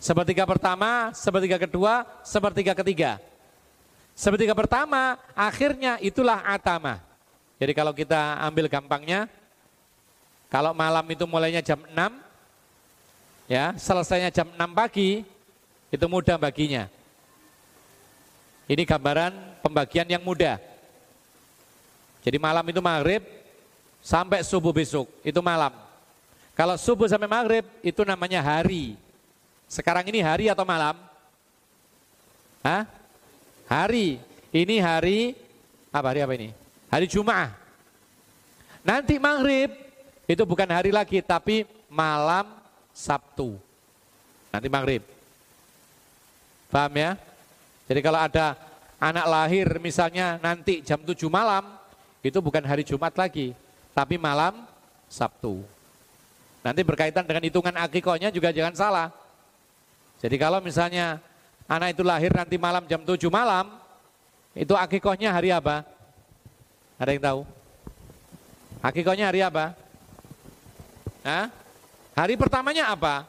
[0.01, 3.21] Sepertiga pertama, sepertiga kedua, sepertiga ketiga.
[4.15, 7.03] Sepertiga pertama, akhirnya itulah atama.
[7.59, 9.27] Jadi kalau kita ambil gampangnya,
[10.47, 11.91] kalau malam itu mulainya jam 6,
[13.51, 15.27] ya selesainya jam 6 pagi,
[15.91, 16.87] itu mudah baginya.
[18.71, 20.63] Ini gambaran pembagian yang mudah.
[22.23, 23.21] Jadi malam itu maghrib
[23.99, 25.75] sampai subuh besok, itu malam.
[26.55, 28.95] Kalau subuh sampai maghrib itu namanya hari.
[29.67, 30.95] Sekarang ini hari atau malam?
[32.63, 32.94] Hah?
[33.65, 34.21] Hari.
[34.55, 35.35] Ini hari
[35.91, 36.49] apa hari apa ini?
[36.87, 37.51] Hari Jumat.
[38.85, 39.73] Nanti maghrib
[40.29, 42.47] itu bukan hari lagi tapi malam
[42.95, 43.59] Sabtu.
[44.53, 45.03] Nanti maghrib.
[46.71, 47.19] Paham ya?
[47.85, 48.55] Jadi kalau ada
[48.97, 51.65] anak lahir misalnya nanti jam 7 malam,
[52.25, 53.53] itu bukan hari Jumat lagi,
[53.93, 54.65] tapi malam
[55.11, 55.61] Sabtu.
[56.65, 59.07] Nanti berkaitan dengan hitungan akikohnya juga jangan salah.
[60.17, 61.21] Jadi kalau misalnya
[61.65, 63.69] anak itu lahir nanti malam jam 7 malam,
[64.55, 65.83] itu akikohnya hari apa?
[66.95, 67.41] Ada yang tahu?
[68.79, 69.75] Akikohnya hari apa?
[71.25, 71.49] Hah?
[72.15, 73.27] Hari pertamanya apa?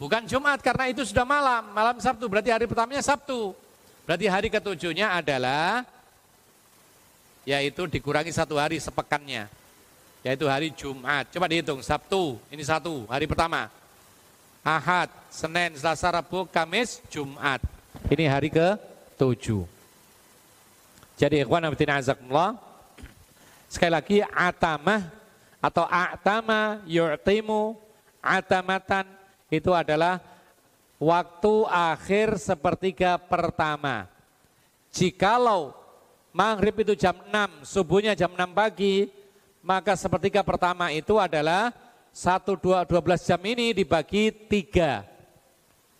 [0.00, 2.24] Bukan Jumat karena itu sudah malam, malam Sabtu.
[2.30, 3.52] Berarti hari pertamanya Sabtu.
[4.08, 5.84] Berarti hari ketujuhnya adalah
[7.44, 9.48] yaitu dikurangi satu hari sepekannya,
[10.24, 11.28] yaitu hari Jumat.
[11.28, 13.68] Coba dihitung, Sabtu, ini satu, hari pertama.
[14.64, 17.60] Ahad, Senin, Selasa, Rabu, Kamis, Jumat.
[18.08, 18.80] Ini hari ke
[19.20, 19.68] tujuh.
[21.20, 22.56] Jadi ikhwan abidin azakumullah,
[23.68, 25.12] sekali lagi atamah
[25.60, 27.76] atau atama yu'timu
[28.24, 29.04] atamatan
[29.52, 30.18] itu adalah
[30.96, 34.08] waktu akhir sepertiga pertama.
[34.96, 35.76] Jikalau
[36.32, 39.12] maghrib itu jam 6, subuhnya jam 6 pagi,
[39.60, 41.83] maka sepertiga pertama itu adalah
[42.14, 45.02] 1, 2, 12 jam ini dibagi 3.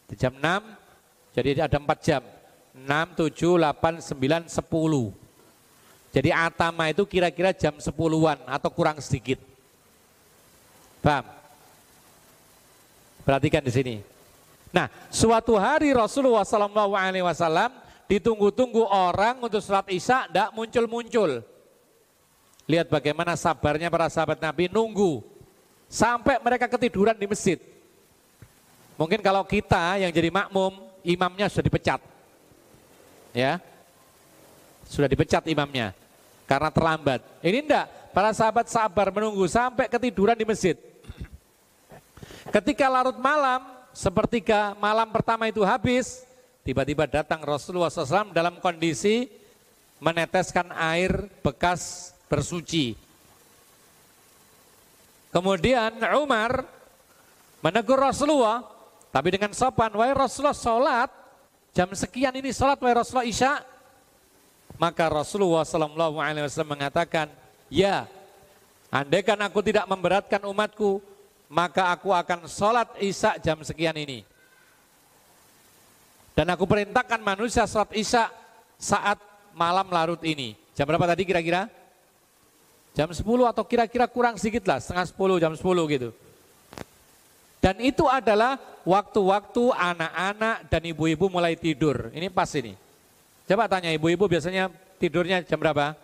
[0.07, 2.23] Di jam 6, jadi ada 4 jam.
[2.71, 5.11] 6, 7, 8, 9, 10.
[6.15, 9.43] Jadi atama itu kira-kira jam 10-an atau kurang sedikit.
[11.03, 11.27] Paham?
[13.27, 13.95] Perhatikan di sini.
[14.71, 17.75] Nah, suatu hari Rasulullah SAW
[18.07, 21.43] ditunggu-tunggu orang untuk sholat isya, tidak muncul-muncul.
[22.71, 25.34] Lihat bagaimana sabarnya para sahabat Nabi nunggu
[25.95, 27.63] sampai mereka ketiduran di masjid.
[28.99, 32.03] Mungkin kalau kita yang jadi makmum, imamnya sudah dipecat.
[33.31, 33.63] Ya.
[34.91, 35.95] Sudah dipecat imamnya
[36.51, 37.23] karena terlambat.
[37.39, 40.75] Ini enggak, para sahabat sabar menunggu sampai ketiduran di masjid.
[42.51, 43.63] Ketika larut malam,
[43.95, 46.23] sepertiga malam pertama itu habis,
[46.65, 49.29] Tiba-tiba datang Rasulullah SAW dalam kondisi
[50.01, 52.97] meneteskan air bekas bersuci.
[55.35, 56.63] Kemudian Umar
[57.59, 58.63] menegur Rasulullah,
[59.11, 61.11] tapi dengan sopan, wahai Rasulullah sholat,
[61.75, 63.53] jam sekian ini sholat, wahai Rasulullah Isya.
[64.79, 67.27] Maka Rasulullah SAW mengatakan,
[67.67, 68.07] ya,
[68.95, 71.03] andaikan aku tidak memberatkan umatku,
[71.51, 74.23] maka aku akan sholat Isya jam sekian ini.
[76.35, 78.27] Dan aku perintahkan manusia sholat isya
[78.75, 79.23] saat
[79.55, 80.59] malam larut ini.
[80.75, 81.71] Jam berapa tadi kira-kira?
[82.95, 86.09] Jam 10 atau kira-kira kurang sedikit lah, setengah 10, jam 10 gitu.
[87.59, 92.13] Dan itu adalah waktu-waktu anak-anak dan ibu-ibu mulai tidur.
[92.15, 92.79] Ini pas ini.
[93.51, 95.97] Coba tanya ibu-ibu biasanya tidurnya jam berapa?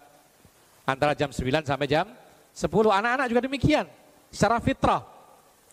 [0.89, 2.11] Antara jam 9 sampai jam
[2.57, 2.67] 10.
[2.91, 3.87] Anak-anak juga demikian.
[4.33, 5.05] Secara fitrah.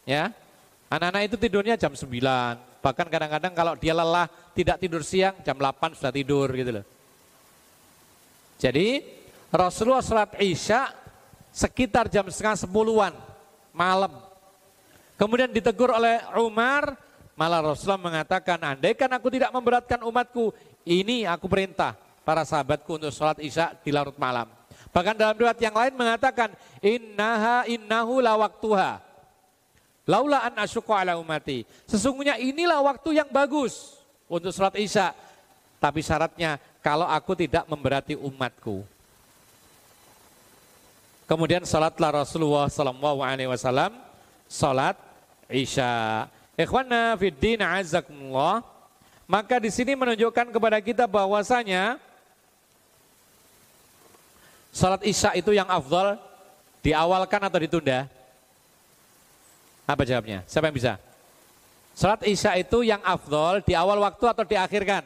[0.06, 0.36] Ya.
[0.92, 2.08] Anak-anak itu tidurnya jam 9,
[2.88, 6.86] Bahkan kadang-kadang kalau dia lelah tidak tidur siang jam 8 sudah tidur gitu loh.
[8.56, 9.04] Jadi
[9.52, 10.88] Rasulullah sholat Isya
[11.58, 13.14] sekitar jam setengah sepuluhan
[13.74, 14.14] malam.
[15.18, 16.94] Kemudian ditegur oleh Umar,
[17.34, 20.54] malah Rasulullah mengatakan, andaikan aku tidak memberatkan umatku,
[20.86, 24.46] ini aku perintah para sahabatku untuk sholat Isya di larut malam.
[24.94, 26.54] Bahkan dalam riwayat yang lain mengatakan,
[26.86, 29.02] innaha innahu la waktuha.
[30.08, 31.68] Laula an asyuqa ala umati.
[31.84, 34.00] Sesungguhnya inilah waktu yang bagus
[34.32, 35.12] untuk sholat isya.
[35.84, 38.88] Tapi syaratnya kalau aku tidak memberati umatku.
[41.28, 44.00] Kemudian sholatlah Rasulullah Sallallahu Alaihi Wasallam
[44.48, 44.96] sholat
[45.52, 46.26] isya.
[46.56, 48.64] Ikhwana fiddin azakumullah.
[49.28, 52.00] Maka di sini menunjukkan kepada kita bahwasanya
[54.72, 56.16] sholat isya itu yang afdal
[56.80, 58.08] diawalkan atau ditunda?
[59.88, 60.44] Apa jawabnya?
[60.44, 61.00] Siapa yang bisa?
[61.96, 65.02] Salat Isya itu yang afdol di awal waktu atau diakhirkan?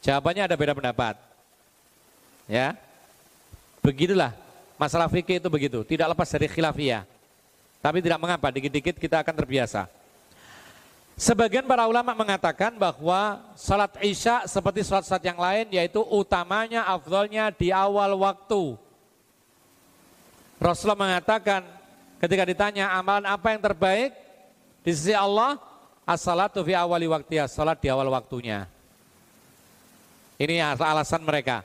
[0.00, 1.18] Jawabannya ada beda pendapat.
[2.46, 2.78] Ya.
[3.84, 4.32] Begitulah
[4.80, 7.04] masalah fikih itu begitu, tidak lepas dari khilafiyah.
[7.84, 9.84] Tapi tidak mengapa, dikit-dikit kita akan terbiasa.
[11.20, 17.68] Sebagian para ulama mengatakan bahwa salat isya seperti salat-salat yang lain yaitu utamanya afdolnya di
[17.70, 18.74] awal waktu.
[20.58, 21.62] Rasulullah mengatakan
[22.24, 24.16] Ketika ditanya amalan apa yang terbaik
[24.80, 25.60] di sisi Allah,
[26.08, 28.64] as-salatu fi awali waktu salat di awal waktunya.
[30.40, 31.60] Ini alasan mereka.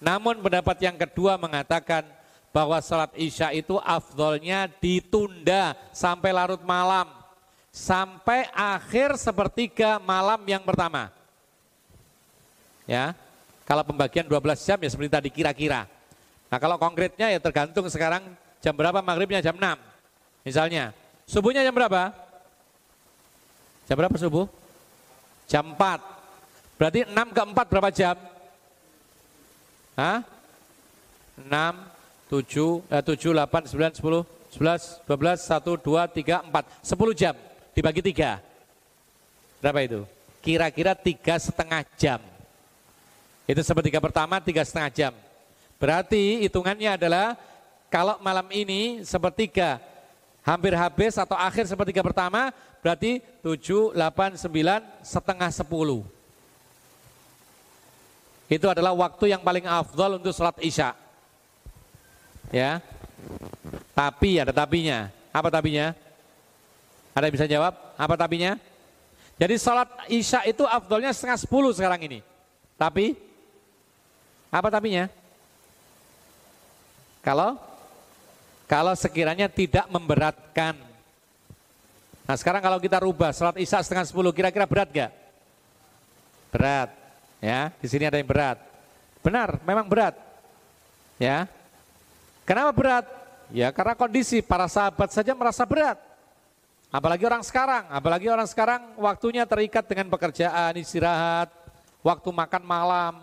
[0.00, 2.08] Namun pendapat yang kedua mengatakan
[2.50, 7.06] bahwa salat isya itu afdolnya ditunda sampai larut malam.
[7.70, 11.14] Sampai akhir sepertiga malam yang pertama.
[12.82, 13.14] Ya,
[13.62, 15.86] kalau pembagian 12 jam ya seperti tadi kira-kira.
[16.50, 18.26] Nah kalau konkretnya ya tergantung sekarang
[18.60, 19.40] Jam berapa maghribnya?
[19.40, 19.76] Jam 6.
[20.44, 20.92] Misalnya.
[21.24, 22.12] Subuhnya jam berapa?
[23.88, 24.46] Jam berapa subuh?
[25.48, 26.76] Jam 4.
[26.76, 28.16] Berarti 6 ke 4 berapa jam?
[30.00, 30.24] Hah?
[31.36, 31.76] 6,
[32.32, 34.24] 7, eh, 7, 8, 9, 10,
[34.56, 36.64] 11, 12, 1, 2, 3, 4.
[36.80, 37.36] 10 jam
[37.76, 38.40] dibagi 3.
[39.60, 40.00] Berapa itu?
[40.40, 42.20] Kira-kira tiga setengah jam.
[43.44, 45.12] Itu sepertiga pertama tiga setengah jam.
[45.76, 47.36] Berarti hitungannya adalah
[47.92, 49.82] kalau malam ini sepertiga
[50.40, 52.48] hampir habis atau akhir sepertiga pertama
[52.80, 56.19] berarti 7, 8, 9, setengah 10.
[58.50, 60.98] Itu adalah waktu yang paling afdol untuk sholat isya.
[62.50, 62.82] Ya.
[63.94, 65.06] Tapi ada tapinya.
[65.30, 65.94] Apa tapinya?
[67.14, 67.72] Ada yang bisa jawab?
[67.94, 68.58] Apa tapinya?
[69.38, 72.18] Jadi sholat isya itu afdolnya setengah 10 sekarang ini.
[72.74, 73.14] Tapi,
[74.50, 75.06] apa tapinya?
[77.22, 77.54] Kalau
[78.70, 80.78] kalau sekiranya tidak memberatkan.
[82.26, 85.10] Nah sekarang kalau kita rubah sholat isya setengah sepuluh, kira-kira berat gak?
[86.54, 86.99] Berat.
[87.40, 88.60] Ya, di sini ada yang berat.
[89.24, 90.16] Benar, memang berat.
[91.16, 91.48] Ya.
[92.44, 93.06] Kenapa berat?
[93.50, 95.98] Ya karena kondisi para sahabat saja merasa berat.
[96.90, 101.50] Apalagi orang sekarang, apalagi orang sekarang waktunya terikat dengan pekerjaan, istirahat,
[102.02, 103.14] waktu makan malam,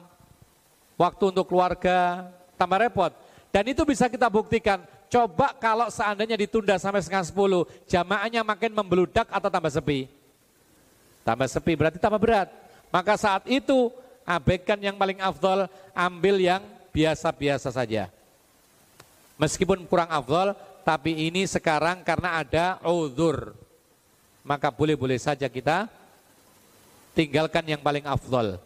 [0.96, 3.12] waktu untuk keluarga, tambah repot.
[3.52, 4.80] Dan itu bisa kita buktikan,
[5.12, 10.08] coba kalau seandainya ditunda sampai setengah sepuluh, jamaahnya makin membeludak atau tambah sepi?
[11.28, 12.48] Tambah sepi berarti tambah berat.
[12.88, 13.92] Maka saat itu
[14.28, 16.60] abaikan yang paling afdol, ambil yang
[16.92, 18.12] biasa-biasa saja.
[19.40, 20.52] Meskipun kurang afdol,
[20.84, 23.56] tapi ini sekarang karena ada uzur.
[24.44, 25.88] Maka boleh-boleh saja kita
[27.16, 28.60] tinggalkan yang paling afdol.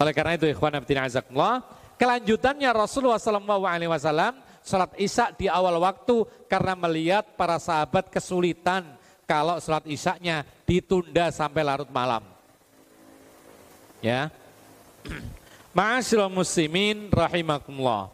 [0.00, 1.60] Oleh karena itu ikhwan azakumullah,
[2.00, 8.96] kelanjutannya Rasulullah SAW salat Isya di awal waktu karena melihat para sahabat kesulitan
[9.28, 12.29] kalau salat Isya-nya ditunda sampai larut malam.
[14.00, 14.32] Ya.
[15.76, 18.10] Ma'asyiral muslimin rahimakumullah.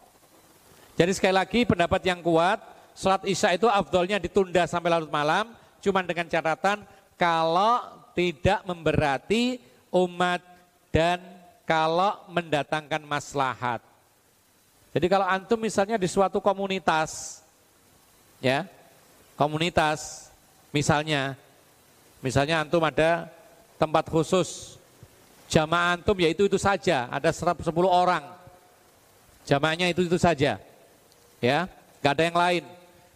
[0.97, 2.61] Jadi sekali lagi pendapat yang kuat,
[2.93, 6.85] sholat isya itu afdolnya ditunda sampai larut malam, cuman dengan catatan
[7.17, 7.81] kalau
[8.17, 9.61] tidak memberati
[9.93, 10.41] umat
[10.89, 11.21] dan
[11.65, 13.81] kalau mendatangkan maslahat.
[14.93, 17.41] Jadi kalau antum misalnya di suatu komunitas,
[18.41, 18.65] ya,
[19.37, 20.33] komunitas,
[20.73, 21.37] misalnya,
[22.23, 23.29] misalnya antum ada
[23.77, 24.76] tempat khusus,
[25.47, 27.55] jamaah antum ya itu itu saja, ada 10
[27.87, 28.23] orang,
[29.47, 30.59] jamaahnya itu itu saja
[31.39, 31.67] ya,
[32.03, 32.63] nggak ada yang lain.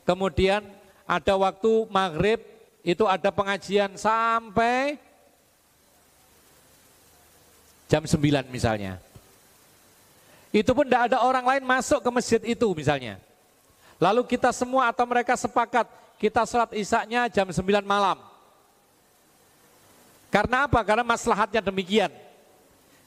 [0.02, 0.62] Kemudian
[1.06, 2.40] ada waktu maghrib
[2.82, 4.98] itu ada pengajian sampai
[7.92, 8.18] jam 9
[8.48, 8.98] misalnya.
[10.52, 13.20] Itu pun tidak ada orang lain masuk ke masjid itu misalnya.
[14.02, 18.31] Lalu kita semua atau mereka sepakat kita sholat isaknya jam 9 malam.
[20.32, 20.80] Karena apa?
[20.88, 22.10] Karena maslahatnya demikian.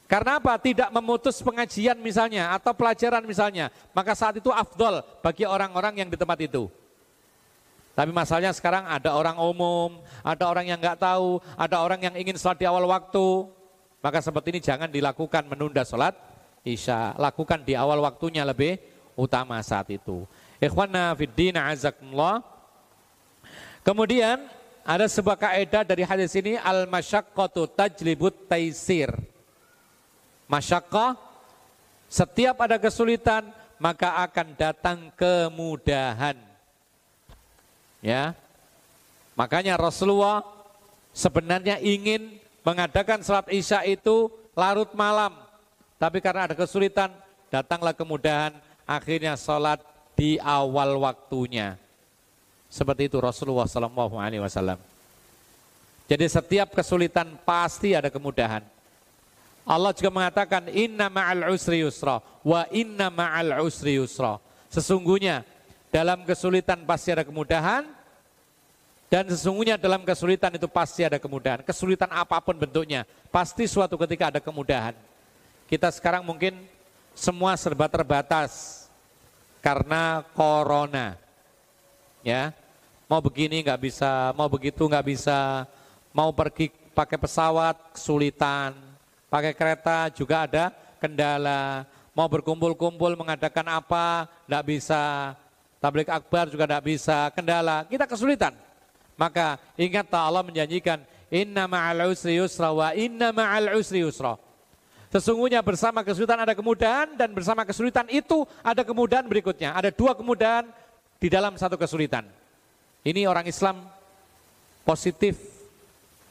[0.05, 0.61] Karena apa?
[0.61, 3.73] Tidak memutus pengajian misalnya atau pelajaran misalnya.
[3.97, 6.69] Maka saat itu afdol bagi orang-orang yang di tempat itu.
[7.97, 12.37] Tapi masalahnya sekarang ada orang umum, ada orang yang nggak tahu, ada orang yang ingin
[12.37, 13.49] sholat di awal waktu.
[14.05, 16.13] Maka seperti ini jangan dilakukan menunda sholat
[16.67, 17.17] isya.
[17.17, 18.77] Lakukan di awal waktunya lebih
[19.17, 20.29] utama saat itu.
[20.61, 22.45] Ikhwana fiddina azakumullah.
[23.87, 24.43] Kemudian
[24.85, 29.11] ada sebuah kaidah dari hadis ini al-masyaqqatu tajlibut taisir
[30.48, 31.16] masyakkah,
[32.06, 33.51] setiap ada kesulitan
[33.81, 36.39] maka akan datang kemudahan.
[38.05, 38.36] Ya.
[39.35, 40.47] Makanya Rasulullah
[41.11, 45.35] sebenarnya ingin mengadakan salat Isya itu larut malam.
[45.98, 47.11] Tapi karena ada kesulitan,
[47.51, 48.55] datanglah kemudahan,
[48.86, 49.82] akhirnya salat
[50.15, 51.81] di awal waktunya.
[52.75, 54.83] Seperti itu Rasulullah Sallallahu Alaihi Wasallam.
[56.11, 58.67] Jadi setiap kesulitan pasti ada kemudahan.
[59.63, 64.43] Allah juga mengatakan inna ma'al usri yusra wa inna ma'al usri yusra.
[64.75, 65.47] Sesungguhnya
[65.95, 67.87] dalam kesulitan pasti ada kemudahan
[69.07, 71.63] dan sesungguhnya dalam kesulitan itu pasti ada kemudahan.
[71.63, 74.99] Kesulitan apa pun bentuknya, pasti suatu ketika ada kemudahan.
[75.71, 76.59] Kita sekarang mungkin
[77.15, 78.85] semua serba terbatas
[79.63, 81.15] karena corona.
[82.27, 82.57] Ya,
[83.09, 85.69] mau begini nggak bisa, mau begitu nggak bisa,
[86.15, 88.77] mau pergi pakai pesawat kesulitan,
[89.29, 90.65] pakai kereta juga ada
[91.03, 91.85] kendala.
[92.15, 95.35] Mau berkumpul-kumpul mengadakan apa, tidak bisa.
[95.83, 97.83] Tablik akbar juga tidak bisa, kendala.
[97.91, 98.55] Kita kesulitan.
[99.19, 101.03] Maka ingat Allah menjanjikan,
[101.35, 104.39] Inna ma'al usri yusra wa inna ma'al usri yusra.
[105.11, 109.75] Sesungguhnya bersama kesulitan ada kemudahan dan bersama kesulitan itu ada kemudahan berikutnya.
[109.75, 110.67] Ada dua kemudahan
[111.19, 112.27] di dalam satu kesulitan.
[113.05, 113.85] Ini orang Islam
[114.81, 115.37] positif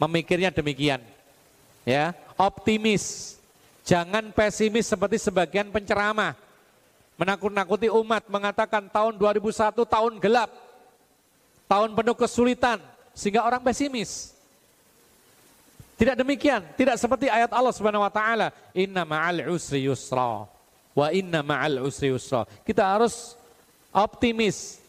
[0.01, 0.99] memikirnya demikian.
[1.85, 3.37] Ya, optimis.
[3.85, 6.33] Jangan pesimis seperti sebagian penceramah.
[7.13, 10.49] Menakut-nakuti umat mengatakan tahun 2001 tahun gelap.
[11.69, 12.81] Tahun penuh kesulitan
[13.13, 14.33] sehingga orang pesimis.
[15.93, 20.49] Tidak demikian, tidak seperti ayat Allah Subhanahu wa taala, "Inna ma'al usri yusra."
[20.93, 22.49] Wa inna ma'al usri yusra.
[22.65, 23.37] Kita harus
[23.93, 24.82] optimis.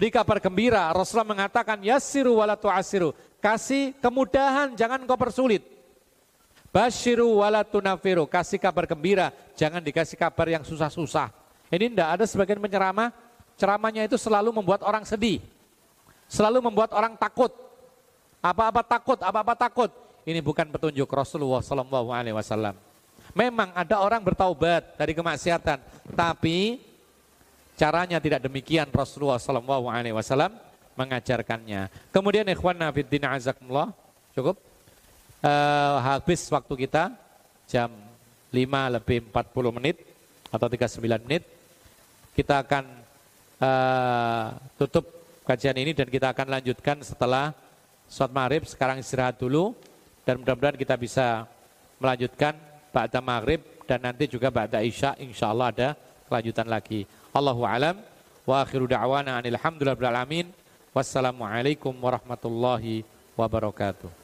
[0.00, 0.88] Beri kabar gembira.
[0.96, 5.60] Rasulullah mengatakan, "Yassiru wala tu'asiru." Kasih kemudahan, jangan kau persulit.
[6.72, 11.28] Basyiru wala tunafiru, kasih kabar gembira, jangan dikasih kabar yang susah-susah.
[11.68, 13.12] Ini tidak ada sebagian penceramah,
[13.60, 15.44] ceramahnya itu selalu membuat orang sedih.
[16.32, 17.52] Selalu membuat orang takut.
[18.40, 19.92] Apa-apa takut, apa-apa takut.
[20.24, 22.08] Ini bukan petunjuk Rasulullah Sallallahu.
[23.36, 25.76] Memang ada orang bertaubat dari kemaksiatan,
[26.16, 26.88] tapi
[27.80, 30.52] caranya tidak demikian Rasulullah Sallallahu Alaihi Wasallam
[31.00, 32.12] mengajarkannya.
[32.12, 33.96] Kemudian ikhwan nafiddin azakumullah,
[34.36, 34.60] cukup?
[35.44, 37.12] uh, habis waktu kita
[37.64, 37.88] jam
[38.52, 39.96] 5 lebih 40 menit
[40.50, 41.42] atau 39 menit.
[42.34, 42.84] Kita akan
[43.62, 44.46] uh,
[44.76, 45.04] tutup
[45.48, 47.54] kajian ini dan kita akan lanjutkan setelah
[48.10, 48.62] sholat maghrib.
[48.66, 49.74] Sekarang istirahat dulu
[50.28, 51.46] dan mudah-mudahan kita bisa
[51.96, 52.56] melanjutkan
[52.90, 55.88] ba'da maghrib dan nanti juga ba'da isya insya Allah ada
[56.26, 57.06] kelanjutan lagi.
[57.30, 57.96] Allahu alam
[58.42, 60.50] wa akhiru da'wana anil alamin.
[60.90, 63.06] Wassalamualaikum warahmatullahi
[63.38, 64.19] wabarakatuh.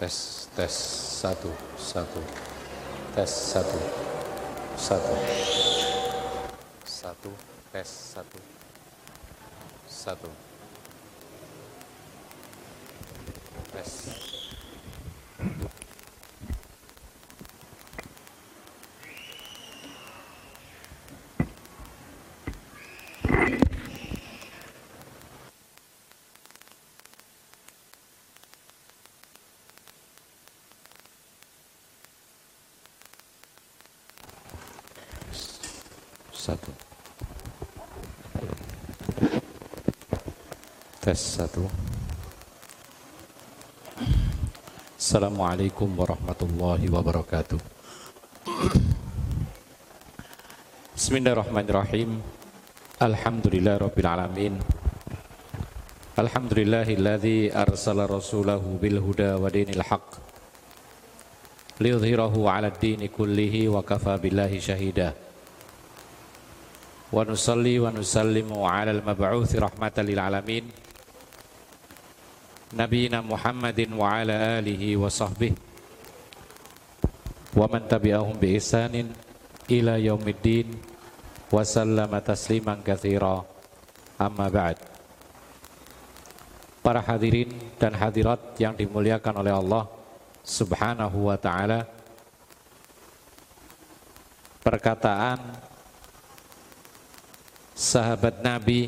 [0.00, 0.72] Tes tes
[1.20, 2.24] satu satu.
[3.12, 3.80] Tes satu
[4.72, 5.12] satu.
[6.88, 7.30] Satu
[7.68, 8.40] tes satu.
[9.84, 10.30] Satu.
[13.76, 13.92] Tes
[36.40, 36.72] satu
[41.10, 41.66] tes satu.
[44.94, 47.58] Assalamualaikum warahmatullahi wabarakatuh.
[50.94, 52.22] Bismillahirrahmanirrahim.
[53.02, 54.54] Alhamdulillah rabbil alamin.
[56.14, 60.14] Alhamdulillahilladzi arsala rasulahu bil huda wa dinil haqq
[61.82, 65.18] liyudhhirahu 'ala ad-dini kullihi wa kafa billahi shahida.
[67.10, 70.70] Wa nusalli wa nusallimu 'ala al-mab'uuts rahmatan lil alamin.
[72.73, 75.53] نبينا محمد وعلى آله وصحبه
[77.55, 78.95] ومن تبعهم بإحسان
[79.71, 80.67] إلى يوم الدين
[81.51, 83.55] وسلم تسليما كثيرا
[84.15, 84.79] Amma ba'd
[86.79, 89.83] Para hadirin dan hadirat yang dimuliakan oleh Allah
[90.39, 91.83] Subhanahu wa ta'ala
[94.63, 95.59] Perkataan
[97.75, 98.87] Sahabat Nabi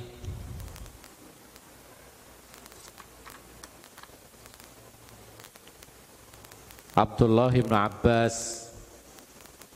[6.93, 8.69] Abdullah bin Abbas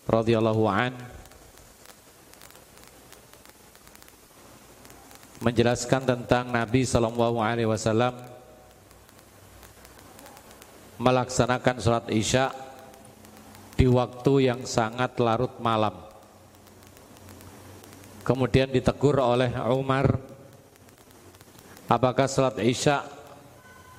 [0.04, 0.92] radhiyallahu an
[5.40, 8.20] menjelaskan tentang Nabi Shallallahu Alaihi Wasallam
[11.00, 12.52] melaksanakan sholat isya
[13.80, 15.96] di waktu yang sangat larut malam.
[18.28, 20.20] Kemudian ditegur oleh Umar,
[21.88, 23.08] apakah sholat isya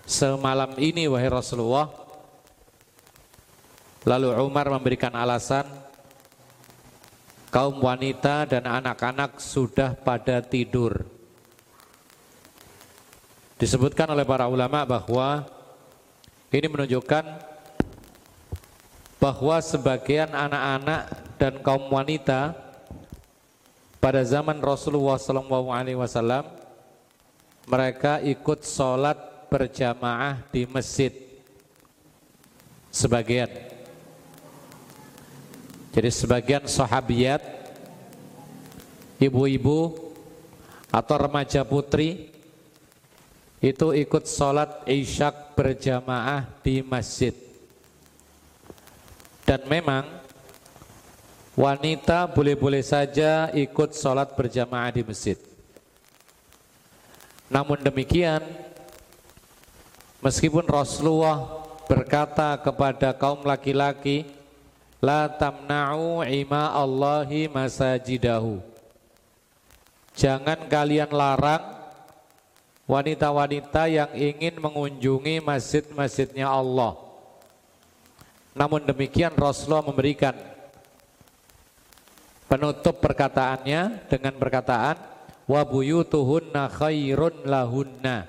[0.06, 2.07] semalam ini wahai Rasulullah?
[4.08, 5.68] Lalu Umar memberikan alasan,
[7.52, 11.04] kaum wanita dan anak-anak sudah pada tidur.
[13.60, 15.44] Disebutkan oleh para ulama bahwa
[16.56, 17.26] ini menunjukkan
[19.20, 21.02] bahwa sebagian anak-anak
[21.36, 22.56] dan kaum wanita
[24.00, 26.48] pada zaman Rasulullah SAW
[27.68, 31.12] mereka ikut sholat berjamaah di masjid
[32.88, 33.67] sebagian
[35.98, 37.42] jadi sebagian sahabiat
[39.18, 39.98] ibu-ibu
[40.94, 42.30] atau remaja putri
[43.58, 47.34] itu ikut sholat isyak berjamaah di masjid.
[49.42, 50.06] Dan memang
[51.58, 55.42] wanita boleh-boleh saja ikut sholat berjamaah di masjid.
[57.50, 58.46] Namun demikian,
[60.22, 64.37] meskipun Rasulullah berkata kepada kaum laki-laki,
[64.98, 68.58] La tamna'u ima Allahi masajidahu.
[70.18, 71.78] Jangan kalian larang
[72.90, 76.98] wanita-wanita yang ingin mengunjungi masjid-masjidnya Allah.
[78.58, 80.34] Namun demikian Rasulullah memberikan
[82.50, 84.98] penutup perkataannya dengan perkataan
[85.46, 88.26] wa buyutuhunna khairun lahunna.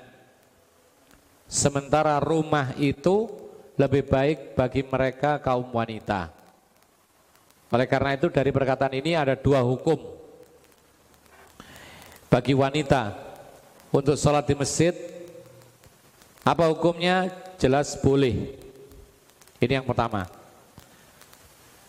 [1.49, 3.25] Sementara rumah itu
[3.73, 6.38] lebih baik bagi mereka kaum wanita.
[7.69, 9.97] Oleh karena itu dari perkataan ini ada dua hukum
[12.29, 13.13] bagi wanita
[13.93, 14.93] untuk sholat di masjid.
[16.41, 17.29] Apa hukumnya?
[17.61, 18.57] Jelas boleh.
[19.61, 20.25] Ini yang pertama.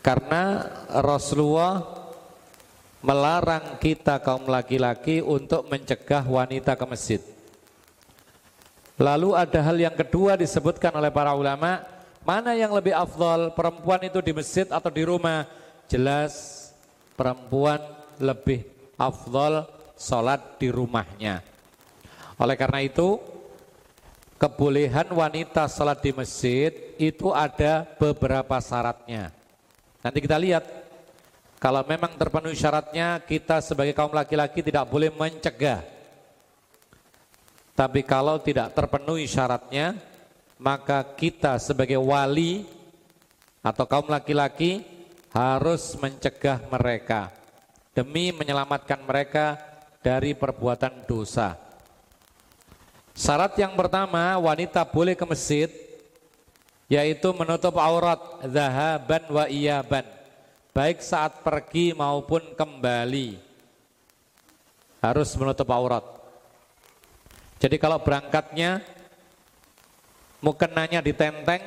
[0.05, 0.69] Karena
[1.01, 1.81] Rasulullah
[3.01, 7.21] melarang kita kaum laki-laki untuk mencegah wanita ke masjid.
[9.01, 11.81] Lalu ada hal yang kedua disebutkan oleh para ulama.
[12.21, 15.49] Mana yang lebih afdol perempuan itu di masjid atau di rumah
[15.91, 16.71] jelas
[17.19, 17.83] perempuan
[18.23, 18.63] lebih
[18.95, 19.67] afdol
[19.99, 21.51] sholat di rumahnya
[22.41, 23.21] oleh karena itu,
[24.41, 29.29] kebolehan wanita sholat di masjid itu ada beberapa syaratnya.
[30.01, 30.65] Nanti kita lihat,
[31.61, 35.85] kalau memang terpenuhi syaratnya, kita sebagai kaum laki-laki tidak boleh mencegah.
[37.77, 40.01] Tapi kalau tidak terpenuhi syaratnya,
[40.57, 42.65] maka kita sebagai wali
[43.61, 44.81] atau kaum laki-laki
[45.31, 47.31] harus mencegah mereka
[47.95, 49.59] demi menyelamatkan mereka
[50.03, 51.59] dari perbuatan dosa.
[53.15, 55.69] Syarat yang pertama wanita boleh ke masjid
[56.91, 58.19] yaitu menutup aurat
[58.51, 60.03] zahaban wa iyaban
[60.75, 63.39] baik saat pergi maupun kembali
[64.99, 66.03] harus menutup aurat.
[67.61, 68.81] Jadi kalau berangkatnya
[70.41, 71.61] mukenanya ditenteng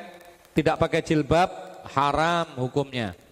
[0.57, 1.49] tidak pakai jilbab
[1.93, 3.22] haram hukumnya.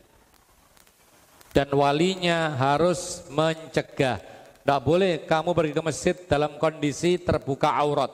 [1.51, 8.13] Dan walinya harus mencegah tidak boleh kamu pergi ke masjid dalam kondisi terbuka aurat.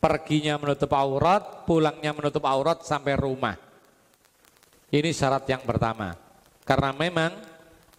[0.00, 3.52] Perginya menutup aurat, pulangnya menutup aurat sampai rumah.
[4.88, 6.16] Ini syarat yang pertama.
[6.64, 7.36] Karena memang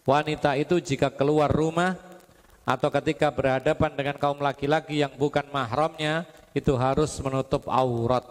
[0.01, 1.93] wanita itu jika keluar rumah
[2.65, 6.25] atau ketika berhadapan dengan kaum laki-laki yang bukan mahramnya
[6.57, 8.25] itu harus menutup aurat.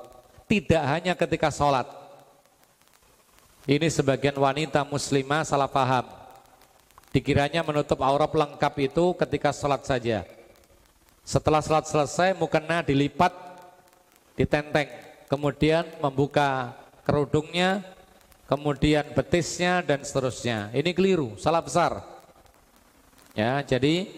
[0.50, 1.86] Tidak hanya ketika sholat.
[3.66, 6.06] Ini sebagian wanita muslimah salah paham
[7.16, 10.28] Dikiranya menutup aurat lengkap itu ketika sholat saja.
[11.24, 13.32] Setelah sholat selesai, mukena dilipat,
[14.36, 14.92] ditenteng.
[15.24, 16.76] Kemudian membuka
[17.08, 17.80] kerudungnya,
[18.44, 20.68] kemudian betisnya, dan seterusnya.
[20.76, 22.04] Ini keliru, salah besar.
[23.32, 24.12] Ya, jadi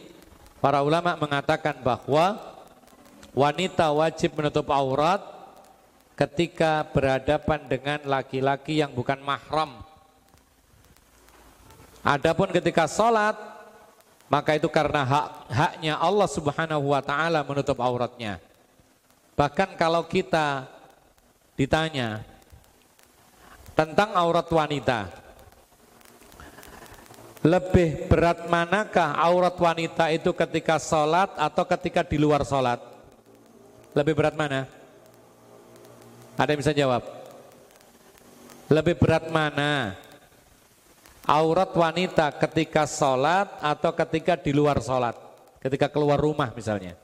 [0.58, 2.34] para ulama mengatakan bahwa
[3.30, 5.22] wanita wajib menutup aurat
[6.18, 9.86] ketika berhadapan dengan laki-laki yang bukan mahram
[12.08, 13.36] Adapun ketika sholat
[14.28, 18.40] maka itu karena hak haknya Allah Subhanahu wa taala menutup auratnya.
[19.36, 20.68] Bahkan kalau kita
[21.56, 22.24] ditanya
[23.72, 25.08] tentang aurat wanita,
[27.40, 32.80] lebih berat manakah aurat wanita itu ketika sholat atau ketika di luar sholat?
[33.96, 34.77] Lebih berat mana?
[36.38, 37.02] Ada yang bisa jawab?
[38.70, 39.98] Lebih berat mana?
[41.28, 45.12] aurat wanita ketika sholat atau ketika di luar sholat,
[45.60, 46.96] ketika keluar rumah misalnya?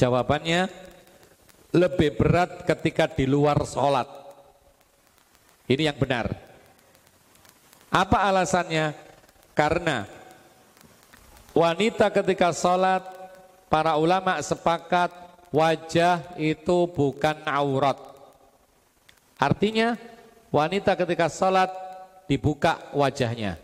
[0.00, 0.72] Jawabannya
[1.76, 4.08] lebih berat ketika di luar sholat.
[5.68, 6.32] Ini yang benar.
[7.92, 8.96] Apa alasannya?
[9.52, 10.08] Karena
[11.52, 13.04] wanita ketika sholat,
[13.68, 15.12] para ulama sepakat
[15.56, 17.96] wajah itu bukan aurat.
[19.40, 19.96] Artinya
[20.52, 21.72] wanita ketika sholat
[22.28, 23.56] dibuka wajahnya.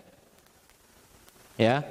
[1.61, 1.85] Ya.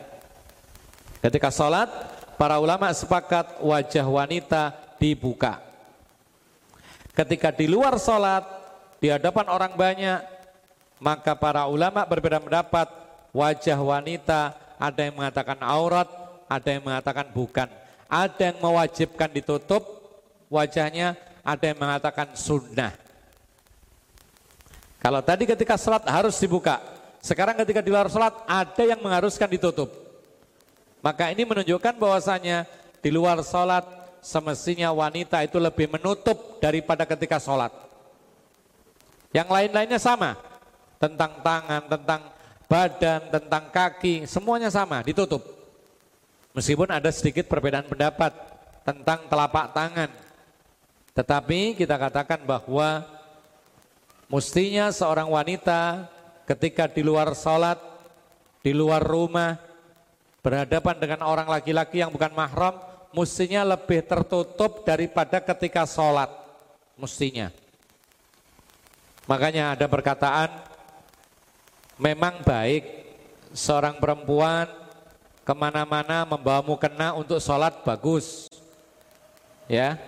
[1.22, 1.86] Ketika sholat,
[2.34, 5.62] para ulama sepakat wajah wanita dibuka.
[7.14, 8.42] Ketika di luar sholat,
[8.98, 10.20] di hadapan orang banyak,
[10.98, 12.90] maka para ulama berbeda pendapat,
[13.38, 16.10] wajah wanita ada yang mengatakan aurat,
[16.50, 17.81] ada yang mengatakan bukan.
[18.12, 19.88] Ada yang mewajibkan ditutup
[20.52, 21.16] wajahnya,
[21.48, 22.92] ada yang mengatakan sunnah.
[25.00, 26.84] Kalau tadi ketika sholat harus dibuka,
[27.24, 29.90] sekarang ketika di luar sholat ada yang mengharuskan ditutup.
[31.02, 32.68] Maka ini menunjukkan bahwasanya
[33.02, 33.88] di luar sholat
[34.22, 37.74] semestinya wanita itu lebih menutup daripada ketika sholat.
[39.32, 40.38] Yang lain-lainnya sama,
[41.00, 42.22] tentang tangan, tentang
[42.70, 45.61] badan, tentang kaki, semuanya sama, ditutup.
[46.52, 48.36] Meskipun ada sedikit perbedaan pendapat
[48.84, 50.10] tentang telapak tangan.
[51.12, 53.04] Tetapi kita katakan bahwa
[54.32, 56.08] Mestinya seorang wanita
[56.48, 57.76] ketika di luar sholat,
[58.64, 59.60] di luar rumah,
[60.40, 62.80] berhadapan dengan orang laki-laki yang bukan mahram,
[63.12, 66.32] mestinya lebih tertutup daripada ketika sholat.
[66.96, 67.52] Mestinya.
[69.28, 70.48] Makanya ada perkataan,
[72.00, 72.88] memang baik
[73.52, 74.72] seorang perempuan
[75.52, 78.48] ke mana-mana membawa mukena untuk sholat bagus.
[79.68, 80.00] Ya,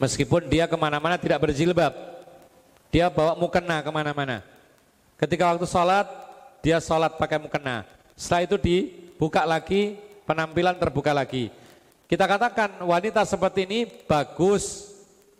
[0.00, 1.92] meskipun dia ke mana-mana tidak berjilbab.
[2.88, 4.40] Dia bawa mukena ke mana-mana.
[5.20, 6.08] Ketika waktu sholat,
[6.64, 7.84] dia sholat pakai mukena.
[8.16, 11.52] Setelah itu dibuka lagi, penampilan terbuka lagi.
[12.08, 14.88] Kita katakan wanita seperti ini bagus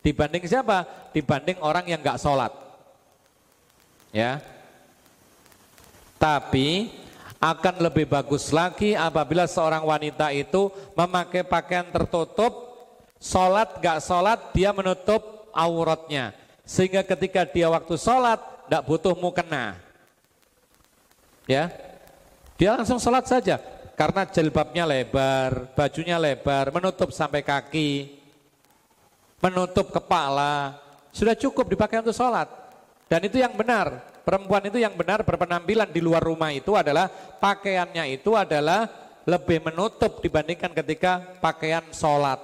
[0.04, 0.84] dibanding siapa?
[1.16, 2.52] Dibanding orang yang nggak sholat.
[4.12, 4.44] Ya.
[6.20, 6.99] Tapi
[7.40, 12.52] akan lebih bagus lagi apabila seorang wanita itu memakai pakaian tertutup,
[13.16, 16.36] sholat gak sholat dia menutup auratnya.
[16.68, 18.38] Sehingga ketika dia waktu sholat,
[18.68, 19.80] tidak butuh mukena.
[21.48, 21.72] Ya,
[22.60, 23.56] dia langsung sholat saja.
[23.96, 28.20] Karena jilbabnya lebar, bajunya lebar, menutup sampai kaki,
[29.40, 30.76] menutup kepala.
[31.10, 32.46] Sudah cukup dipakai untuk sholat.
[33.10, 34.06] Dan itu yang benar.
[34.20, 37.08] Perempuan itu yang benar berpenampilan di luar rumah itu adalah
[37.40, 38.86] pakaiannya itu adalah
[39.24, 42.40] lebih menutup dibandingkan ketika pakaian sholat.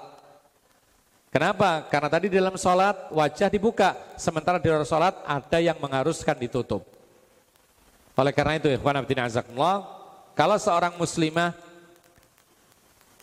[1.32, 1.84] Kenapa?
[1.92, 6.80] Karena tadi di dalam sholat wajah dibuka, sementara di luar sholat ada yang mengharuskan ditutup.
[8.16, 9.04] Oleh karena itu, ikhwan
[10.36, 11.56] kalau seorang muslimah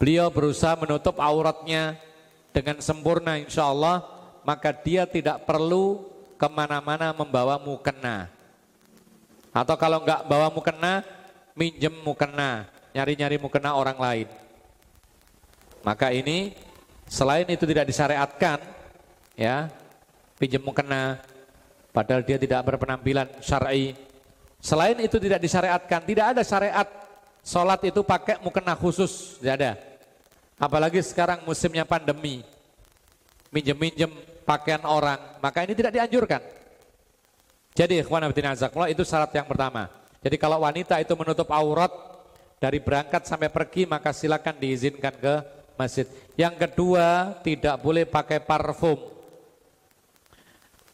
[0.02, 1.98] beliau berusaha menutup auratnya
[2.54, 4.02] dengan sempurna insya Allah,
[4.42, 6.06] maka dia tidak perlu
[6.38, 8.33] ke mana-mana membawa mukena.
[9.54, 11.06] Atau kalau enggak bawa mukena,
[11.54, 14.28] minjem mukena, nyari-nyari mukena orang lain.
[15.86, 16.58] Maka ini
[17.14, 18.58] Selain itu tidak disyariatkan,
[19.38, 19.70] ya,
[20.40, 21.20] pinjam mukena,
[21.92, 23.94] padahal dia tidak berpenampilan syar'i.
[24.64, 26.88] Selain itu tidak disyariatkan, tidak ada syariat
[27.44, 29.72] sholat itu pakai mukena khusus, tidak ada.
[30.58, 32.42] Apalagi sekarang musimnya pandemi,
[33.52, 34.10] minjem-minjem
[34.48, 36.42] pakaian orang, maka ini tidak dianjurkan.
[37.74, 39.90] Jadi ikhwan itu syarat yang pertama.
[40.22, 41.92] Jadi kalau wanita itu menutup aurat
[42.62, 45.34] dari berangkat sampai pergi maka silakan diizinkan ke
[45.76, 46.08] masjid.
[46.38, 48.98] Yang kedua, tidak boleh pakai parfum.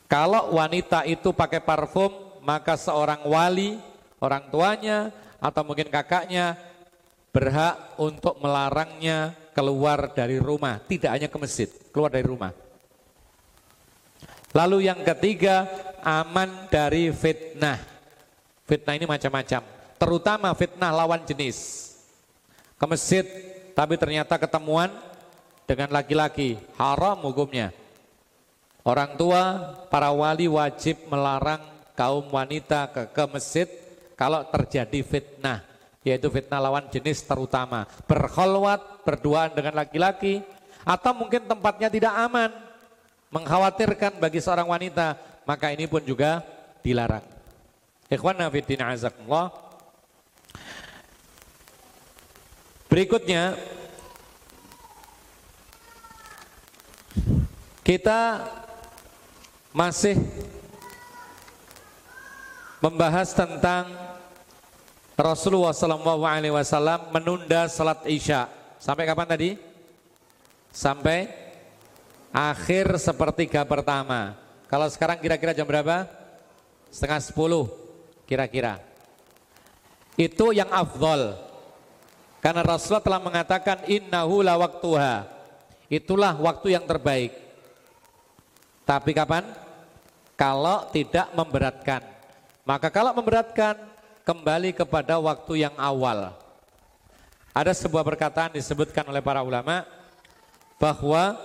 [0.10, 2.10] Kalau wanita itu pakai parfum,
[2.42, 3.78] maka seorang wali,
[4.18, 6.58] orang tuanya, atau mungkin kakaknya,
[7.30, 10.82] berhak untuk melarangnya keluar dari rumah.
[10.82, 12.50] Tidak hanya ke masjid, keluar dari rumah.
[14.50, 15.70] Lalu yang ketiga,
[16.02, 17.78] aman dari fitnah.
[18.66, 19.62] Fitnah ini macam-macam,
[19.98, 21.90] terutama fitnah lawan jenis.
[22.78, 23.26] Ke masjid
[23.74, 24.92] tapi ternyata ketemuan
[25.70, 27.70] dengan laki-laki, haram hukumnya.
[28.82, 31.62] Orang tua, para wali wajib melarang
[31.94, 33.68] kaum wanita ke, ke masjid
[34.18, 35.60] kalau terjadi fitnah.
[36.00, 37.84] yaitu fitnah lawan jenis terutama.
[38.08, 40.40] Berkholwat, berduaan dengan laki-laki,
[40.88, 42.50] atau mungkin tempatnya tidak aman,
[43.30, 46.42] mengkhawatirkan bagi seorang wanita, maka ini pun juga
[46.82, 47.26] dilarang.
[48.10, 49.54] Ikhwan nafidin azakumullah.
[52.90, 53.54] Berikutnya,
[57.86, 58.50] kita
[59.70, 60.18] masih
[62.82, 63.94] membahas tentang
[65.14, 68.50] Rasulullah SAW menunda salat isya
[68.82, 69.50] sampai kapan tadi?
[70.74, 71.49] Sampai
[72.34, 74.38] akhir sepertiga pertama.
[74.70, 76.06] Kalau sekarang kira-kira jam berapa?
[76.90, 77.70] Setengah sepuluh
[78.30, 78.78] kira-kira.
[80.14, 81.38] Itu yang afdol.
[82.40, 85.28] Karena Rasulullah telah mengatakan innahu la waktuha.
[85.90, 87.34] Itulah waktu yang terbaik.
[88.86, 89.44] Tapi kapan?
[90.38, 92.02] Kalau tidak memberatkan.
[92.64, 93.76] Maka kalau memberatkan
[94.24, 96.38] kembali kepada waktu yang awal.
[97.50, 99.84] Ada sebuah perkataan disebutkan oleh para ulama
[100.78, 101.36] bahwa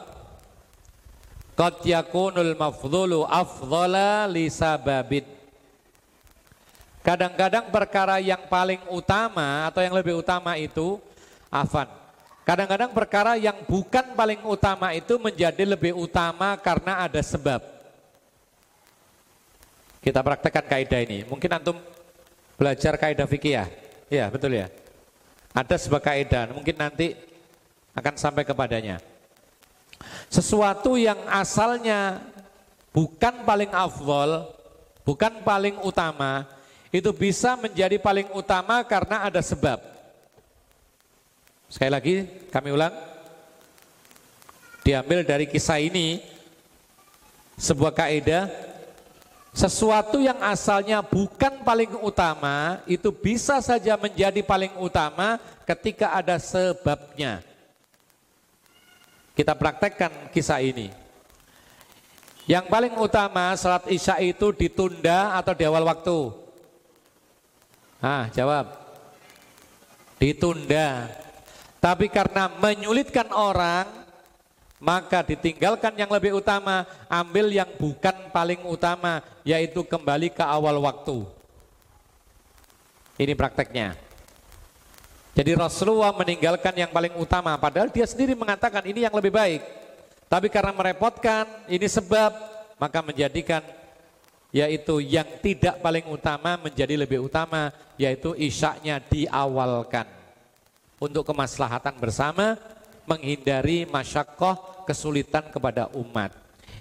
[1.55, 5.27] qad yakunul mafdhulu afdhala li sababin.
[7.05, 10.97] Kadang-kadang perkara yang paling utama atau yang lebih utama itu
[11.53, 11.85] afan.
[12.45, 17.61] Kadang-kadang perkara yang bukan paling utama itu menjadi lebih utama karena ada sebab.
[20.05, 21.25] Kita praktekkan kaidah ini.
[21.25, 21.77] Mungkin antum
[22.61, 23.65] belajar kaidah fikih ya?
[24.13, 24.69] Iya, betul ya.
[25.57, 27.17] Ada sebuah kaidah, mungkin nanti
[27.97, 29.01] akan sampai kepadanya.
[30.29, 32.21] Sesuatu yang asalnya
[32.91, 34.51] bukan paling afdol,
[35.07, 36.47] bukan paling utama,
[36.95, 39.83] itu bisa menjadi paling utama karena ada sebab.
[41.67, 42.15] Sekali lagi,
[42.55, 42.95] kami ulang.
[44.85, 46.21] Diambil dari kisah ini,
[47.59, 48.51] sebuah kaidah
[49.55, 57.39] sesuatu yang asalnya bukan paling utama itu bisa saja menjadi paling utama ketika ada sebabnya.
[59.35, 60.95] Kita praktekkan kisah ini.
[62.47, 66.19] Yang paling utama salat isya itu ditunda atau di awal waktu?
[67.99, 68.71] Ah, jawab.
[70.23, 71.09] Ditunda.
[71.83, 73.89] Tapi karena menyulitkan orang,
[74.77, 81.25] maka ditinggalkan yang lebih utama, ambil yang bukan paling utama, yaitu kembali ke awal waktu.
[83.17, 84.04] Ini prakteknya.
[85.35, 89.67] Jadi Rasulullah meninggalkan yang paling utama, padahal dia sendiri mengatakan ini yang lebih baik.
[90.31, 92.31] Tapi karena merepotkan, ini sebab,
[92.79, 93.63] maka menjadikan
[94.55, 100.07] yaitu yang tidak paling utama menjadi lebih utama, yaitu isyaknya diawalkan.
[101.03, 102.55] Untuk kemaslahatan bersama,
[103.03, 106.31] menghindari masyakoh kesulitan kepada umat.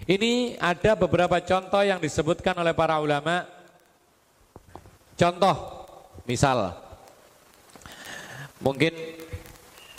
[0.06, 3.50] Ini ada beberapa contoh yang disebutkan oleh para ulama.
[5.18, 5.56] Contoh,
[6.30, 6.83] misal,
[8.64, 8.96] mungkin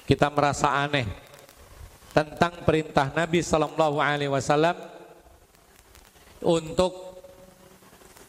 [0.09, 1.05] kita merasa aneh
[2.17, 4.77] tentang perintah Nabi Shallallahu Alaihi Wasallam
[6.45, 7.15] untuk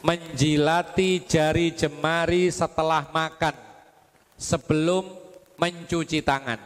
[0.05, 3.55] menjilati jari jemari setelah makan
[4.37, 5.07] sebelum
[5.57, 6.59] mencuci tangan.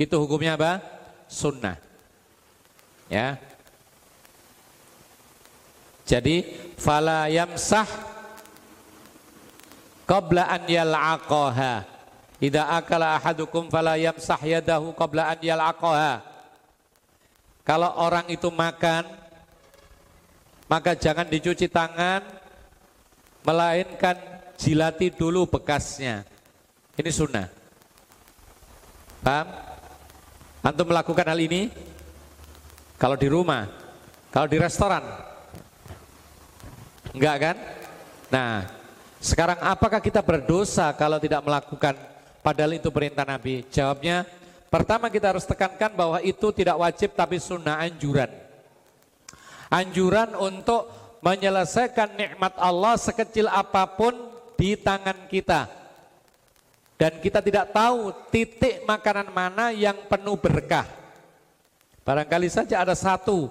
[0.00, 0.82] Itu hukumnya apa?
[1.28, 1.76] Sunnah.
[3.06, 3.36] Ya.
[6.04, 6.44] Jadi
[6.76, 7.88] fala yamsah
[10.04, 11.93] qabla an yal'aqaha.
[12.42, 16.14] Idza akala ahadukum fala yamsah yadahu qabla an yal'aqaha.
[17.64, 19.06] Kalau orang itu makan
[20.68, 22.24] maka jangan dicuci tangan
[23.44, 24.16] melainkan
[24.56, 26.24] jilati dulu bekasnya.
[26.96, 27.46] Ini sunnah.
[29.20, 29.48] Paham?
[30.64, 31.68] Antum melakukan hal ini?
[32.96, 33.68] Kalau di rumah,
[34.32, 35.04] kalau di restoran,
[37.12, 37.56] enggak kan?
[38.32, 38.64] Nah,
[39.20, 42.13] sekarang apakah kita berdosa kalau tidak melakukan
[42.44, 43.64] padahal itu perintah Nabi?
[43.72, 44.28] Jawabnya,
[44.68, 48.28] pertama kita harus tekankan bahwa itu tidak wajib tapi sunnah anjuran.
[49.72, 50.92] Anjuran untuk
[51.24, 54.12] menyelesaikan nikmat Allah sekecil apa pun
[54.60, 55.72] di tangan kita.
[56.94, 60.86] Dan kita tidak tahu titik makanan mana yang penuh berkah.
[62.04, 63.50] Barangkali saja ada satu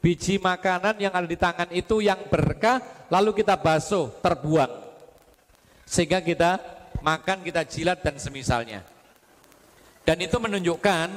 [0.00, 2.80] biji makanan yang ada di tangan itu yang berkah,
[3.12, 4.72] lalu kita basuh, terbuang.
[5.84, 8.84] Sehingga kita makan, kita jilat dan semisalnya.
[10.04, 11.08] Dan itu menunjukkan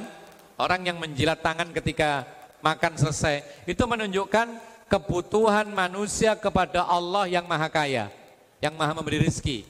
[0.60, 2.28] orang yang menjilat tangan ketika
[2.60, 8.12] makan selesai, itu menunjukkan kebutuhan manusia kepada Allah yang maha kaya,
[8.60, 9.66] yang maha memberi rezeki.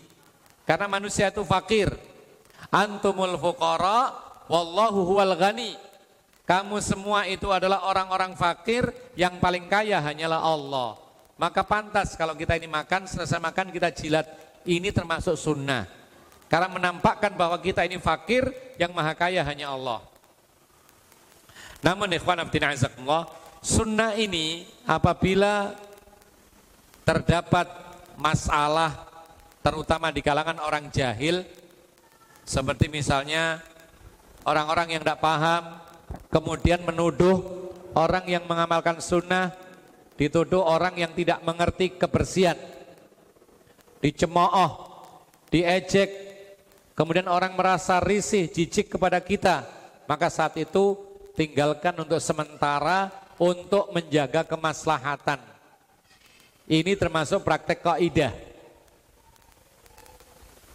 [0.65, 1.93] Karena manusia itu fakir.
[2.73, 4.17] Antumul fuqara
[4.49, 5.77] wallahu huwal ghani.
[6.45, 8.85] Kamu semua itu adalah orang-orang fakir
[9.17, 10.91] yang paling kaya hanyalah Allah.
[11.41, 14.27] Maka pantas kalau kita ini makan, selesai makan kita jilat.
[14.65, 15.89] Ini termasuk sunnah.
[16.55, 18.47] Karena menampakkan bahwa kita ini fakir,
[18.79, 20.07] yang maha kaya hanya Allah.
[21.83, 23.27] Namun ikhwan abdina azakumullah,
[23.59, 25.75] sunnah ini apabila
[27.03, 27.67] terdapat
[28.15, 29.03] masalah
[29.67, 31.43] terutama di kalangan orang jahil
[32.47, 33.59] seperti misalnya
[34.47, 35.83] orang-orang yang tidak paham
[36.31, 37.43] kemudian menuduh
[37.99, 39.51] orang yang mengamalkan sunnah
[40.15, 42.57] dituduh orang yang tidak mengerti kebersihan
[43.99, 44.71] dicemooh
[45.51, 46.25] diejek
[46.95, 49.67] kemudian orang merasa risih jijik kepada kita.
[50.07, 50.97] Maka saat itu
[51.35, 55.43] tinggalkan untuk sementara untuk menjaga kemaslahatan.
[56.65, 58.33] Ini termasuk praktek kaidah.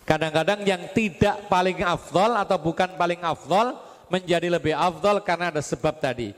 [0.06, 3.78] Kadang-kadang yang tidak paling afdol atau bukan paling afdol
[4.10, 6.34] menjadi lebih afdol karena ada sebab tadi.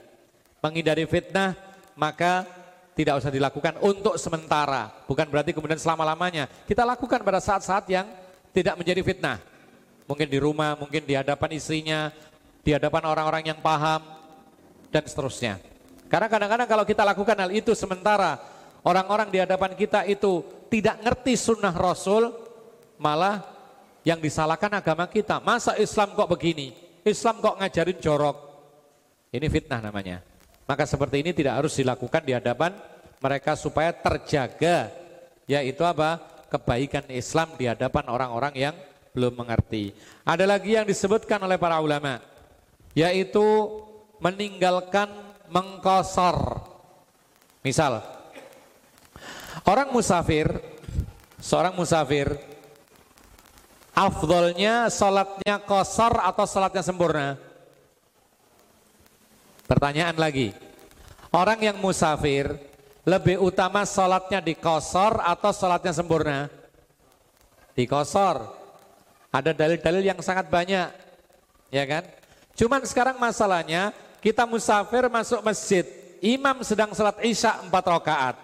[0.60, 1.56] Menghindari fitnah
[1.96, 2.44] maka
[2.92, 4.92] tidak usah dilakukan untuk sementara.
[5.08, 6.52] Bukan berarti kemudian selama-lamanya.
[6.68, 8.08] Kita lakukan pada saat-saat yang
[8.52, 9.51] tidak menjadi fitnah
[10.12, 12.12] mungkin di rumah, mungkin di hadapan istrinya
[12.60, 14.04] di hadapan orang-orang yang paham
[14.92, 15.56] dan seterusnya.
[16.12, 18.36] Karena kadang-kadang kalau kita lakukan hal itu sementara
[18.84, 22.28] orang-orang di hadapan kita itu tidak ngerti sunnah Rasul
[23.00, 23.40] malah
[24.04, 25.40] yang disalahkan agama kita.
[25.40, 26.76] Masa Islam kok begini?
[27.08, 28.38] Islam kok ngajarin jorok?
[29.32, 30.20] Ini fitnah namanya.
[30.68, 32.76] Maka seperti ini tidak harus dilakukan di hadapan
[33.24, 34.92] mereka supaya terjaga
[35.48, 36.30] yaitu apa?
[36.52, 38.76] kebaikan Islam di hadapan orang-orang yang
[39.12, 39.92] belum mengerti.
[40.24, 42.20] Ada lagi yang disebutkan oleh para ulama
[42.92, 43.44] yaitu
[44.20, 45.08] meninggalkan
[45.48, 46.68] mengkosor.
[47.62, 48.02] Misal
[49.68, 50.50] orang musafir,
[51.38, 52.34] seorang musafir
[53.94, 57.28] afdolnya salatnya kosor atau salatnya sempurna?
[59.68, 60.52] Pertanyaan lagi.
[61.32, 62.60] Orang yang musafir
[63.08, 66.52] lebih utama sholatnya di kosor atau sholatnya sempurna?
[67.72, 68.61] Di kosor.
[69.32, 70.92] Ada dalil-dalil yang sangat banyak.
[71.72, 72.04] Ya kan?
[72.60, 75.88] Cuman sekarang masalahnya kita musafir masuk masjid.
[76.22, 78.36] Imam sedang sholat isya empat rakaat.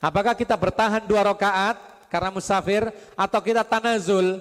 [0.00, 1.76] Apakah kita bertahan dua rakaat
[2.08, 2.88] karena musafir
[3.18, 4.40] atau kita tanazul?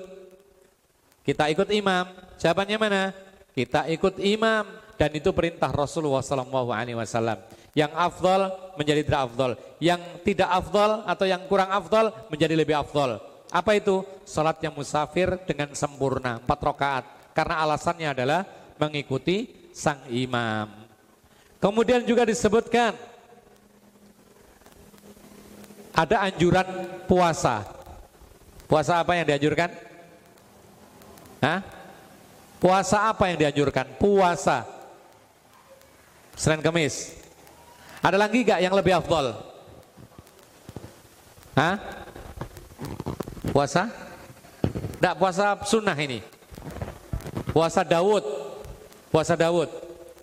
[1.26, 2.08] Kita ikut imam.
[2.38, 3.04] Jawabannya mana?
[3.52, 4.64] Kita ikut imam
[4.96, 7.38] dan itu perintah Rasulullah Wasallam.
[7.74, 8.42] Yang afdol
[8.78, 9.52] menjadi tidak afdol,
[9.82, 13.33] yang tidak afdol atau yang kurang afdol menjadi lebih afdol.
[13.54, 14.02] Apa itu?
[14.26, 17.06] Salat yang musafir dengan sempurna, empat rakaat.
[17.38, 18.42] Karena alasannya adalah
[18.82, 20.74] mengikuti sang imam.
[21.62, 22.98] Kemudian juga disebutkan
[25.94, 26.66] ada anjuran
[27.06, 27.62] puasa.
[28.66, 29.70] Puasa apa yang dianjurkan?
[31.46, 31.62] Hah?
[32.58, 33.86] Puasa apa yang dianjurkan?
[34.02, 34.66] Puasa
[36.34, 37.14] Senin Kemis.
[38.02, 39.38] Ada lagi gak yang lebih afdol?
[41.54, 42.03] Hah?
[43.52, 43.92] Puasa?
[44.64, 46.24] Tidak puasa sunnah ini.
[47.52, 48.24] Puasa Daud.
[49.12, 49.68] Puasa Daud.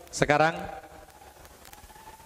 [0.08, 0.56] Sekarang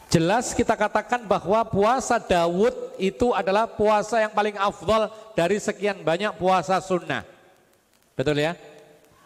[0.06, 2.72] jelas kita katakan bahwa puasa Daud
[3.02, 7.26] itu adalah puasa yang paling afdol dari sekian banyak puasa sunnah.
[8.14, 8.54] Betul ya?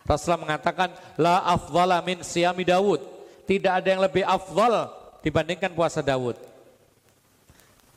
[0.08, 0.88] Rasulullah mengatakan
[1.20, 3.04] la afdala min siyami Daud
[3.44, 4.88] tidak ada yang lebih afdal
[5.20, 6.40] dibandingkan puasa Daud.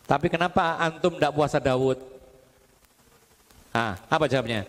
[0.03, 1.95] Tapi kenapa antum tidak puasa Daud?
[3.71, 4.67] Ah, apa jawabnya?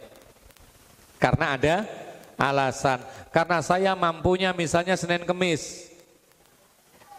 [1.19, 1.75] Karena ada
[2.39, 3.03] alasan.
[3.35, 5.91] Karena saya mampunya misalnya Senin Kemis.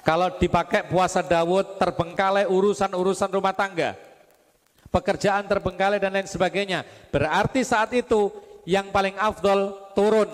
[0.04, 3.96] Kalau dipakai puasa Daud terbengkalai urusan-urusan rumah tangga.
[4.92, 6.84] Pekerjaan terbengkalai dan lain sebagainya.
[7.08, 8.30] Berarti saat itu
[8.68, 10.28] yang paling afdol turun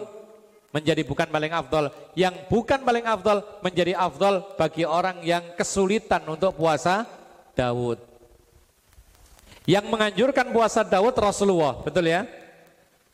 [0.74, 1.94] menjadi bukan paling afdol.
[2.18, 7.06] Yang bukan paling afdol menjadi afdol bagi orang yang kesulitan untuk puasa
[7.54, 8.09] Daud.
[9.70, 12.26] Yang menganjurkan puasa Daud Rasulullah, betul ya?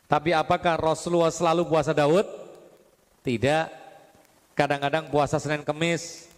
[0.08, 2.24] Tapi apakah Rasulullah selalu puasa Daud?
[3.28, 3.68] Tidak.
[4.56, 6.32] Kadang-kadang puasa Senin Kemis.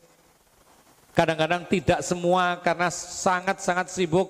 [1.13, 4.25] Kadang-kadang tidak semua karena sangat-sangat sibuk.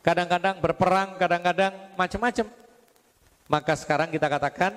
[0.00, 2.46] Kadang-kadang berperang, kadang-kadang macam-macam.
[3.52, 4.72] Maka sekarang kita katakan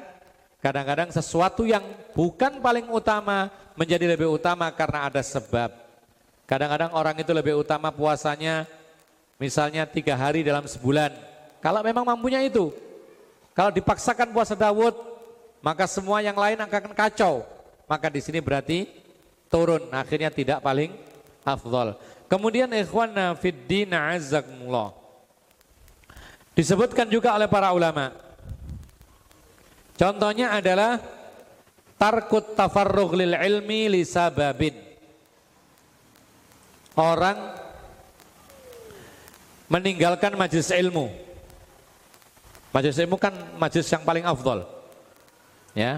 [0.60, 1.80] Kadang-kadang sesuatu yang
[2.12, 3.48] bukan paling utama
[3.80, 5.72] menjadi lebih utama karena ada sebab.
[6.44, 8.68] Kadang-kadang orang itu lebih utama puasanya
[9.42, 11.16] misalnya tiga hari dalam sebulan.
[11.64, 12.70] Kalau memang mampunya itu.
[13.56, 14.94] Kalau dipaksakan puasa Dawud,
[15.60, 17.44] maka semua yang lain akan kacau.
[17.90, 18.86] Maka di sini berarti
[19.50, 20.94] turun, akhirnya tidak paling
[21.42, 21.98] afdol.
[22.30, 23.12] Kemudian ikhwan
[23.42, 24.94] fiddin azakumullah.
[26.54, 28.14] Disebutkan juga oleh para ulama,
[30.00, 30.96] Contohnya adalah
[32.00, 34.72] tarkut tafarrugh lil ilmi li sababin.
[36.96, 37.36] Orang
[39.70, 41.30] meninggalkan majelis ilmu
[42.70, 44.62] Majelis ilmu kan majelis yang paling afdol.
[45.74, 45.98] Ya.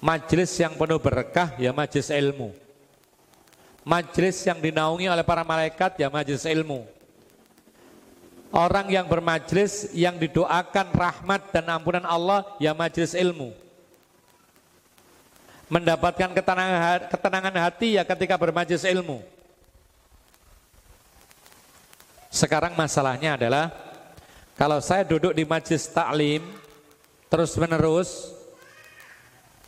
[0.00, 2.56] Majelis yang penuh berkah ya majelis ilmu.
[3.84, 6.88] Majelis yang dinaungi oleh para malaikat ya majelis ilmu.
[8.50, 13.52] Orang yang bermajelis yang didoakan rahmat dan ampunan Allah ya majelis ilmu.
[15.70, 19.20] Mendapatkan ketenangan hati ya ketika bermajelis ilmu.
[22.30, 23.74] Sekarang masalahnya adalah
[24.54, 26.46] kalau saya duduk di majelis taklim
[27.26, 28.30] terus menerus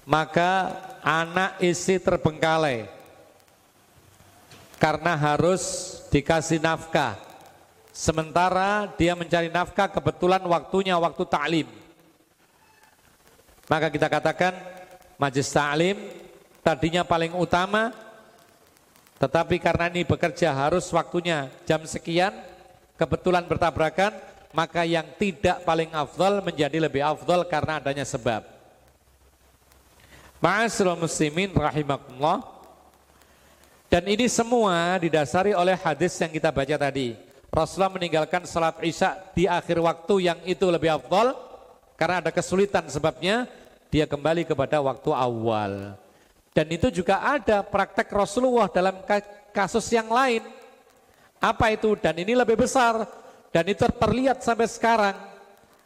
[0.07, 0.71] maka
[1.03, 2.87] anak isi terbengkalai
[4.79, 5.63] karena harus
[6.11, 7.33] dikasih nafkah
[7.93, 11.69] Sementara dia mencari nafkah kebetulan waktunya waktu ta'lim.
[13.69, 14.57] Maka kita katakan
[15.21, 16.01] majlis ta'lim
[16.65, 17.93] tadinya paling utama
[19.21, 22.33] tetapi karena ini bekerja harus waktunya jam sekian
[23.03, 24.15] kebetulan bertabrakan
[24.55, 28.47] maka yang tidak paling afdal menjadi lebih afdal karena adanya sebab.
[30.39, 32.47] Ma'asyiral muslimin rahimakumullah.
[33.91, 37.17] Dan ini semua didasari oleh hadis yang kita baca tadi.
[37.53, 41.37] Rasulullah meninggalkan salat isya di akhir waktu yang itu lebih afdal
[42.01, 43.45] karena ada kesulitan sebabnya
[43.93, 46.01] dia kembali kepada waktu awal.
[46.57, 49.05] Dan itu juga ada praktek Rasulullah dalam
[49.53, 50.41] kasus yang lain.
[51.43, 51.99] Apa itu?
[51.99, 53.03] Dan ini lebih besar
[53.51, 55.17] dan itu terlihat sampai sekarang.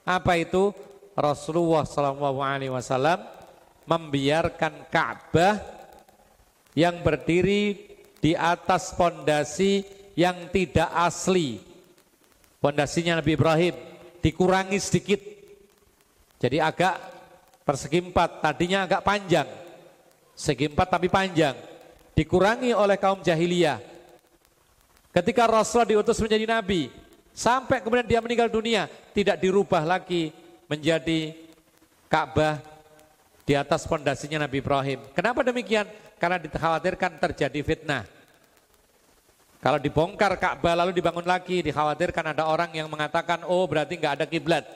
[0.04, 0.70] Apa itu?
[1.16, 3.24] Rasulullah SAW
[3.88, 5.56] membiarkan Ka'bah
[6.76, 7.88] yang berdiri
[8.20, 9.80] di atas pondasi
[10.12, 11.56] yang tidak asli.
[12.60, 13.74] Pondasinya Nabi Ibrahim
[14.20, 15.20] dikurangi sedikit.
[16.36, 17.00] Jadi agak
[17.64, 19.48] persegi empat, tadinya agak panjang.
[20.36, 21.56] Segi empat tapi panjang.
[22.12, 23.95] Dikurangi oleh kaum jahiliyah.
[25.16, 26.92] Ketika Rasulullah diutus menjadi Nabi,
[27.32, 28.84] sampai kemudian dia meninggal dunia,
[29.16, 30.28] tidak dirubah lagi
[30.68, 31.32] menjadi
[32.04, 32.60] Ka'bah
[33.48, 35.00] di atas pondasinya Nabi Ibrahim.
[35.16, 35.88] Kenapa demikian?
[36.20, 38.04] Karena dikhawatirkan terjadi fitnah.
[39.56, 44.26] Kalau dibongkar Ka'bah lalu dibangun lagi, dikhawatirkan ada orang yang mengatakan, oh berarti nggak ada
[44.28, 44.68] kiblat.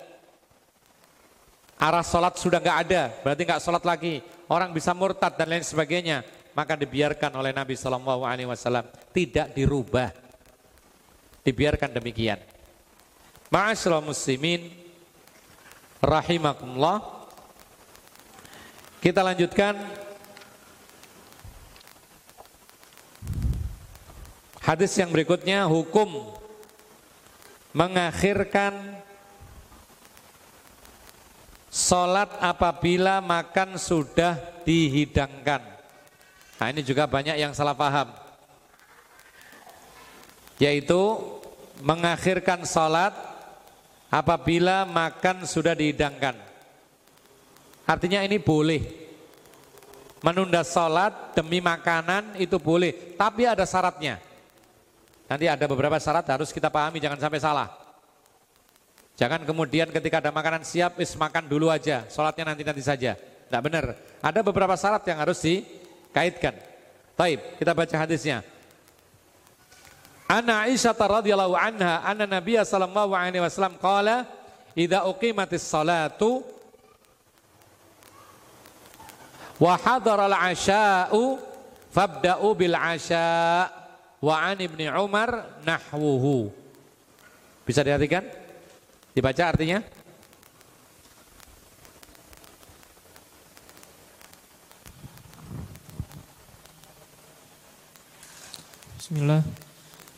[1.77, 4.25] Arah sholat sudah nggak ada, berarti nggak sholat lagi.
[4.49, 6.25] Orang bisa murtad dan lain sebagainya.
[6.57, 10.11] Maka dibiarkan oleh Nabi Shallallahu Alaihi Wasallam tidak dirubah,
[11.47, 12.39] dibiarkan demikian.
[13.51, 14.71] Ma'asyiral muslimin
[15.99, 17.23] rahimakumullah.
[19.01, 19.81] Kita lanjutkan
[24.61, 26.31] Hadis yang berikutnya hukum
[27.75, 29.03] mengakhirkan
[31.71, 35.63] Sholat apabila makan sudah dihidangkan.
[36.59, 38.20] Nah ini juga banyak yang salah paham.
[40.61, 41.01] Yaitu
[41.81, 43.17] mengakhirkan sholat
[44.13, 46.37] apabila makan sudah dihidangkan.
[47.89, 48.83] Artinya ini boleh.
[50.21, 53.17] Menunda sholat demi makanan itu boleh.
[53.17, 54.21] Tapi ada syaratnya.
[55.31, 57.71] Nanti ada beberapa syarat harus kita pahami, jangan sampai salah.
[59.15, 63.15] Jangan kemudian ketika ada makanan siap, is makan dulu aja, sholatnya nanti-nanti saja.
[63.15, 63.95] Tidak benar.
[64.21, 66.59] Ada beberapa syarat yang harus dikaitkan.
[67.15, 68.43] Taib, kita baca hadisnya.
[70.31, 74.31] Ana Aisyah radhiyallahu anha anna Nabi sallallahu alaihi wasallam qala
[74.79, 76.47] idza uqimatis salatu
[79.59, 81.35] wa hadara al-'asha'u
[81.91, 83.75] fabda'u bil 'asha'
[84.23, 86.55] wa an ibni Umar nahwuhu.
[87.67, 88.23] Bisa diartikan?
[89.11, 89.83] Dibaca artinya?
[98.95, 99.70] Bismillah.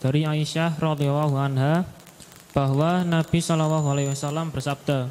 [0.02, 1.86] Dari Aisyah radhiyallahu anha
[2.50, 5.06] bahwa Nabi Shallallahu alaihi wasallam bersabda,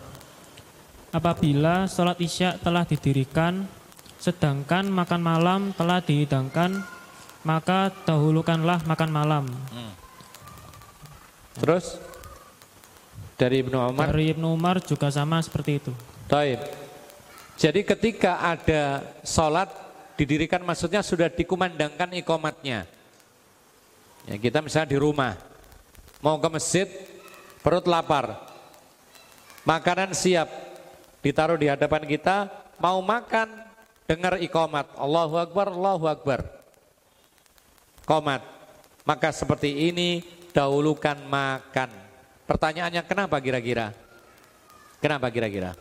[1.16, 3.72] apabila sholat isya telah didirikan,
[4.20, 6.84] sedangkan makan malam telah dihidangkan,
[7.48, 9.44] maka dahulukanlah makan malam.
[9.72, 9.96] Hmm.
[11.64, 11.96] Terus
[13.40, 14.12] dari Ibnu Umar?
[14.12, 15.92] Dari Ibnu Umar juga sama seperti itu.
[16.28, 16.60] Taib.
[17.56, 19.72] Jadi ketika ada sholat
[20.20, 23.00] didirikan maksudnya sudah dikumandangkan ikomatnya.
[24.30, 25.34] Ya, kita misalnya di rumah,
[26.22, 26.88] mau ke masjid,
[27.66, 28.38] perut lapar,
[29.66, 30.50] makanan siap,
[31.26, 33.50] ditaruh di hadapan kita, mau makan,
[34.06, 36.62] dengar ikomat, Allahu Akbar, Allahu Akbar
[38.12, 38.44] komat.
[39.08, 40.22] Maka seperti ini
[40.52, 41.90] dahulukan makan.
[42.46, 43.96] Pertanyaannya kenapa kira-kira?
[45.00, 45.74] Kenapa kira-kira?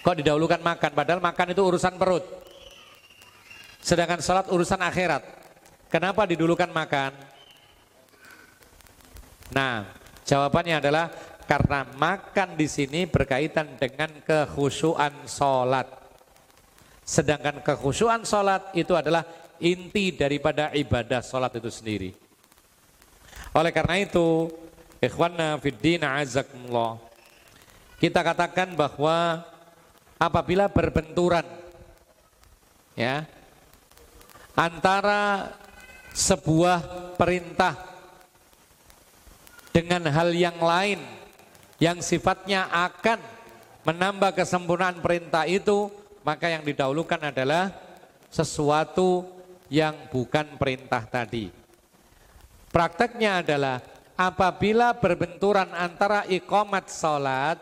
[0.00, 0.90] Kok didahulukan makan?
[0.96, 2.24] Padahal makan itu urusan perut.
[3.84, 5.39] Sedangkan sholat urusan akhirat.
[5.90, 7.12] Kenapa didulukan makan?
[9.50, 9.90] Nah,
[10.22, 11.06] jawabannya adalah
[11.50, 15.90] Karena makan di sini berkaitan dengan kekhusyuan sholat.
[17.02, 19.26] Sedangkan kekhusyuan sholat itu adalah
[19.58, 22.14] inti daripada ibadah sholat itu sendiri.
[23.50, 24.46] Oleh karena itu,
[25.02, 27.02] ikhwanna fiddin azakumullah.
[27.98, 29.42] Kita katakan bahwa
[30.22, 31.44] apabila berbenturan
[32.94, 33.26] ya
[34.54, 35.50] antara
[36.14, 37.76] sebuah perintah
[39.70, 40.98] dengan hal yang lain
[41.80, 43.18] yang sifatnya akan
[43.86, 45.88] menambah kesempurnaan perintah itu,
[46.20, 47.72] maka yang didahulukan adalah
[48.28, 49.24] sesuatu
[49.72, 51.48] yang bukan perintah tadi.
[52.70, 53.80] Prakteknya adalah
[54.14, 57.58] apabila berbenturan antara ikomat sholat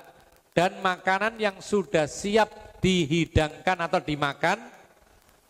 [0.52, 4.58] dan makanan yang sudah siap dihidangkan atau dimakan,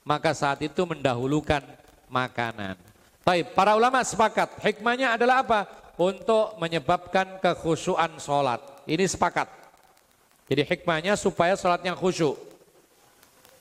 [0.05, 1.65] maka saat itu mendahulukan
[2.13, 2.88] makanan.
[3.29, 5.61] Baik, para ulama sepakat, hikmahnya adalah apa?
[5.99, 8.63] untuk menyebabkan kekhusyuan sholat.
[8.87, 9.51] Ini sepakat.
[10.47, 12.39] Jadi hikmahnya supaya sholatnya khusyuk.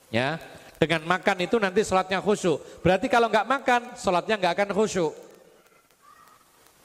[0.08, 0.38] Ya,
[0.78, 2.62] dengan makan itu nanti sholatnya khusyuk.
[2.80, 5.12] Berarti kalau nggak makan, sholatnya nggak akan khusyuk.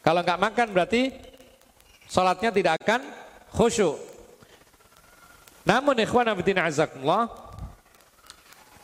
[0.02, 1.02] Kalau nggak makan berarti
[2.10, 3.06] sholatnya tidak akan
[3.54, 3.96] khusyuk.
[5.64, 7.30] Namun ikhwan abidina azakumullah,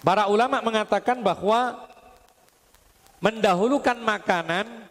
[0.05, 1.89] para ulama mengatakan bahwa
[3.19, 4.89] mendahulukan makanan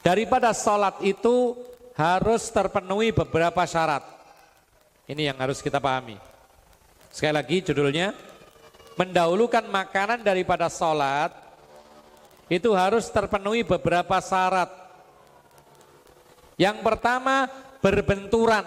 [0.00, 1.52] Daripada sholat itu
[1.92, 4.00] harus terpenuhi beberapa syarat.
[5.04, 6.16] Ini yang harus kita pahami.
[7.12, 8.16] Sekali lagi judulnya,
[8.96, 11.36] mendahulukan makanan daripada sholat
[12.48, 14.72] itu harus terpenuhi beberapa syarat.
[16.56, 17.52] Yang pertama
[17.84, 18.64] berbenturan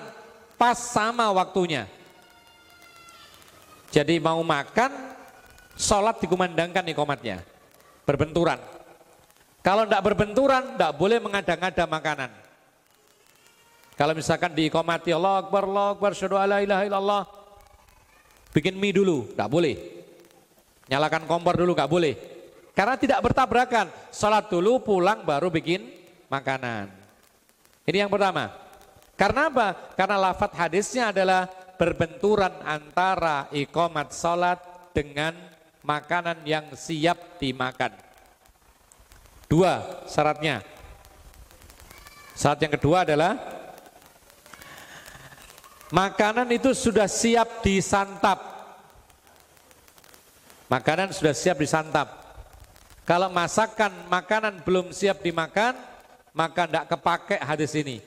[0.54, 1.90] pas sama waktunya.
[3.90, 5.18] Jadi mau makan,
[5.74, 7.53] sholat dikumandangkan ikomatnya.
[8.04, 8.60] Berbenturan.
[9.64, 12.32] Kalau tidak berbenturan, tidak boleh mengada-ngada makanan.
[13.96, 17.24] Kalau misalkan diikomati Allah Akbar, Allah Akbar, syadu ala ilaha illallah.
[18.52, 19.76] Bikin mie dulu, tidak boleh.
[20.92, 22.14] Nyalakan kompor dulu, nggak boleh.
[22.76, 23.88] Karena tidak bertabrakan.
[24.12, 25.88] Sholat dulu, pulang baru bikin
[26.28, 26.90] makanan.
[27.88, 28.50] Ini yang pertama.
[29.14, 29.68] Karena apa?
[29.94, 31.46] Karena lafat hadisnya adalah
[31.78, 34.58] berbenturan antara ikomat sholat
[34.90, 35.53] dengan
[35.84, 37.92] makanan yang siap dimakan.
[39.52, 40.64] Dua syaratnya.
[42.34, 43.38] Syarat yang kedua adalah
[45.94, 48.42] makanan itu sudah siap disantap.
[50.72, 52.10] Makanan sudah siap disantap.
[53.06, 55.78] Kalau masakan makanan belum siap dimakan,
[56.34, 58.02] maka tidak kepake hadis ini.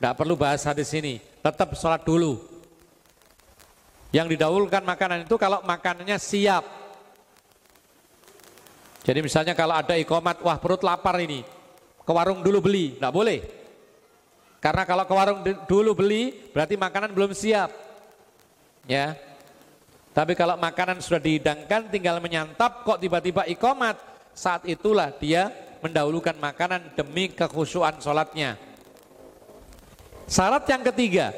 [0.00, 2.49] Tidak perlu bahas hadis ini, tetap sholat dulu.
[4.10, 6.66] Yang didahulukan makanan itu kalau makanannya siap.
[9.06, 11.40] Jadi misalnya kalau ada ikomat, wah perut lapar ini,
[12.04, 13.40] ke warung dulu beli, tidak boleh.
[14.60, 17.70] Karena kalau ke warung dulu beli, berarti makanan belum siap.
[18.84, 19.16] Ya.
[20.10, 23.96] Tapi kalau makanan sudah dihidangkan, tinggal menyantap, kok tiba-tiba ikomat,
[24.36, 25.48] saat itulah dia
[25.80, 28.60] mendahulukan makanan demi kekhusyuan sholatnya.
[30.28, 31.32] Syarat yang ketiga,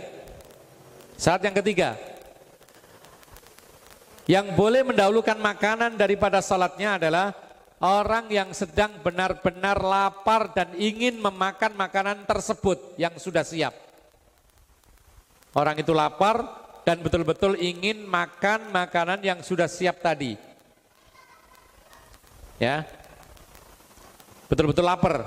[1.15, 1.95] syarat yang ketiga,
[4.31, 7.35] yang boleh mendahulukan makanan daripada sholatnya adalah
[7.83, 13.75] orang yang sedang benar-benar lapar dan ingin memakan makanan tersebut yang sudah siap.
[15.53, 16.47] Orang itu lapar
[16.87, 20.39] dan betul-betul ingin makan makanan yang sudah siap tadi.
[22.63, 22.87] Ya.
[24.47, 25.27] Betul-betul lapar.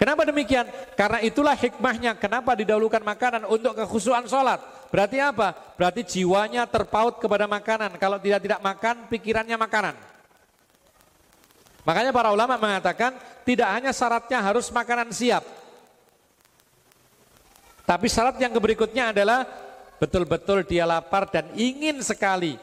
[0.00, 0.64] Kenapa demikian?
[0.94, 4.77] Karena itulah hikmahnya kenapa didahulukan makanan untuk kekhusuan sholat.
[4.88, 5.52] Berarti apa?
[5.76, 8.00] Berarti jiwanya terpaut kepada makanan.
[8.00, 9.94] Kalau tidak tidak makan, pikirannya makanan.
[11.84, 13.16] Makanya para ulama mengatakan
[13.48, 15.40] tidak hanya syaratnya harus makanan siap.
[17.88, 19.48] Tapi syarat yang berikutnya adalah
[19.96, 22.60] betul-betul dia lapar dan ingin sekali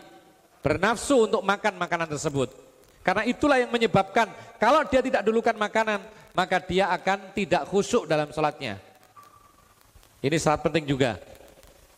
[0.61, 2.53] bernafsu untuk makan makanan tersebut.
[3.01, 4.29] Karena itulah yang menyebabkan
[4.61, 6.01] kalau dia tidak dulukan makanan,
[6.37, 8.77] maka dia akan tidak khusyuk dalam sholatnya.
[10.21, 11.17] Ini syarat penting juga.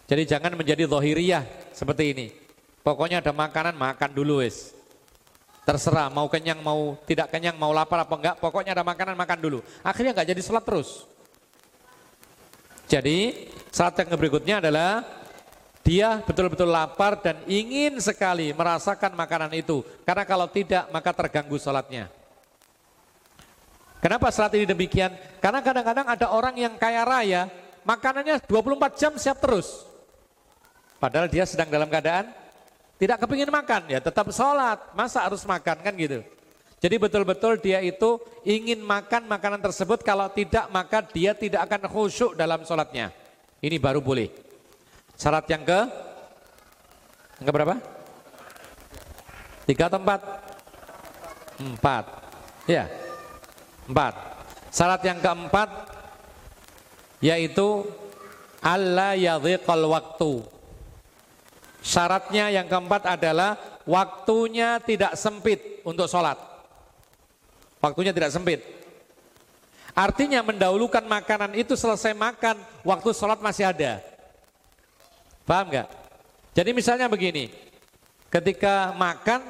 [0.07, 1.43] Jadi jangan menjadi zohiriyah
[1.75, 2.27] seperti ini.
[2.79, 4.71] Pokoknya ada makanan, makan dulu wis.
[5.67, 9.59] Terserah mau kenyang, mau tidak kenyang, mau lapar apa enggak, pokoknya ada makanan, makan dulu.
[9.84, 11.03] Akhirnya enggak jadi sholat terus.
[12.88, 15.03] Jadi saat yang berikutnya adalah
[15.84, 19.84] dia betul-betul lapar dan ingin sekali merasakan makanan itu.
[20.07, 22.07] Karena kalau tidak maka terganggu sholatnya.
[23.99, 25.11] Kenapa saat ini demikian?
[25.43, 27.51] Karena kadang-kadang ada orang yang kaya raya,
[27.84, 29.84] makanannya 24 jam siap terus.
[30.98, 32.34] Padahal dia sedang dalam keadaan
[32.98, 34.82] tidak kepingin makan, ya tetap sholat.
[34.98, 36.26] Masa harus makan kan gitu.
[36.78, 42.34] Jadi betul-betul dia itu ingin makan makanan tersebut, kalau tidak maka dia tidak akan khusyuk
[42.38, 43.14] dalam sholatnya.
[43.61, 44.30] Ini baru boleh.
[45.18, 45.80] Syarat yang ke?
[47.41, 47.76] Yang ke berapa?
[49.65, 50.22] Tiga atau empat?
[51.57, 52.06] Empat.
[52.69, 52.86] Ya,
[53.90, 54.14] empat.
[54.69, 55.69] Syarat yang keempat
[57.22, 57.86] yaitu
[58.61, 60.56] Allah yadhiqal waktu.
[61.88, 63.55] Syaratnya yang keempat adalah
[63.88, 66.35] waktunya tidak sempit untuk sholat.
[67.80, 68.59] Waktunya tidak sempit.
[69.95, 74.03] Artinya mendahulukan makanan itu selesai makan, waktu sholat masih ada.
[75.47, 75.88] Paham nggak?
[76.51, 77.55] Jadi misalnya begini,
[78.27, 79.47] ketika makan,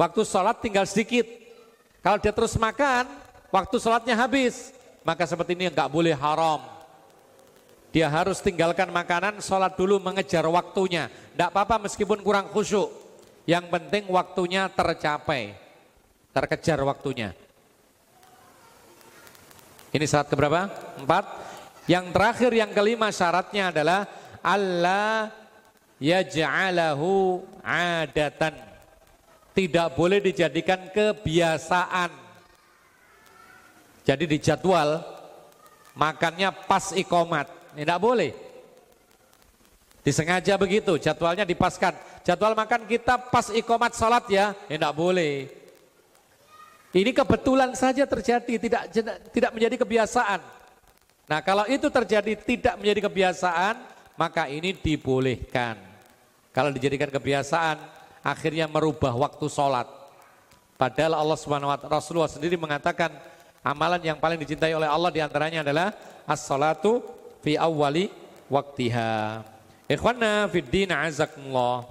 [0.00, 1.28] waktu sholat tinggal sedikit.
[2.00, 3.04] Kalau dia terus makan,
[3.52, 4.72] waktu sholatnya habis.
[5.04, 6.75] Maka seperti ini nggak boleh haram.
[7.96, 11.08] Dia harus tinggalkan makanan, sholat dulu mengejar waktunya.
[11.08, 12.92] Tidak apa-apa meskipun kurang khusyuk.
[13.48, 15.56] Yang penting waktunya tercapai,
[16.28, 17.32] terkejar waktunya.
[19.96, 20.68] Ini syarat keberapa?
[21.00, 21.24] Empat.
[21.88, 24.04] Yang terakhir yang kelima syaratnya adalah
[24.44, 25.32] Allah
[25.96, 28.60] yaj'alahu adatan.
[29.56, 32.12] Tidak boleh dijadikan kebiasaan.
[34.04, 35.00] Jadi di jadwal
[35.96, 37.55] makannya pas ikomat.
[37.76, 38.32] Tidak boleh.
[40.00, 41.92] Disengaja begitu, jadwalnya dipaskan.
[42.22, 45.50] Jadwal makan kita pas ikomat salat ya, tidak boleh.
[46.94, 48.82] Ini kebetulan saja terjadi, tidak
[49.34, 50.40] tidak menjadi kebiasaan.
[51.26, 53.74] Nah kalau itu terjadi tidak menjadi kebiasaan,
[54.14, 55.76] maka ini dibolehkan.
[56.54, 57.76] Kalau dijadikan kebiasaan,
[58.24, 59.90] akhirnya merubah waktu sholat.
[60.78, 63.12] Padahal Allah Subhanahu wa Rasulullah sendiri mengatakan
[63.60, 65.92] amalan yang paling dicintai oleh Allah di antaranya adalah
[66.30, 67.02] as-salatu
[67.46, 68.10] fi awwali
[68.50, 69.46] waktiha.
[69.86, 71.86] Ikhwana fid din azakumullah.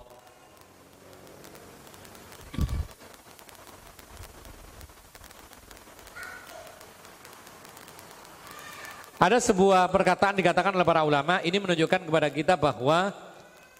[9.15, 13.15] Ada sebuah perkataan dikatakan oleh para ulama, ini menunjukkan kepada kita bahwa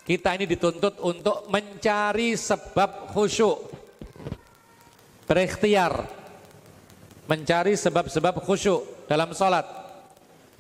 [0.07, 3.68] kita ini dituntut untuk mencari sebab khusyuk.
[5.27, 6.07] Berikhtiar.
[7.27, 9.85] Mencari sebab-sebab khusyuk dalam sholat.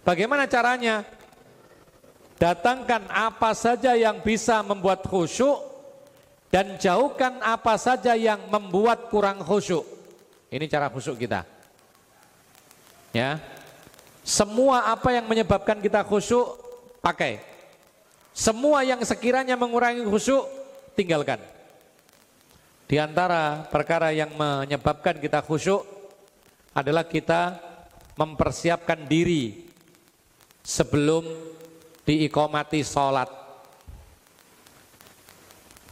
[0.05, 1.01] Bagaimana caranya?
[2.37, 5.57] Datangkan apa saja yang bisa membuat khusyuk
[6.53, 9.81] dan jauhkan apa saja yang membuat kurang khusyuk.
[10.53, 11.41] Ini cara khusyuk kita.
[13.15, 13.41] Ya,
[14.21, 16.53] semua apa yang menyebabkan kita khusyuk,
[17.01, 17.41] pakai.
[18.35, 20.45] Semua yang sekiranya mengurangi khusyuk,
[20.93, 21.41] tinggalkan.
[22.85, 25.81] Di antara perkara yang menyebabkan kita khusyuk
[26.77, 27.57] adalah kita
[28.19, 29.64] mempersiapkan diri
[30.65, 31.21] sebelum
[32.09, 33.29] diikomati sholat.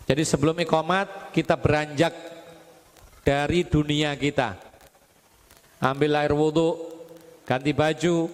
[0.10, 2.12] Jadi sebelum ikomat kita beranjak
[3.24, 4.58] dari dunia kita.
[5.80, 6.76] Ambil air wudhu,
[7.48, 8.28] ganti baju,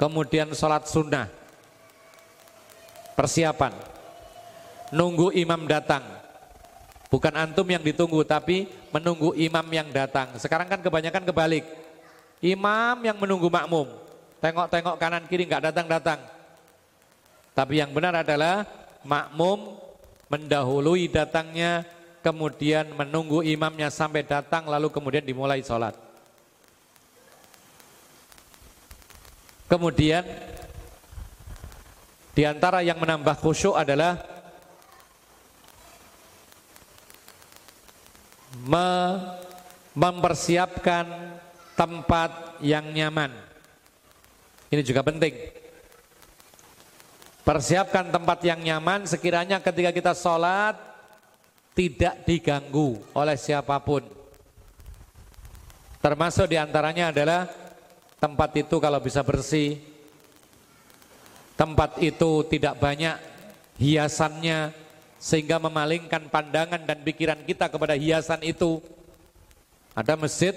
[0.00, 1.28] kemudian sholat sunnah.
[3.14, 3.76] Persiapan.
[4.90, 6.02] Nunggu imam datang.
[7.10, 10.34] Bukan antum yang ditunggu, tapi menunggu imam yang datang.
[10.38, 11.66] Sekarang kan kebanyakan kebalik.
[12.38, 13.99] Imam yang menunggu makmum.
[14.40, 16.20] Tengok-tengok kanan kiri nggak datang-datang.
[17.52, 18.64] Tapi yang benar adalah
[19.04, 19.76] makmum
[20.32, 21.84] mendahului datangnya,
[22.24, 25.92] kemudian menunggu imamnya sampai datang, lalu kemudian dimulai sholat.
[29.68, 30.24] Kemudian
[32.32, 34.18] di antara yang menambah khusyuk adalah
[39.94, 41.06] mempersiapkan
[41.76, 43.49] tempat yang nyaman.
[44.70, 45.34] Ini juga penting.
[47.42, 50.78] Persiapkan tempat yang nyaman sekiranya ketika kita sholat
[51.74, 54.06] tidak diganggu oleh siapa pun.
[56.00, 57.50] Termasuk di antaranya adalah
[58.20, 59.80] Tempat itu kalau bisa bersih,
[61.56, 63.16] tempat itu tidak banyak
[63.80, 64.76] hiasannya
[65.16, 68.84] sehingga memalingkan pandangan dan pikiran kita kepada hiasan itu.
[69.96, 70.52] Ada masjid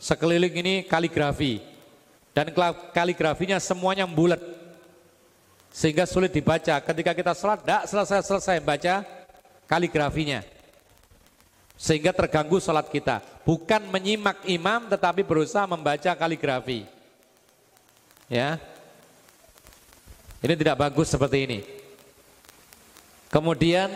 [0.00, 1.60] sekeliling ini kaligrafi
[2.36, 2.52] dan
[2.92, 4.36] kaligrafinya semuanya bulat
[5.72, 6.84] sehingga sulit dibaca.
[6.84, 9.08] Ketika kita sholat, tidak selesai-selesai baca
[9.64, 10.44] kaligrafinya
[11.80, 13.24] sehingga terganggu sholat kita.
[13.40, 16.84] Bukan menyimak imam tetapi berusaha membaca kaligrafi.
[18.28, 18.60] Ya,
[20.44, 21.60] ini tidak bagus seperti ini.
[23.32, 23.88] Kemudian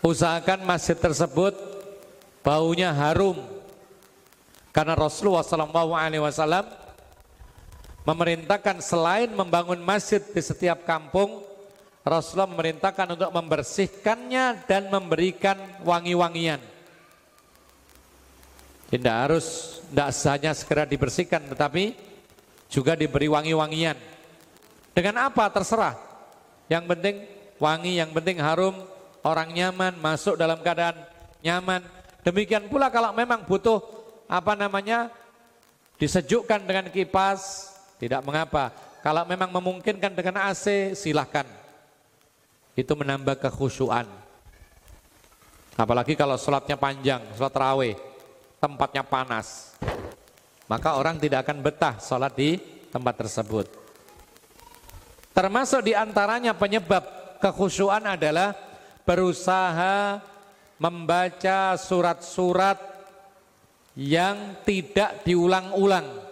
[0.00, 1.52] usahakan masjid tersebut
[2.40, 3.36] baunya harum
[4.72, 6.87] karena Rasulullah SAW
[8.08, 11.44] memerintahkan selain membangun masjid di setiap kampung,
[12.00, 16.56] Rasulullah memerintahkan untuk membersihkannya dan memberikan wangi-wangian.
[18.88, 21.92] Tidak harus, tidak hanya segera dibersihkan, tetapi
[22.72, 24.00] juga diberi wangi-wangian.
[24.96, 26.00] Dengan apa terserah.
[26.72, 27.16] Yang penting
[27.60, 28.88] wangi, yang penting harum,
[29.20, 30.96] orang nyaman, masuk dalam keadaan
[31.44, 31.84] nyaman.
[32.24, 33.84] Demikian pula kalau memang butuh
[34.24, 35.12] apa namanya
[36.00, 37.67] disejukkan dengan kipas,
[37.98, 38.70] tidak mengapa.
[39.02, 41.46] Kalau memang memungkinkan dengan AC, silahkan.
[42.78, 44.06] Itu menambah kekhusyuan.
[45.78, 47.94] Apalagi kalau sholatnya panjang, sholat raweh
[48.58, 49.74] tempatnya panas.
[50.66, 52.58] Maka orang tidak akan betah sholat di
[52.90, 53.66] tempat tersebut.
[55.32, 58.52] Termasuk di antaranya penyebab kekhusyuan adalah
[59.06, 60.18] berusaha
[60.78, 62.78] membaca surat-surat
[63.98, 66.27] yang tidak diulang-ulang.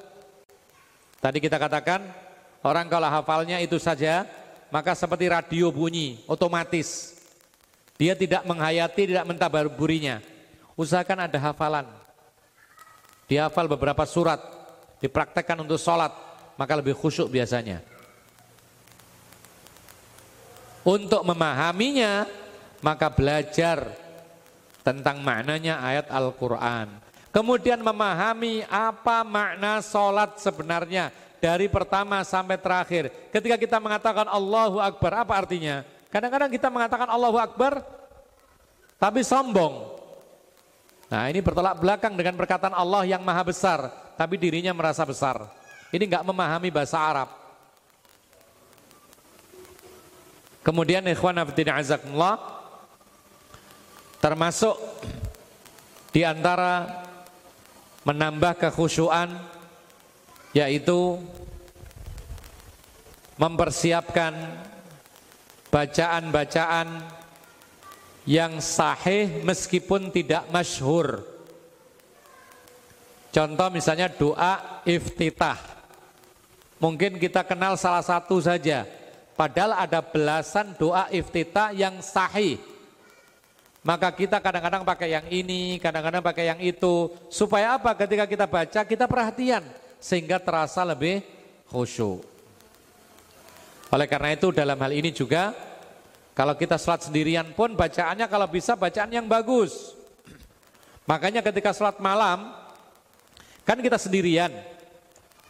[1.21, 2.05] Tadi kita katakan
[2.61, 4.29] orang kalau hafalnya itu saja,
[4.69, 7.17] maka seperti radio bunyi otomatis.
[7.97, 10.21] Dia tidak menghayati, tidak mentabarburinya.
[10.77, 11.89] Usahakan ada hafalan.
[13.27, 14.39] Dihafal beberapa surat,
[15.01, 16.13] dipraktekkan untuk sholat,
[16.61, 17.81] maka lebih khusyuk biasanya.
[20.87, 22.29] Untuk memahaminya,
[22.85, 23.91] maka belajar
[24.87, 27.06] tentang maknanya ayat Al-Quran.
[27.37, 33.13] Kemudian memahami apa makna sholat sebenarnya dari pertama sampai terakhir.
[33.29, 35.85] Ketika kita mengatakan Allahu Akbar, apa artinya?
[36.09, 37.85] Kadang-kadang kita mengatakan Allahu Akbar,
[38.97, 40.01] tapi sombong.
[41.13, 45.45] Nah ini bertolak belakang dengan perkataan Allah yang maha besar, tapi dirinya merasa besar.
[45.93, 47.29] Ini nggak memahami bahasa Arab.
[50.65, 52.65] Kemudian ikhwan abdina azakumullah,
[54.25, 54.73] termasuk
[56.17, 57.05] di antara
[58.07, 59.35] menambah kekhusyuan
[60.55, 61.19] yaitu
[63.35, 64.33] mempersiapkan
[65.75, 67.03] bacaan-bacaan
[68.25, 71.21] yang sahih meskipun tidak masyhur.
[73.35, 75.59] Contoh misalnya doa iftitah.
[76.81, 78.89] Mungkin kita kenal salah satu saja.
[79.37, 82.57] Padahal ada belasan doa iftitah yang sahih.
[83.87, 87.07] Maka kita kadang-kadang pakai yang ini, kadang-kadang pakai yang itu.
[87.31, 87.95] Supaya apa?
[87.95, 89.63] Ketika kita baca, kita perhatian.
[90.03, 91.23] Sehingga terasa lebih
[91.71, 92.27] khusyuk.
[93.95, 95.55] Oleh karena itu dalam hal ini juga
[96.35, 99.95] kalau kita sholat sendirian pun bacaannya kalau bisa bacaan yang bagus.
[101.07, 102.51] Makanya ketika sholat malam,
[103.63, 104.51] kan kita sendirian.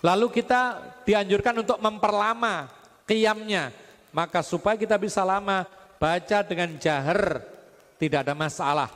[0.05, 2.69] Lalu kita dianjurkan untuk memperlama
[3.09, 3.73] kiamnya.
[4.13, 5.65] Maka supaya kita bisa lama,
[5.97, 7.56] baca dengan jahar,
[7.97, 8.91] tidak ada masalah.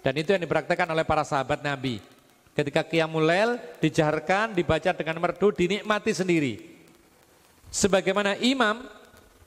[0.00, 1.98] Dan itu yang dipraktekkan oleh para sahabat Nabi.
[2.56, 3.28] Ketika qiyamul
[3.82, 6.54] dijaharkan, dibaca dengan merdu, dinikmati sendiri.
[7.68, 8.96] Sebagaimana imam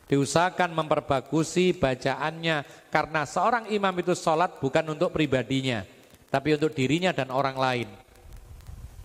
[0.10, 5.86] Diusahakan memperbagusi bacaannya karena seorang imam itu sholat bukan untuk pribadinya,
[6.34, 7.88] tapi untuk dirinya dan orang lain.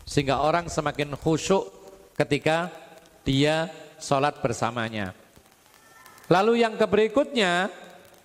[0.09, 1.68] Sehingga orang semakin khusyuk
[2.17, 2.73] ketika
[3.20, 3.68] dia
[4.01, 5.12] sholat bersamanya.
[6.33, 7.68] Lalu yang berikutnya,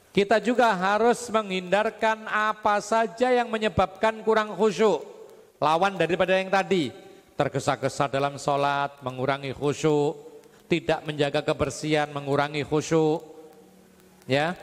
[0.09, 5.05] kita juga harus menghindarkan apa saja yang menyebabkan kurang khusyuk.
[5.61, 6.89] Lawan daripada yang tadi,
[7.37, 10.17] tergesa-gesa dalam sholat, mengurangi khusyuk,
[10.65, 13.21] tidak menjaga kebersihan, mengurangi khusyuk.
[14.25, 14.57] Ya.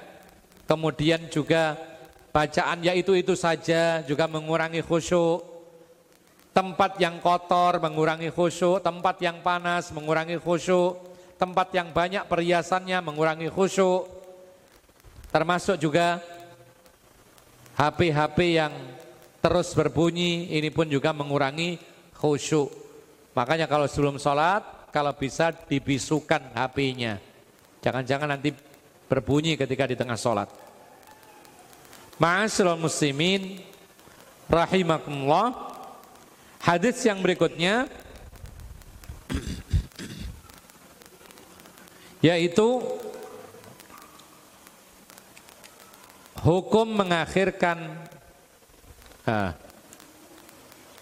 [0.66, 1.78] Kemudian juga
[2.34, 5.46] bacaan ya itu-itu saja juga mengurangi khusyuk.
[6.50, 10.96] Tempat yang kotor mengurangi khusyuk, tempat yang panas mengurangi khusyuk,
[11.36, 14.15] tempat yang banyak perhiasannya mengurangi khusyuk.
[15.36, 16.16] Termasuk juga
[17.76, 18.72] HP-HP yang
[19.44, 21.76] terus berbunyi ini pun juga mengurangi
[22.16, 22.72] khusyuk.
[23.36, 27.20] Makanya kalau sebelum sholat kalau bisa dibisukan HP-nya.
[27.84, 28.56] Jangan-jangan nanti
[29.12, 30.48] berbunyi ketika di tengah sholat.
[32.16, 33.60] Ma'asyiral muslimin
[34.48, 35.52] rahimakumullah.
[36.64, 37.92] Hadis yang berikutnya
[42.24, 42.80] yaitu
[46.46, 48.06] hukum mengakhirkan
[49.26, 49.58] ah,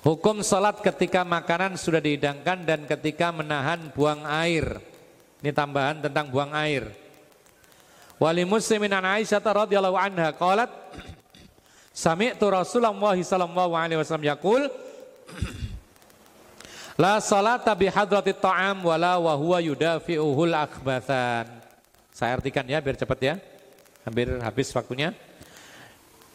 [0.05, 4.77] Hukum sholat ketika makanan sudah dihidangkan dan ketika menahan buang air.
[5.41, 6.93] Ini tambahan tentang buang air.
[8.21, 10.69] Wali muslimin an Aisyah radhiyallahu anha qalat
[11.97, 14.69] Sami'tu Rasulullah sallallahu alaihi wasallam yaqul
[17.01, 21.49] La salata bi hadratit ta'am wala wa huwa yudafi'uhul akhbathan.
[22.13, 23.35] Saya artikan ya biar cepat ya.
[24.05, 25.17] Hampir habis waktunya.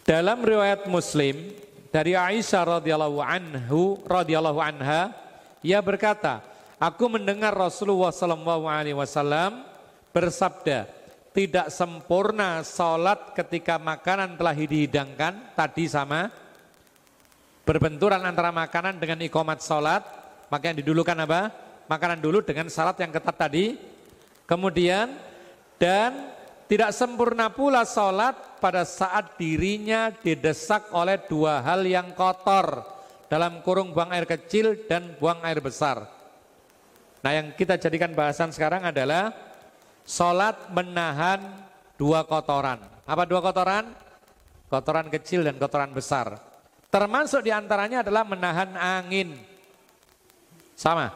[0.09, 1.53] Dalam riwayat Muslim
[1.93, 5.13] dari Aisyah radhiyallahu anhu radhiyallahu anha
[5.61, 6.41] ia berkata
[6.81, 9.61] aku mendengar Rasulullah sallallahu alaihi wasallam
[10.09, 10.89] bersabda
[11.29, 16.33] tidak sempurna salat ketika makanan telah dihidangkan tadi sama
[17.61, 20.01] berbenturan antara makanan dengan ikomat sholat,
[20.49, 21.53] maka yang didulukan apa?
[21.85, 23.77] Makanan dulu dengan syarat yang ketat tadi.
[24.49, 25.13] Kemudian
[25.77, 26.33] dan
[26.65, 32.83] tidak sempurna pula sholat pada saat dirinya didesak oleh dua hal yang kotor
[33.31, 36.03] dalam kurung buang air kecil dan buang air besar.
[37.19, 39.31] Nah yang kita jadikan bahasan sekarang adalah
[40.03, 41.39] sholat menahan
[41.99, 42.79] dua kotoran.
[43.03, 43.91] Apa dua kotoran?
[44.69, 46.37] Kotoran kecil dan kotoran besar.
[46.89, 49.37] Termasuk di antaranya adalah menahan angin.
[50.73, 51.13] Sama.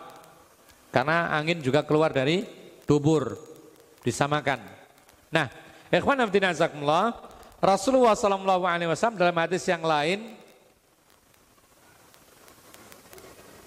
[0.94, 2.46] Karena angin juga keluar dari
[2.86, 3.34] dubur.
[4.06, 4.60] Disamakan.
[5.34, 5.50] Nah,
[5.90, 7.33] ikhwan azakumullah,
[7.64, 10.35] Rasulullah SAW dalam hadis yang lain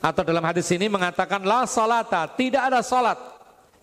[0.05, 3.17] atau dalam hadis ini mengatakan la salata, tidak ada salat.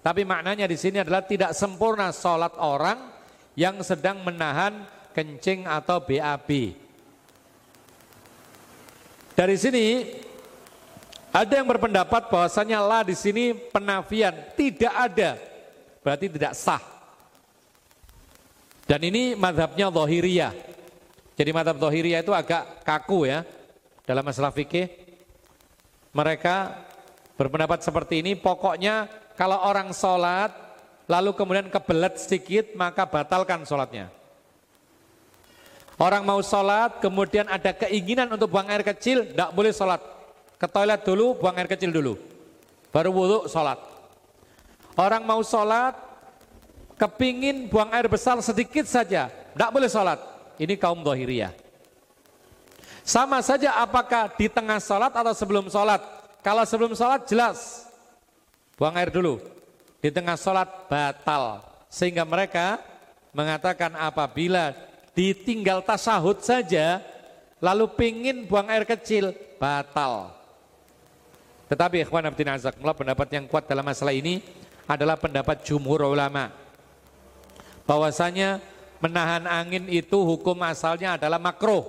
[0.06, 3.10] Tapi maknanya di sini adalah tidak sempurna salat orang
[3.58, 4.86] yang sedang menahan
[5.18, 6.78] kencing atau BAB.
[9.34, 10.14] Dari sini
[11.34, 15.42] ada yang berpendapat bahwasanya la di sini penafian tidak ada,
[16.06, 16.93] berarti tidak sah.
[18.84, 20.54] Dan ini madhabnya Zohiriyah.
[21.34, 23.48] Jadi madhab Zohiriyah itu agak kaku ya
[24.04, 24.92] dalam masalah fikih.
[26.14, 26.56] Mereka
[27.40, 30.54] berpendapat seperti ini, pokoknya kalau orang sholat
[31.10, 34.14] lalu kemudian kebelet sedikit maka batalkan sholatnya.
[36.02, 40.02] Orang mau sholat, kemudian ada keinginan untuk buang air kecil, tidak boleh sholat.
[40.58, 42.18] Ke toilet dulu, buang air kecil dulu.
[42.90, 43.78] Baru wudhu, sholat.
[44.98, 45.94] Orang mau sholat,
[47.04, 50.20] kepingin buang air besar sedikit saja, tidak boleh sholat.
[50.56, 51.52] Ini kaum dohiriyah.
[53.04, 56.00] Sama saja apakah di tengah sholat atau sebelum sholat.
[56.40, 57.84] Kalau sebelum sholat jelas,
[58.80, 59.44] buang air dulu.
[60.00, 61.60] Di tengah sholat batal.
[61.92, 62.80] Sehingga mereka
[63.36, 64.72] mengatakan apabila
[65.12, 67.04] ditinggal tasahud saja,
[67.60, 70.32] lalu pingin buang air kecil, batal.
[71.68, 74.40] Tetapi ikhwan abdin azakumullah pendapat yang kuat dalam masalah ini
[74.88, 76.63] adalah pendapat jumhur ulama.
[77.84, 78.64] Bahwasanya
[79.04, 81.84] menahan angin itu hukum asalnya adalah makruh.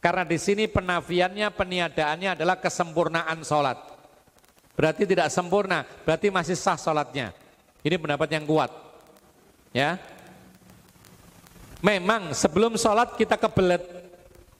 [0.00, 3.80] Karena di sini penafiannya, peniadaannya adalah kesempurnaan sholat.
[4.76, 7.32] Berarti tidak sempurna, berarti masih sah sholatnya.
[7.80, 8.68] Ini pendapat yang kuat.
[9.72, 9.96] Ya,
[11.84, 13.84] Memang sebelum sholat kita kebelet,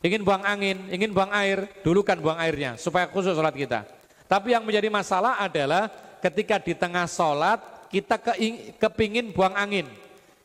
[0.04, 3.88] ingin buang angin, ingin buang air, dulu kan buang airnya supaya khusus sholat kita.
[4.28, 5.88] Tapi yang menjadi masalah adalah
[6.20, 8.18] ketika di tengah sholat kita
[8.82, 9.86] kepingin buang angin,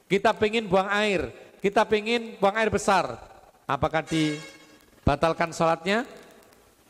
[0.05, 3.17] kita pingin buang air, kita pingin buang air besar.
[3.65, 6.05] Apakah dibatalkan sholatnya?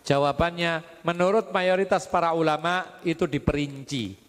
[0.03, 4.19] Jawabannya menurut mayoritas para ulama itu diperinci.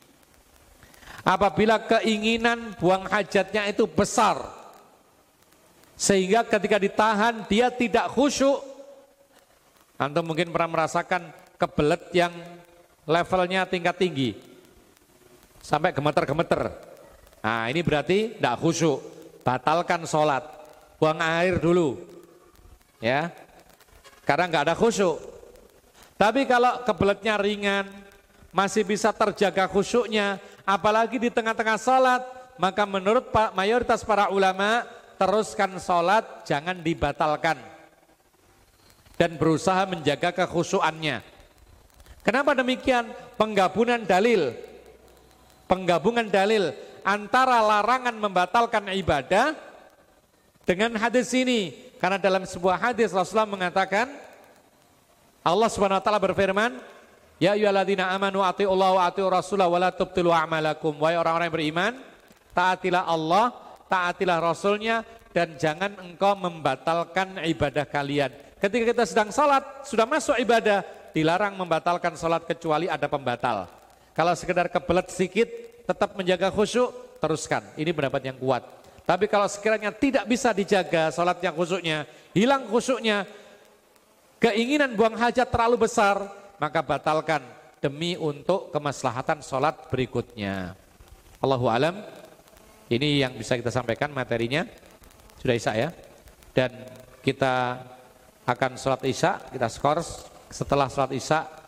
[1.26, 4.38] Apabila keinginan buang hajatnya itu besar,
[5.98, 8.62] sehingga ketika ditahan dia tidak khusyuk.
[10.00, 11.28] Antum mungkin pernah merasakan
[11.60, 12.32] kebelet yang
[13.04, 14.49] levelnya tingkat tinggi.
[15.60, 16.72] Sampai gemeter-gemeter.
[17.40, 18.98] Nah ini berarti tidak khusyuk.
[19.44, 20.44] Batalkan sholat.
[21.00, 21.96] Buang air dulu.
[23.00, 23.32] Ya.
[24.24, 25.16] Karena nggak ada khusyuk.
[26.20, 27.88] Tapi kalau kebeletnya ringan,
[28.52, 30.36] masih bisa terjaga khusyuknya,
[30.68, 32.20] apalagi di tengah-tengah sholat,
[32.60, 34.84] maka menurut mayoritas para ulama,
[35.16, 37.56] teruskan sholat, jangan dibatalkan.
[39.16, 41.24] Dan berusaha menjaga kekhusuannya.
[42.20, 43.08] Kenapa demikian?
[43.40, 44.52] Penggabungan dalil.
[45.70, 46.74] Penggabungan dalil
[47.06, 49.54] antara larangan membatalkan ibadah
[50.66, 51.94] dengan hadis ini.
[52.02, 54.10] Karena dalam sebuah hadis Rasulullah mengatakan,
[55.46, 56.74] Allah Subhanahu wa taala berfirman,
[57.38, 60.98] Ya ayyuhalladzina amanu atiullaha wa atiur rasulah wa la tubtilu a'malakum.
[60.98, 61.92] Wahai orang-orang yang beriman,
[62.52, 63.54] taatilah Allah
[63.88, 68.30] taatilah Rasulnya dan jangan engkau membatalkan ibadah kalian.
[68.60, 70.84] Ketika kita sedang sholat, sudah masuk ibadah,
[71.16, 73.79] dilarang membatalkan sholat kecuali ada pembatal.
[74.14, 75.48] Kalau sekedar kebelet sedikit,
[75.86, 77.62] tetap menjaga khusyuk, teruskan.
[77.78, 78.62] Ini pendapat yang kuat.
[79.04, 83.26] Tapi kalau sekiranya tidak bisa dijaga sholat yang khusyuknya, hilang khusyuknya,
[84.38, 86.30] keinginan buang hajat terlalu besar,
[86.62, 87.42] maka batalkan
[87.82, 90.78] demi untuk kemaslahatan sholat berikutnya.
[91.40, 91.96] Allahu alam.
[92.90, 94.66] Ini yang bisa kita sampaikan materinya.
[95.38, 95.88] Sudah Isya ya.
[96.50, 96.70] Dan
[97.22, 97.78] kita
[98.46, 100.02] akan sholat Isya, kita skor
[100.50, 101.59] setelah sholat Isya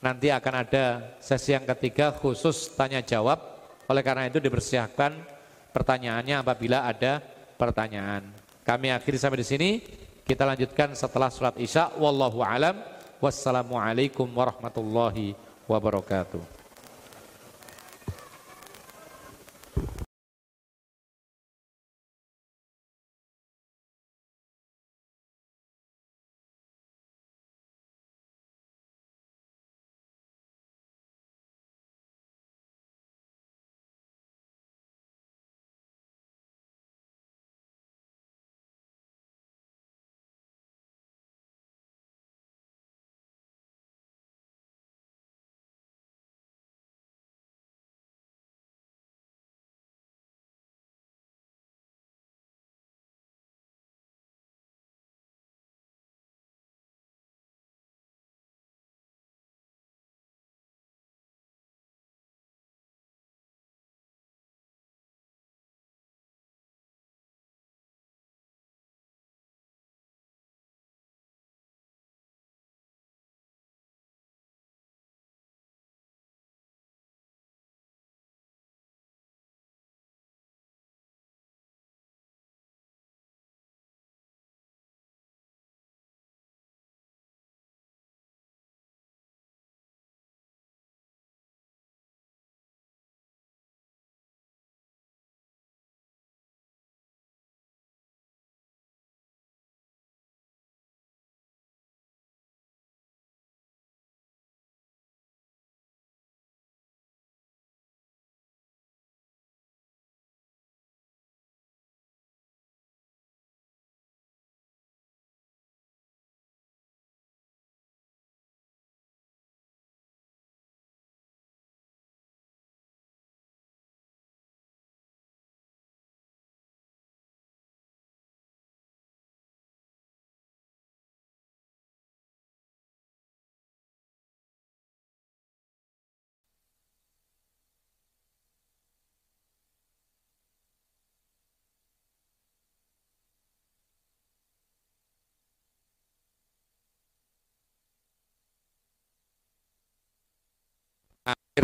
[0.00, 3.38] nanti akan ada sesi yang ketiga khusus tanya jawab.
[3.86, 5.12] Oleh karena itu dipersiapkan
[5.70, 7.20] pertanyaannya apabila ada
[7.60, 8.24] pertanyaan.
[8.64, 9.70] Kami akhiri sampai di sini.
[10.24, 11.98] Kita lanjutkan setelah sholat Isya.
[11.98, 12.78] Wallahu alam.
[13.20, 15.36] Wassalamualaikum warahmatullahi
[15.68, 16.59] wabarakatuh.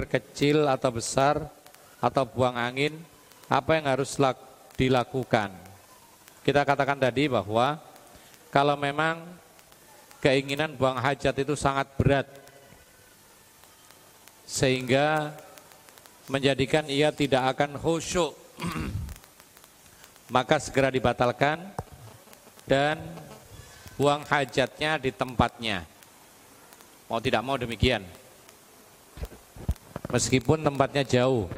[0.05, 1.49] Kecil atau besar
[1.97, 3.00] atau buang angin,
[3.49, 4.20] apa yang harus
[4.76, 5.49] dilakukan?
[6.44, 7.81] Kita katakan tadi bahwa
[8.52, 9.25] kalau memang
[10.20, 12.28] keinginan buang hajat itu sangat berat
[14.47, 15.34] sehingga
[16.31, 18.34] menjadikan ia tidak akan khusyuk
[20.34, 21.62] maka segera dibatalkan
[22.66, 22.99] dan
[23.99, 25.86] buang hajatnya di tempatnya
[27.07, 28.02] mau tidak mau demikian
[30.10, 31.51] meskipun tempatnya jauh.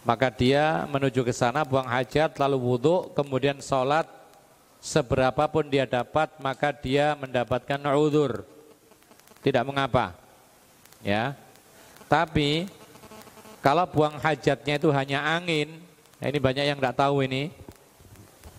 [0.00, 4.08] Maka dia menuju ke sana buang hajat lalu wudhu kemudian sholat.
[4.80, 8.48] Seberapapun dia dapat maka dia mendapatkan udur.
[9.44, 10.16] Tidak mengapa.
[11.04, 11.36] Ya.
[12.08, 12.64] Tapi
[13.60, 15.84] kalau buang hajatnya itu hanya angin
[16.20, 17.52] nah ini banyak yang tidak tahu ini.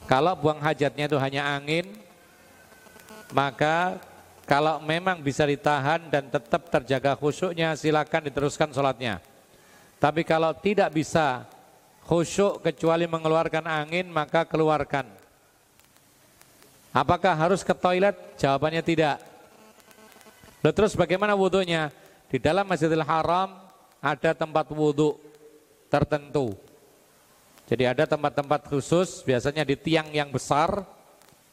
[0.05, 1.89] Kalau buang hajatnya itu hanya angin
[3.33, 3.97] maka
[4.51, 9.23] kalau memang bisa ditahan dan tetap terjaga khusyuknya silakan diteruskan sholatnya
[10.01, 11.45] tapi kalau tidak bisa
[12.09, 15.05] khusyuk kecuali mengeluarkan angin maka keluarkan.
[16.89, 18.17] Apakah harus ke toilet?
[18.41, 19.21] Jawabannya tidak.
[20.65, 21.93] Lalu terus bagaimana wudhunya?
[22.33, 23.61] Di dalam Masjidil Haram
[24.01, 25.21] ada tempat wudhu
[25.87, 26.57] tertentu.
[27.69, 30.83] Jadi ada tempat-tempat khusus, biasanya di tiang yang besar,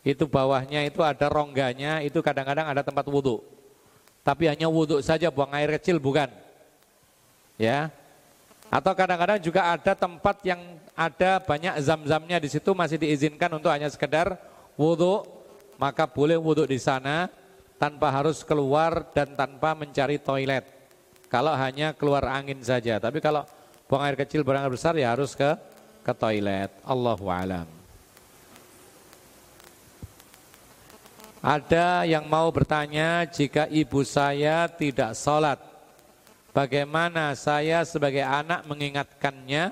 [0.07, 3.43] itu bawahnya itu ada rongganya, itu kadang-kadang ada tempat wudhu.
[4.23, 6.31] Tapi hanya wudhu saja, buang air kecil bukan.
[7.59, 7.91] Ya,
[8.69, 10.61] atau kadang-kadang juga ada tempat yang
[10.93, 14.37] ada banyak zam-zamnya di situ masih diizinkan untuk hanya sekedar
[14.77, 15.25] wudhu,
[15.81, 17.33] maka boleh wudhu di sana
[17.81, 20.69] tanpa harus keluar dan tanpa mencari toilet.
[21.33, 23.49] Kalau hanya keluar angin saja, tapi kalau
[23.89, 25.57] buang air kecil, air besar ya harus ke
[26.05, 26.69] ke toilet.
[26.85, 27.78] Allahu alam.
[31.39, 35.63] Ada yang mau bertanya jika ibu saya tidak sholat.
[36.51, 39.71] Bagaimana saya sebagai anak mengingatkannya?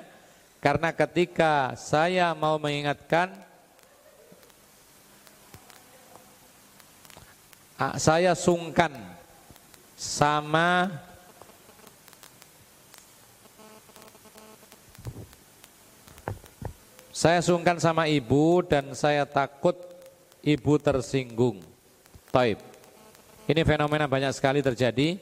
[0.63, 3.35] Karena ketika saya mau mengingatkan
[7.99, 8.89] saya sungkan
[9.99, 10.89] sama
[17.13, 19.86] saya sungkan sama ibu dan saya takut
[20.47, 21.59] ibu tersinggung.
[22.31, 22.63] Taib.
[23.51, 25.19] Ini fenomena banyak sekali terjadi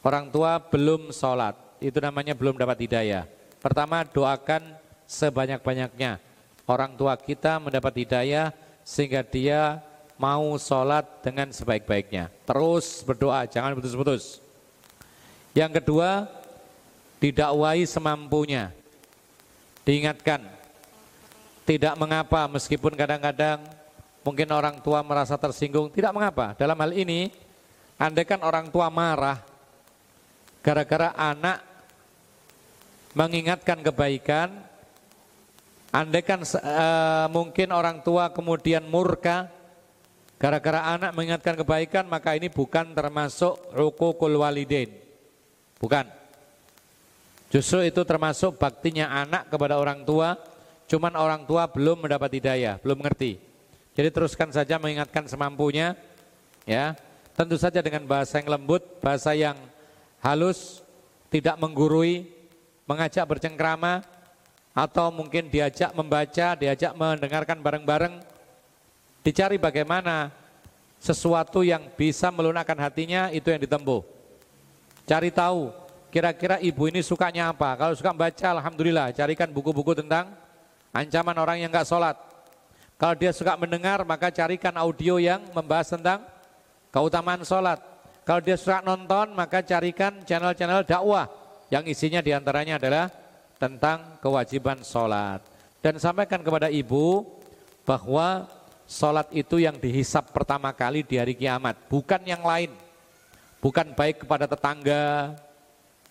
[0.00, 3.28] Orang tua belum sholat, itu namanya belum dapat hidayah.
[3.60, 4.72] Pertama doakan
[5.04, 6.16] sebanyak-banyaknya.
[6.64, 8.48] Orang tua kita mendapat hidayah
[8.80, 9.84] sehingga dia
[10.16, 12.32] mau sholat dengan sebaik-baiknya.
[12.48, 14.40] Terus berdoa, jangan putus-putus.
[15.52, 16.24] Yang kedua,
[17.20, 18.72] didakwai semampunya.
[19.84, 20.48] Diingatkan,
[21.68, 23.60] tidak mengapa meskipun kadang-kadang
[24.20, 26.52] mungkin orang tua merasa tersinggung, tidak mengapa.
[26.56, 27.32] Dalam hal ini,
[27.96, 29.40] andaikan orang tua marah,
[30.60, 31.60] gara-gara anak
[33.16, 34.48] mengingatkan kebaikan,
[35.90, 39.50] andaikan uh, mungkin orang tua kemudian murka,
[40.36, 44.92] gara-gara anak mengingatkan kebaikan, maka ini bukan termasuk rukukul walidain.
[45.80, 46.06] Bukan.
[47.50, 50.38] Justru itu termasuk baktinya anak kepada orang tua,
[50.86, 53.49] cuman orang tua belum mendapat hidayah, belum mengerti.
[53.94, 55.98] Jadi teruskan saja mengingatkan semampunya,
[56.64, 56.94] ya.
[57.34, 59.56] Tentu saja dengan bahasa yang lembut, bahasa yang
[60.20, 60.84] halus,
[61.32, 62.28] tidak menggurui,
[62.84, 64.04] mengajak bercengkrama,
[64.70, 68.22] atau mungkin diajak membaca, diajak mendengarkan bareng-bareng,
[69.26, 70.30] dicari bagaimana
[71.00, 74.04] sesuatu yang bisa melunakkan hatinya itu yang ditempuh.
[75.08, 75.72] Cari tahu
[76.12, 77.74] kira-kira ibu ini sukanya apa.
[77.74, 80.30] Kalau suka baca, alhamdulillah, carikan buku-buku tentang
[80.92, 82.29] ancaman orang yang nggak sholat.
[83.00, 86.20] Kalau dia suka mendengar, maka carikan audio yang membahas tentang
[86.92, 87.80] keutamaan sholat.
[88.28, 91.24] Kalau dia suka nonton, maka carikan channel-channel dakwah
[91.72, 93.08] yang isinya di antaranya adalah
[93.56, 95.40] tentang kewajiban sholat.
[95.80, 97.24] Dan sampaikan kepada ibu
[97.88, 98.44] bahwa
[98.84, 102.68] sholat itu yang dihisap pertama kali di hari kiamat, bukan yang lain.
[103.64, 105.40] Bukan baik kepada tetangga,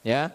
[0.01, 0.34] ya,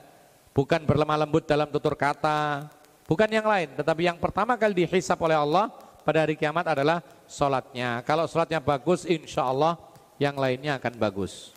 [0.54, 2.70] bukan berlemah lembut dalam tutur kata,
[3.10, 3.74] bukan yang lain.
[3.74, 8.04] Tetapi yang pertama kali dihisap oleh Allah pada hari kiamat adalah sholatnya.
[8.04, 9.80] Kalau sholatnya bagus, insya Allah
[10.20, 11.56] yang lainnya akan bagus.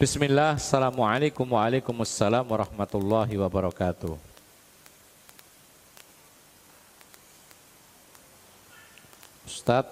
[0.00, 4.16] Bismillah, Assalamualaikum Waalaikumsalam warahmatullahi wabarakatuh
[9.44, 9.84] Ustaz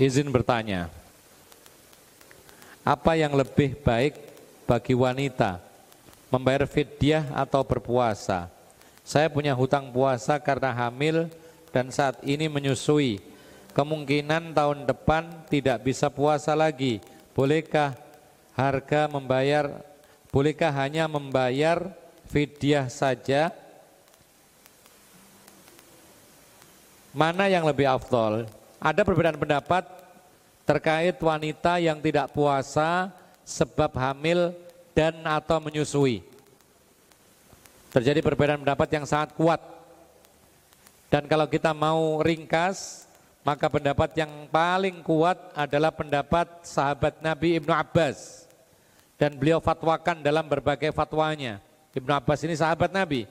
[0.00, 0.88] Izin bertanya
[2.88, 4.16] Apa yang lebih baik
[4.64, 5.60] bagi wanita
[6.32, 8.48] Membayar fidyah atau berpuasa
[9.04, 11.28] Saya punya hutang puasa karena hamil
[11.72, 13.20] dan saat ini menyusui.
[13.76, 16.98] Kemungkinan tahun depan tidak bisa puasa lagi.
[17.36, 17.94] Bolehkah
[18.56, 19.70] harga membayar
[20.34, 21.94] bolehkah hanya membayar
[22.26, 23.54] fidyah saja?
[27.14, 28.50] Mana yang lebih afdol?
[28.78, 29.97] Ada perbedaan pendapat
[30.68, 33.08] terkait wanita yang tidak puasa
[33.40, 34.52] sebab hamil
[34.92, 36.20] dan atau menyusui.
[37.88, 39.56] Terjadi perbedaan pendapat yang sangat kuat.
[41.08, 43.08] Dan kalau kita mau ringkas,
[43.40, 48.44] maka pendapat yang paling kuat adalah pendapat sahabat Nabi Ibnu Abbas.
[49.16, 51.64] Dan beliau fatwakan dalam berbagai fatwanya.
[51.96, 53.24] Ibnu Abbas ini sahabat Nabi.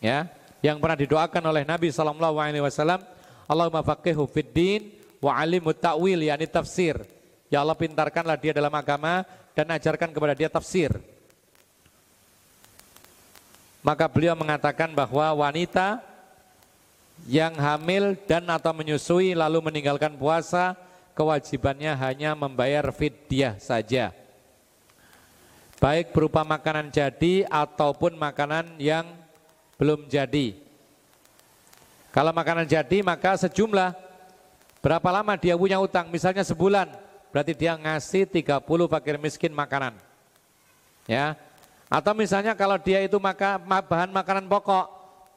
[0.00, 0.24] Ya,
[0.64, 3.04] yang pernah didoakan oleh Nabi sallallahu alaihi wasallam,
[3.44, 7.00] Allahumma faqihu fid din wa alimut ta'wil yakni tafsir.
[7.48, 9.24] Ya Allah pintarkanlah dia dalam agama
[9.56, 10.92] dan ajarkan kepada dia tafsir.
[13.80, 16.00] Maka beliau mengatakan bahwa wanita
[17.24, 20.76] yang hamil dan atau menyusui lalu meninggalkan puasa
[21.16, 24.12] kewajibannya hanya membayar fidyah saja.
[25.78, 29.04] Baik berupa makanan jadi ataupun makanan yang
[29.76, 30.56] belum jadi.
[32.08, 33.92] Kalau makanan jadi maka sejumlah
[34.84, 36.92] berapa lama dia punya utang misalnya sebulan
[37.32, 38.60] berarti dia ngasih 30
[38.92, 39.96] fakir miskin makanan.
[41.08, 41.34] Ya,
[41.88, 44.86] atau misalnya kalau dia itu maka bahan makanan pokok,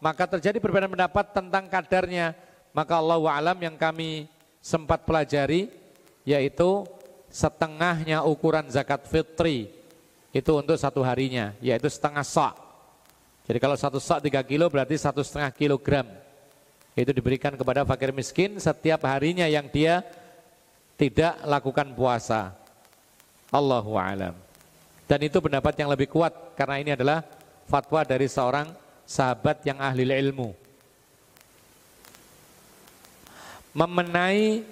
[0.03, 2.37] maka terjadi perbedaan pendapat tentang kadarnya.
[2.75, 4.29] Maka Allah alam yang kami
[4.61, 5.73] sempat pelajari
[6.27, 6.85] yaitu
[7.31, 9.71] setengahnya ukuran zakat fitri
[10.29, 12.53] itu untuk satu harinya, yaitu setengah sok.
[13.49, 16.26] Jadi kalau satu sok tiga kilo berarti satu setengah kilogram.
[16.97, 20.01] Itu diberikan kepada fakir miskin setiap harinya yang dia
[20.97, 22.57] tidak lakukan puasa.
[23.53, 24.33] Allahu alam.
[25.05, 27.21] Dan itu pendapat yang lebih kuat karena ini adalah
[27.69, 28.73] fatwa dari seorang
[29.05, 30.51] sahabat yang ahli ilmu.
[33.77, 34.65] Memenai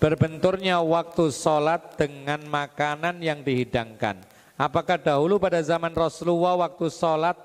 [0.00, 4.24] berbenturnya waktu sholat dengan makanan yang dihidangkan.
[4.56, 7.36] Apakah dahulu pada zaman Rasulullah waktu sholat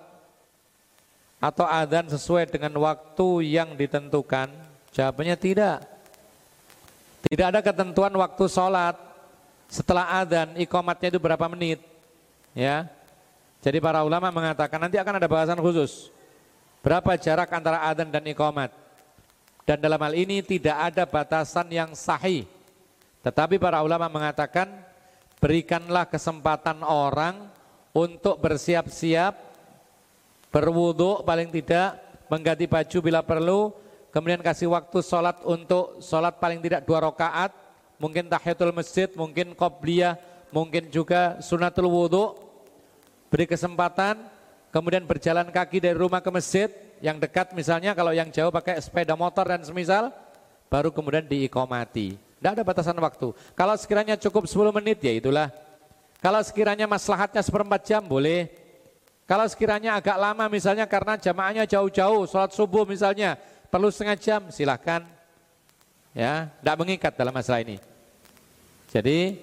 [1.41, 4.53] atau adzan sesuai dengan waktu yang ditentukan?
[4.93, 5.81] Jawabannya tidak.
[7.25, 8.93] Tidak ada ketentuan waktu sholat
[9.65, 11.81] setelah adzan, ikomatnya itu berapa menit.
[12.53, 12.85] Ya.
[13.63, 16.13] Jadi para ulama mengatakan nanti akan ada bahasan khusus.
[16.85, 18.73] Berapa jarak antara adzan dan iqamat?
[19.65, 22.49] Dan dalam hal ini tidak ada batasan yang sahih.
[23.21, 24.67] Tetapi para ulama mengatakan
[25.37, 27.47] berikanlah kesempatan orang
[27.93, 29.50] untuk bersiap-siap
[30.51, 31.97] berwudhu paling tidak
[32.27, 33.71] mengganti baju bila perlu
[34.11, 37.55] kemudian kasih waktu sholat untuk sholat paling tidak dua rakaat
[37.97, 40.19] mungkin tahiyatul masjid mungkin qobliyah
[40.53, 42.35] mungkin juga sunatul wudhu,
[43.31, 44.19] beri kesempatan,
[44.69, 49.15] kemudian berjalan kaki dari rumah ke masjid, yang dekat misalnya kalau yang jauh pakai sepeda
[49.15, 50.11] motor dan semisal,
[50.67, 52.19] baru kemudian diikomati.
[52.19, 53.33] Tidak ada batasan waktu.
[53.55, 55.49] Kalau sekiranya cukup 10 menit ya itulah.
[56.21, 58.60] Kalau sekiranya maslahatnya seperempat jam boleh.
[59.31, 63.39] Kalau sekiranya agak lama misalnya karena jamaahnya jauh-jauh, sholat subuh misalnya,
[63.71, 65.07] perlu setengah jam silahkan.
[66.11, 67.79] Ya, tidak mengikat dalam masalah ini.
[68.91, 69.39] Jadi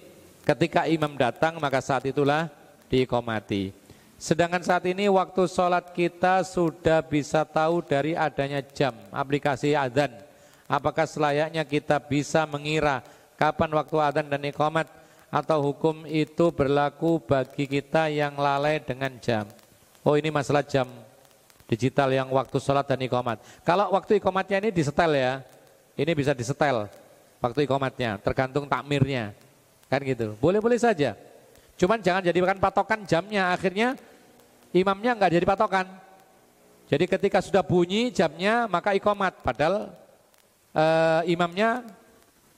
[0.48, 2.48] Ketika imam datang maka saat itulah
[2.88, 3.68] diikomati.
[4.16, 10.08] Sedangkan saat ini waktu sholat kita sudah bisa tahu dari adanya jam, aplikasi adzan.
[10.64, 13.04] Apakah selayaknya kita bisa mengira
[13.36, 14.88] kapan waktu adzan dan ikomat
[15.28, 19.44] atau hukum itu berlaku bagi kita yang lalai dengan jam.
[20.08, 20.88] Oh ini masalah jam
[21.68, 23.44] digital yang waktu sholat dan ikomat.
[23.60, 25.44] Kalau waktu ikomatnya ini disetel ya,
[26.00, 26.88] ini bisa disetel
[27.44, 29.36] waktu ikomatnya, tergantung takmirnya.
[29.92, 30.32] Kan gitu.
[30.40, 31.12] Boleh-boleh saja.
[31.76, 33.52] Cuman jangan jadikan patokan jamnya.
[33.52, 34.00] Akhirnya
[34.72, 35.86] imamnya nggak jadi patokan.
[36.88, 39.44] Jadi ketika sudah bunyi jamnya maka ikomat.
[39.44, 39.92] Padahal
[40.72, 41.84] uh, imamnya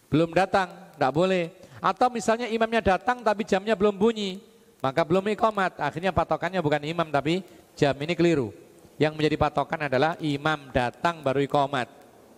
[0.07, 0.71] belum datang.
[0.95, 1.51] Nggak boleh.
[1.83, 4.39] Atau misalnya imamnya datang tapi jamnya belum bunyi.
[4.81, 5.77] Maka belum ikomat.
[5.77, 7.45] Akhirnya patokannya bukan imam tapi
[7.77, 8.53] jam ini keliru.
[9.01, 11.89] Yang menjadi patokan adalah imam datang baru ikomat.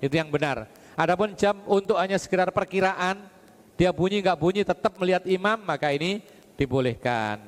[0.03, 0.67] Itu yang benar.
[0.99, 3.31] Adapun jam untuk hanya sekedar perkiraan
[3.79, 6.23] dia bunyi nggak bunyi tetap melihat imam maka ini
[6.55, 7.41] dibolehkan.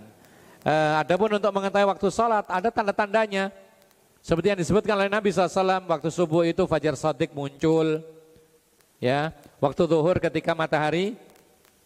[0.64, 3.52] Uh, adapun untuk mengetahui waktu sholat ada tanda-tandanya.
[4.24, 8.00] Seperti yang disebutkan oleh Nabi SAW waktu subuh itu fajar sodik muncul.
[8.96, 11.12] Ya, waktu zuhur ketika matahari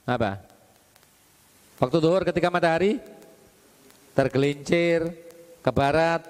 [0.07, 0.48] apa?
[1.79, 2.99] Waktu zuhur ketika matahari
[4.15, 5.15] tergelincir
[5.63, 6.27] ke barat.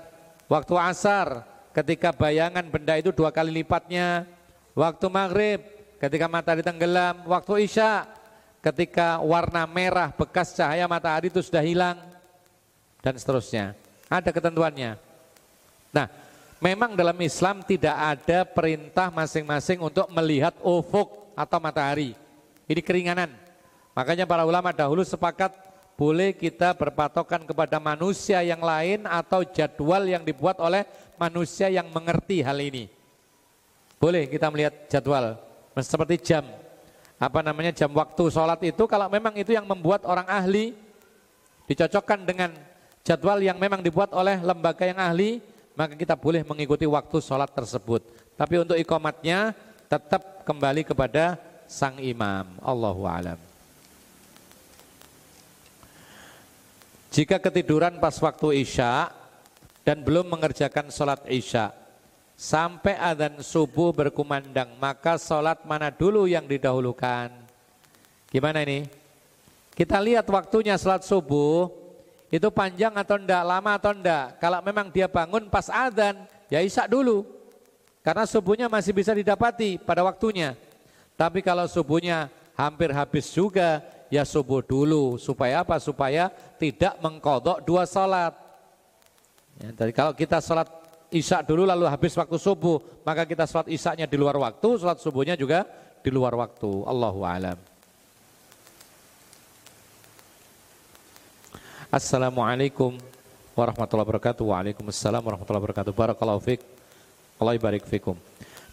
[0.49, 1.45] Waktu asar
[1.77, 4.29] ketika bayangan benda itu dua kali lipatnya.
[4.77, 5.61] Waktu maghrib
[5.99, 8.07] ketika matahari tenggelam, waktu isya
[8.63, 11.99] ketika warna merah bekas cahaya matahari itu sudah hilang
[13.03, 13.75] dan seterusnya.
[14.09, 14.97] Ada ketentuannya.
[15.93, 16.07] Nah,
[16.59, 22.19] Memang dalam Islam tidak ada perintah masing-masing untuk melihat ufuk atau matahari.
[22.67, 23.31] Ini keringanan.
[23.99, 25.51] Makanya para ulama dahulu sepakat
[25.99, 30.87] boleh kita berpatokan kepada manusia yang lain atau jadwal yang dibuat oleh
[31.19, 32.87] manusia yang mengerti hal ini.
[33.99, 35.35] Boleh kita melihat jadwal
[35.83, 36.47] seperti jam.
[37.19, 40.79] Apa namanya jam waktu sholat itu kalau memang itu yang membuat orang ahli
[41.67, 42.55] dicocokkan dengan
[43.03, 45.43] jadwal yang memang dibuat oleh lembaga yang ahli
[45.75, 48.07] maka kita boleh mengikuti waktu sholat tersebut.
[48.39, 49.59] Tapi untuk ikomatnya
[49.91, 51.35] tetap kembali kepada
[51.67, 52.63] sang imam.
[52.63, 53.48] Allahu alam.
[57.09, 59.09] Jika ketiduran pas waktu isya
[59.81, 61.73] dan belum mengerjakan sholat isya,
[62.37, 67.33] sampai adzan subuh berkumandang, maka sholat mana dulu yang didahulukan?
[68.29, 68.85] Gimana ini?
[69.73, 71.73] Kita lihat waktunya sholat subuh,
[72.29, 74.37] itu panjang atau enggak, lama atau enggak.
[74.37, 77.25] Kalau memang dia bangun pas adzan, ya isya dulu.
[78.05, 80.53] Karena subuhnya masih bisa didapati pada waktunya.
[81.17, 83.81] Tapi kalau subuhnya hampir habis juga,
[84.13, 85.17] ya subuh dulu.
[85.17, 85.77] Supaya apa?
[85.81, 88.35] Supaya tidak mengkodok dua sholat.
[89.59, 90.69] Ya, jadi kalau kita sholat
[91.09, 95.35] isya dulu lalu habis waktu subuh, maka kita sholat isya di luar waktu, sholat subuhnya
[95.35, 95.65] juga
[96.03, 96.69] di luar waktu.
[96.85, 97.59] Allahu alam.
[101.89, 103.01] Assalamualaikum
[103.57, 104.45] warahmatullahi wabarakatuh.
[104.45, 105.93] Waalaikumsalam warahmatullahi wabarakatuh.
[105.97, 106.61] Barakallahu fiik.
[107.41, 108.13] Allah barik fikum.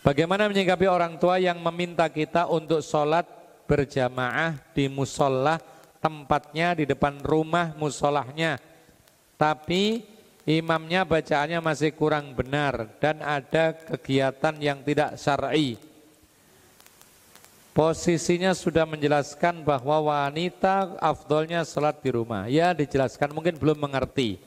[0.03, 3.25] Bagaimana menyikapi orang tua yang meminta kita untuk sholat
[3.65, 5.57] berjamaah di musola
[5.99, 8.61] tempatnya di depan rumah musolahnya.
[9.35, 10.05] Tapi
[10.45, 15.81] imamnya bacaannya masih kurang benar dan ada kegiatan yang tidak syar'i.
[17.75, 22.47] Posisinya sudah menjelaskan bahwa wanita afdolnya sholat di rumah.
[22.47, 24.39] Ya dijelaskan mungkin belum mengerti.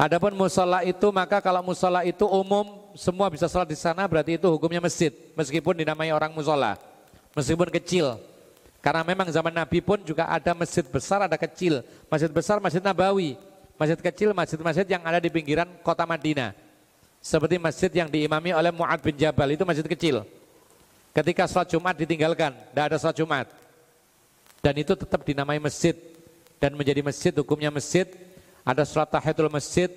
[0.00, 4.48] Adapun musola itu maka kalau musola itu umum semua bisa sholat di sana berarti itu
[4.48, 6.80] hukumnya masjid meskipun dinamai orang musola
[7.36, 8.18] meskipun kecil
[8.80, 13.36] karena memang zaman Nabi pun juga ada masjid besar ada kecil masjid besar masjid Nabawi
[13.80, 16.52] Masjid kecil, masjid-masjid yang ada di pinggiran kota Madinah.
[17.16, 20.20] Seperti masjid yang diimami oleh Mu'ad bin Jabal, itu masjid kecil.
[21.16, 23.46] Ketika sholat Jumat ditinggalkan, tidak ada sholat Jumat.
[24.60, 25.96] Dan itu tetap dinamai masjid.
[26.60, 28.04] Dan menjadi masjid, hukumnya masjid.
[28.68, 29.88] Ada sholat tahiyatul masjid,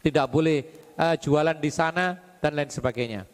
[0.00, 0.64] tidak boleh
[0.96, 3.28] uh, jualan di sana, dan lain sebagainya.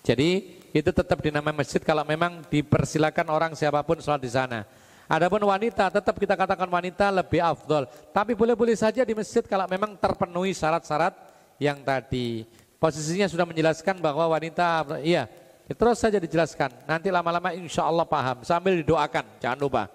[0.00, 4.64] Jadi itu tetap dinamai masjid kalau memang dipersilakan orang siapa pun sholat di sana.
[5.04, 7.84] Adapun wanita tetap kita katakan wanita lebih afdol.
[8.16, 11.12] Tapi boleh-boleh saja di masjid kalau memang terpenuhi syarat-syarat
[11.60, 12.48] yang tadi.
[12.80, 15.28] Posisinya sudah menjelaskan bahwa wanita, iya,
[15.68, 16.88] terus saja dijelaskan.
[16.88, 19.92] Nanti lama-lama insya Allah paham sambil didoakan, jangan lupa.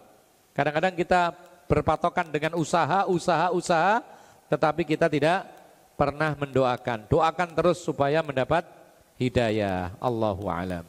[0.53, 1.33] Kadang-kadang kita
[1.65, 3.99] berpatokan dengan usaha, usaha, usaha,
[4.47, 5.49] tetapi kita tidak
[5.97, 7.09] pernah mendoakan.
[7.09, 8.76] Doakan terus supaya mendapat
[9.17, 9.93] hidayah.
[10.01, 10.85] Allahu alam.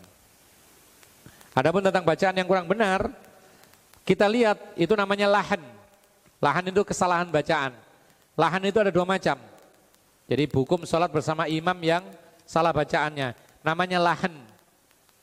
[1.57, 3.11] Adapun tentang bacaan yang kurang benar,
[4.07, 5.61] kita lihat itu namanya lahan.
[6.39, 7.75] Lahan itu kesalahan bacaan.
[8.39, 9.35] Lahan itu ada dua macam.
[10.31, 12.07] Jadi bukum sholat bersama imam yang
[12.47, 13.35] salah bacaannya.
[13.67, 14.33] Namanya lahan.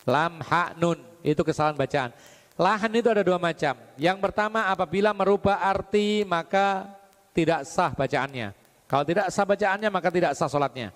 [0.03, 0.99] Lam, ha, nun.
[1.23, 2.11] Itu kesalahan bacaan.
[2.59, 3.79] Lahan itu ada dua macam.
[3.95, 6.87] Yang pertama apabila merubah arti maka
[7.31, 8.51] tidak sah bacaannya.
[8.87, 10.91] Kalau tidak sah bacaannya maka tidak sah sholatnya.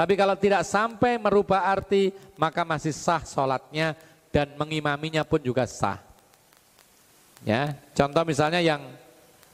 [0.00, 2.08] Tapi kalau tidak sampai merubah arti
[2.40, 3.92] maka masih sah sholatnya
[4.32, 6.00] dan mengimaminya pun juga sah.
[7.44, 8.80] Ya, contoh misalnya yang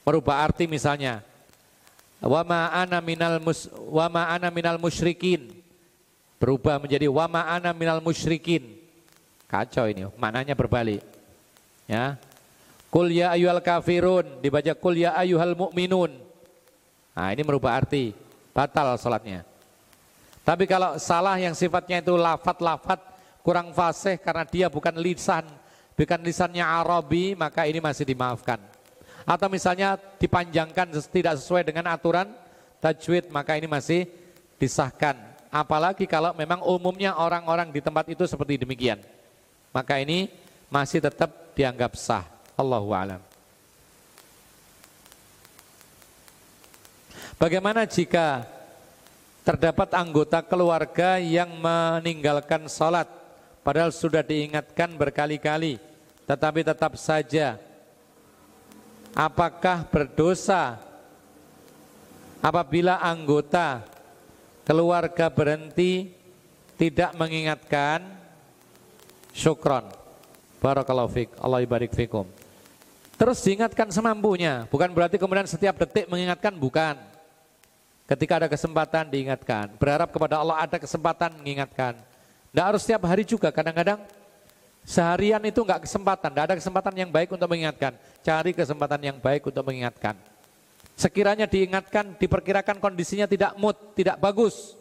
[0.06, 1.26] merubah arti misalnya
[2.22, 5.50] wama ana minal mus wama ana minal musyrikin
[6.38, 8.78] berubah menjadi wama ana minal musyrikin.
[9.50, 11.02] Kacau ini, maknanya berbalik.
[11.90, 12.22] Ya.
[12.86, 16.14] Kul ya ayyuhal kafirun dibaca kul ya ayyuhal mu'minun.
[17.18, 18.14] Nah, ini merubah arti,
[18.54, 19.55] batal salatnya.
[20.46, 23.02] Tapi kalau salah yang sifatnya itu lafat-lafat
[23.42, 25.42] kurang fasih karena dia bukan lisan
[25.96, 28.60] bukan lisannya Arabi, maka ini masih dimaafkan.
[29.26, 32.30] Atau misalnya dipanjangkan tidak sesuai dengan aturan
[32.78, 34.06] tajwid, maka ini masih
[34.60, 35.18] disahkan.
[35.50, 39.00] Apalagi kalau memang umumnya orang-orang di tempat itu seperti demikian.
[39.72, 40.30] Maka ini
[40.70, 42.22] masih tetap dianggap sah.
[42.54, 43.20] Allahu alam.
[47.36, 48.48] Bagaimana jika
[49.46, 53.06] terdapat anggota keluarga yang meninggalkan sholat
[53.62, 55.78] padahal sudah diingatkan berkali-kali.
[56.26, 57.54] Tetapi tetap saja
[59.14, 60.82] apakah berdosa?
[62.42, 63.86] Apabila anggota
[64.66, 66.10] keluarga berhenti
[66.74, 68.02] tidak mengingatkan
[69.30, 69.86] syukron.
[70.58, 72.26] Barakallahu fik Allah ibarik fikum.
[73.14, 77.15] Terus diingatkan semampunya bukan berarti kemudian setiap detik mengingatkan bukan
[78.06, 79.74] Ketika ada kesempatan diingatkan.
[79.82, 81.98] Berharap kepada Allah ada kesempatan mengingatkan.
[82.54, 83.50] Tidak harus setiap hari juga.
[83.50, 83.98] Kadang-kadang
[84.86, 86.30] seharian itu enggak kesempatan.
[86.30, 87.98] Tidak ada kesempatan yang baik untuk mengingatkan.
[88.22, 90.14] Cari kesempatan yang baik untuk mengingatkan.
[90.94, 94.78] Sekiranya diingatkan, diperkirakan kondisinya tidak mood, tidak bagus.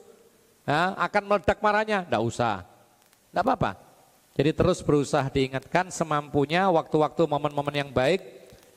[0.70, 2.06] Ya, akan meledak marahnya.
[2.06, 2.62] Tidak usah.
[3.34, 3.82] Tidak apa-apa.
[4.38, 8.22] Jadi terus berusaha diingatkan semampunya waktu-waktu momen-momen yang baik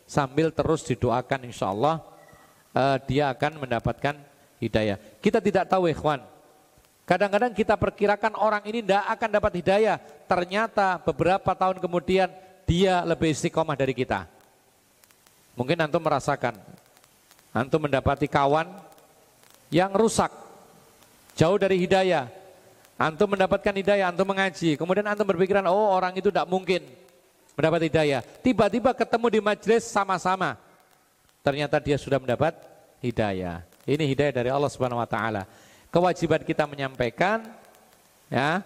[0.09, 2.01] sambil terus didoakan insya Allah
[2.73, 4.15] uh, dia akan mendapatkan
[4.63, 4.99] hidayah.
[5.19, 6.23] Kita tidak tahu ikhwan.
[7.09, 9.97] Kadang-kadang kita perkirakan orang ini tidak akan dapat hidayah.
[10.29, 12.29] Ternyata beberapa tahun kemudian
[12.69, 14.29] dia lebih istiqomah dari kita.
[15.57, 16.55] Mungkin antum merasakan.
[17.57, 18.69] Antum mendapati kawan
[19.73, 20.29] yang rusak.
[21.33, 22.29] Jauh dari hidayah.
[22.99, 24.75] Antum mendapatkan hidayah, antum mengaji.
[24.75, 26.83] Kemudian antum berpikiran, oh orang itu tidak mungkin
[27.55, 28.21] mendapat hidayah.
[28.43, 30.59] Tiba-tiba ketemu di majelis sama-sama.
[31.41, 32.59] Ternyata dia sudah mendapat
[32.99, 33.68] hidayah.
[33.89, 35.49] Ini hidayah dari Allah Subhanahu wa taala.
[35.89, 37.41] Kewajiban kita menyampaikan
[38.29, 38.61] ya.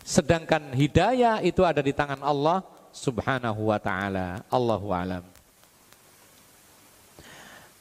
[0.00, 4.40] Sedangkan hidayah itu ada di tangan Allah Subhanahu wa taala.
[4.48, 5.20] Allahu alam.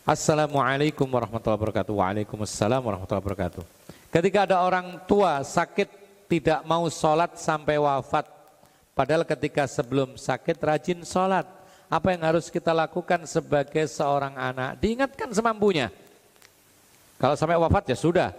[0.03, 1.93] Assalamualaikum warahmatullahi wabarakatuh.
[1.95, 3.63] Waalaikumsalam warahmatullahi wabarakatuh.
[4.11, 5.87] Ketika ada orang tua sakit
[6.27, 8.27] tidak mau sholat sampai wafat.
[8.91, 11.47] Padahal ketika sebelum sakit rajin sholat.
[11.87, 14.75] Apa yang harus kita lakukan sebagai seorang anak?
[14.83, 15.87] Diingatkan semampunya.
[17.17, 18.29] Kalau sampai wafat ya sudah.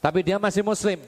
[0.00, 1.00] Tapi dia masih muslim.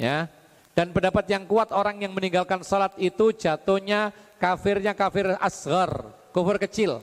[0.00, 0.28] Ya.
[0.74, 4.10] Dan pendapat yang kuat orang yang meninggalkan salat itu jatuhnya
[4.42, 6.98] kafirnya kafir asgar, kufur kecil.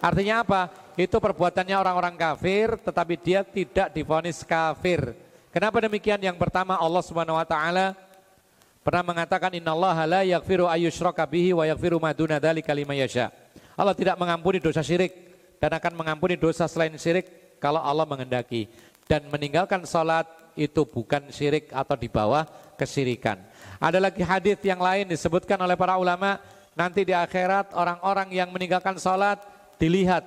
[0.00, 0.72] Artinya apa?
[0.96, 5.12] Itu perbuatannya orang-orang kafir tetapi dia tidak difonis kafir.
[5.52, 6.16] Kenapa demikian?
[6.24, 7.92] Yang pertama Allah Subhanahu wa taala
[8.80, 13.28] pernah mengatakan innallaha la yaghfiru ayyushraka bihi wa yaghfiru ma duna dzalika liman yasha.
[13.76, 15.12] Allah tidak mengampuni dosa syirik
[15.60, 17.28] dan akan mengampuni dosa selain syirik
[17.66, 18.70] kalau Allah mengendaki.
[19.10, 22.46] Dan meninggalkan sholat itu bukan syirik atau di bawah
[22.78, 23.42] kesyirikan.
[23.82, 26.38] Ada lagi hadis yang lain disebutkan oleh para ulama,
[26.78, 29.42] nanti di akhirat orang-orang yang meninggalkan sholat
[29.82, 30.22] dilihat.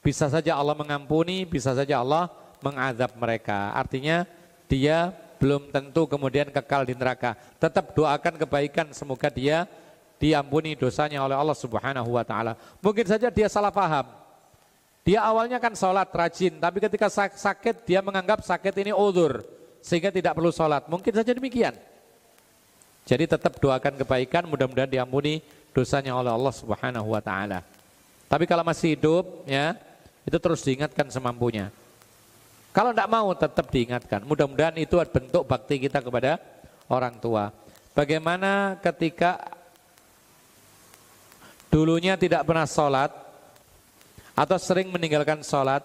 [0.00, 2.32] Bisa saja Allah mengampuni, bisa saja Allah
[2.64, 3.76] mengadab mereka.
[3.76, 4.24] Artinya
[4.68, 7.38] dia belum tentu kemudian kekal di neraka.
[7.62, 9.68] Tetap doakan kebaikan semoga dia
[10.18, 12.58] diampuni dosanya oleh Allah Subhanahu wa taala.
[12.82, 14.27] Mungkin saja dia salah paham.
[15.08, 19.40] Dia awalnya kan sholat rajin, tapi ketika sakit dia menganggap sakit ini udur,
[19.80, 20.84] sehingga tidak perlu sholat.
[20.84, 21.72] Mungkin saja demikian.
[23.08, 25.40] Jadi tetap doakan kebaikan, mudah-mudahan diampuni
[25.72, 27.64] dosanya oleh Allah Subhanahu wa taala.
[28.28, 29.72] Tapi kalau masih hidup ya,
[30.28, 31.72] itu terus diingatkan semampunya.
[32.76, 34.20] Kalau tidak mau tetap diingatkan.
[34.28, 36.36] Mudah-mudahan itu bentuk bakti kita kepada
[36.84, 37.48] orang tua.
[37.96, 39.40] Bagaimana ketika
[41.72, 43.08] dulunya tidak pernah sholat,
[44.38, 45.82] atau sering meninggalkan sholat.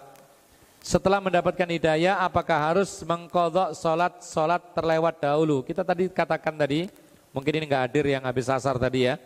[0.83, 5.65] Setelah mendapatkan hidayah apakah harus mengkodok sholat sholat terlewat dahulu?
[5.65, 6.85] Kita tadi katakan tadi
[7.33, 9.17] mungkin ini nggak hadir yang habis asar tadi ya.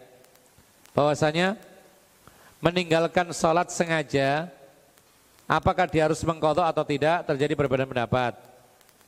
[0.96, 1.60] Bahwasanya
[2.64, 4.48] meninggalkan sholat sengaja
[5.50, 8.38] apakah dia harus mengkodok atau tidak terjadi perbedaan pendapat.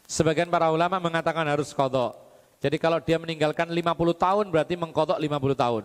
[0.09, 2.17] Sebagian para ulama mengatakan harus kodok.
[2.59, 3.85] Jadi kalau dia meninggalkan 50
[4.19, 5.83] tahun berarti mengkodok 50 tahun.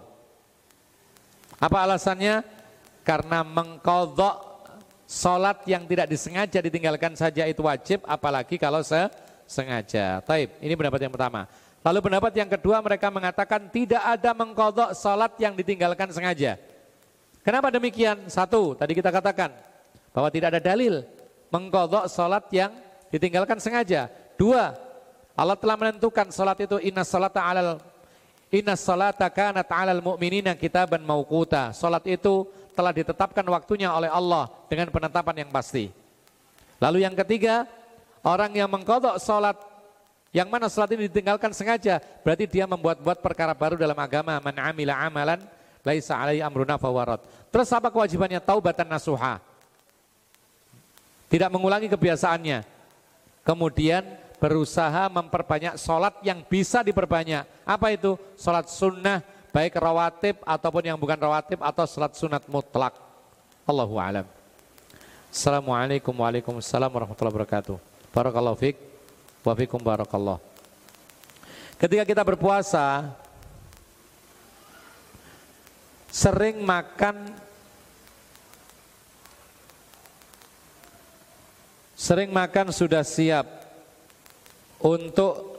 [1.61, 2.64] Apa alasannya
[3.05, 4.65] karena mengkodok
[5.05, 8.81] sholat yang tidak disengaja ditinggalkan saja itu wajib, apalagi kalau
[9.45, 10.25] sengaja.
[10.25, 11.47] Taib, ini pendapat yang pertama.
[11.85, 16.57] Lalu pendapat yang kedua mereka mengatakan tidak ada mengkodok sholat yang ditinggalkan sengaja.
[17.45, 18.25] Kenapa demikian?
[18.33, 19.53] Satu, tadi kita katakan
[20.17, 21.05] bahwa tidak ada dalil
[21.53, 22.73] mengkodok sholat yang
[23.13, 24.09] ditinggalkan sengaja.
[24.41, 24.73] Dua,
[25.37, 27.77] Allah telah menentukan sholat itu inna sholata alal
[28.49, 31.77] inna sholata kanat alal mu'minina kitaban mauquta.
[31.77, 35.89] Sholat itu telah ditetapkan waktunya oleh Allah dengan penetapan yang pasti.
[36.83, 37.65] Lalu yang ketiga,
[38.27, 39.57] orang yang mengkodok sholat
[40.35, 44.43] yang mana sholat ini ditinggalkan sengaja, berarti dia membuat-buat perkara baru dalam agama.
[44.43, 45.39] Man amila amalan
[45.87, 47.23] laisa alai amruna fawarat.
[47.55, 48.43] Terus apa kewajibannya?
[48.43, 49.39] Taubatan nasuha.
[51.31, 52.67] Tidak mengulangi kebiasaannya.
[53.47, 54.03] Kemudian
[54.43, 57.47] berusaha memperbanyak sholat yang bisa diperbanyak.
[57.63, 58.19] Apa itu?
[58.35, 59.23] Sholat sunnah
[59.55, 62.99] baik rawatib ataupun yang bukan rawatib atau salat sunat mutlak.
[63.63, 64.27] Allahu alam.
[65.31, 67.79] Assalamualaikum Waalaikumsalam warahmatullahi wabarakatuh.
[68.11, 68.77] Barakallahu fiik
[69.47, 70.43] wa fikum barakallah.
[71.79, 73.15] Ketika kita berpuasa
[76.11, 77.35] sering makan
[81.95, 83.47] sering makan sudah siap
[84.83, 85.59] untuk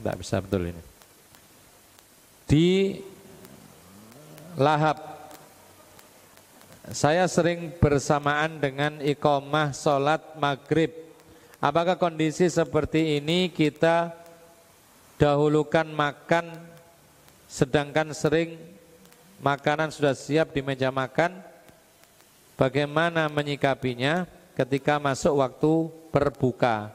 [0.00, 0.89] tidak hmm, bisa betul ini
[2.50, 2.98] di
[4.58, 4.98] lahap
[6.90, 10.90] saya sering bersamaan dengan iqomah sholat maghrib.
[11.62, 14.10] Apakah kondisi seperti ini kita
[15.14, 16.50] dahulukan makan
[17.46, 18.58] sedangkan sering
[19.38, 21.38] makanan sudah siap di meja makan?
[22.58, 24.26] Bagaimana menyikapinya
[24.58, 25.72] ketika masuk waktu
[26.10, 26.90] berbuka?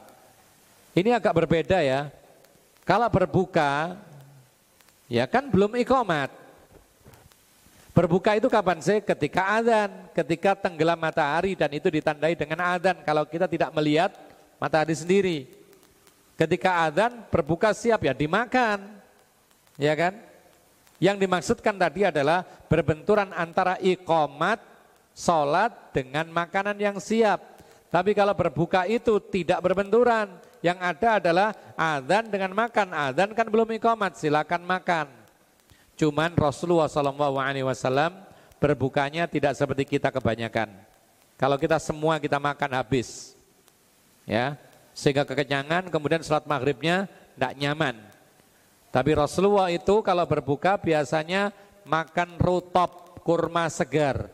[0.92, 2.12] Ini agak berbeda ya.
[2.84, 3.96] Kalau berbuka,
[5.06, 6.30] ya kan belum ikomat.
[7.96, 9.00] Berbuka itu kapan sih?
[9.00, 14.12] Ketika adzan, ketika tenggelam matahari dan itu ditandai dengan adzan kalau kita tidak melihat
[14.60, 15.48] matahari sendiri.
[16.36, 19.00] Ketika adzan berbuka siap ya dimakan.
[19.80, 20.12] Ya kan?
[21.00, 24.60] Yang dimaksudkan tadi adalah berbenturan antara iqamat,
[25.16, 27.40] sholat dengan makanan yang siap.
[27.88, 30.36] Tapi kalau berbuka itu tidak berbenturan.
[30.66, 32.90] Yang ada adalah adzan dengan makan.
[32.90, 35.06] Adzan kan belum iqamat, silakan makan.
[35.94, 38.26] Cuman Rasulullah SAW
[38.58, 40.74] berbukanya tidak seperti kita kebanyakan.
[41.38, 43.38] Kalau kita semua kita makan habis,
[44.26, 44.58] ya
[44.96, 47.94] sehingga kekenyangan kemudian sholat maghribnya tidak nyaman.
[48.90, 51.52] Tapi Rasulullah itu kalau berbuka biasanya
[51.84, 54.32] makan rutop kurma segar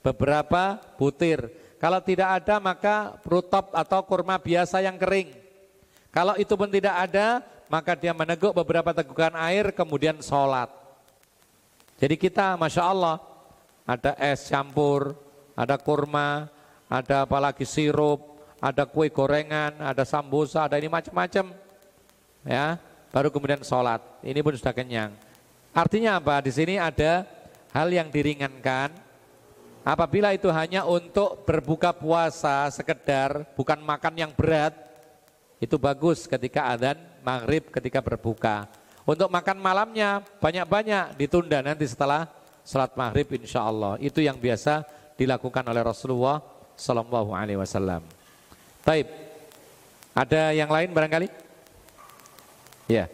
[0.00, 1.52] beberapa butir.
[1.78, 5.47] Kalau tidak ada maka rutop atau kurma biasa yang kering.
[6.18, 10.66] Kalau itu pun tidak ada maka dia meneguk beberapa tegukan air kemudian sholat.
[11.94, 13.22] Jadi kita Masya Allah
[13.86, 15.14] ada es campur,
[15.54, 16.50] ada kurma,
[16.90, 21.54] ada apalagi sirup, ada kue gorengan, ada sambusa, ada ini macam-macam.
[22.42, 22.82] Ya,
[23.14, 24.02] baru kemudian sholat.
[24.26, 25.14] Ini pun sudah kenyang.
[25.70, 26.42] Artinya apa?
[26.42, 27.30] Di sini ada
[27.70, 28.90] hal yang diringankan.
[29.86, 34.87] Apabila itu hanya untuk berbuka puasa sekedar, bukan makan yang berat,
[35.58, 38.70] itu bagus ketika adzan maghrib ketika berbuka.
[39.08, 42.28] Untuk makan malamnya banyak-banyak ditunda nanti setelah
[42.62, 43.96] salat maghrib insya Allah.
[43.98, 44.84] Itu yang biasa
[45.18, 46.38] dilakukan oleh Rasulullah
[46.78, 48.04] Sallallahu Alaihi Wasallam.
[48.86, 49.08] Taib.
[50.14, 51.28] Ada yang lain barangkali?
[52.86, 53.10] Ya.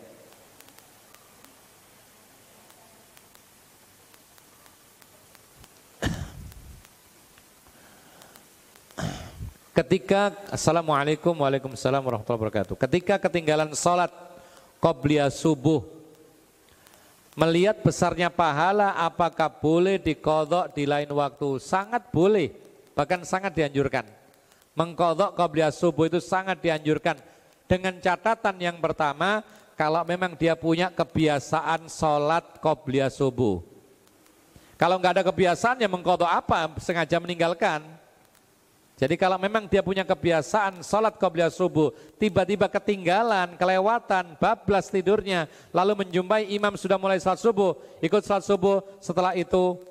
[9.75, 12.79] Ketika Assalamualaikum Waalaikumsalam warahmatullahi wabarakatuh.
[12.79, 14.07] Ketika ketinggalan sholat
[14.79, 15.83] qobliyah subuh.
[17.35, 21.59] Melihat besarnya pahala apakah boleh dikodok di lain waktu?
[21.59, 22.55] Sangat boleh,
[22.95, 24.07] bahkan sangat dianjurkan.
[24.79, 27.19] Mengkodok qobliyah subuh itu sangat dianjurkan.
[27.67, 29.43] Dengan catatan yang pertama,
[29.75, 33.59] kalau memang dia punya kebiasaan sholat qobliyah subuh.
[34.79, 36.79] Kalau nggak ada kebiasaan ya mengkodok apa?
[36.79, 37.94] Sengaja meninggalkan.
[38.95, 46.07] Jadi kalau memang dia punya kebiasaan sholat qobliyah subuh, tiba-tiba ketinggalan, kelewatan, bablas tidurnya, lalu
[46.07, 49.83] menjumpai imam sudah mulai sholat subuh, ikut sholat subuh, setelah itu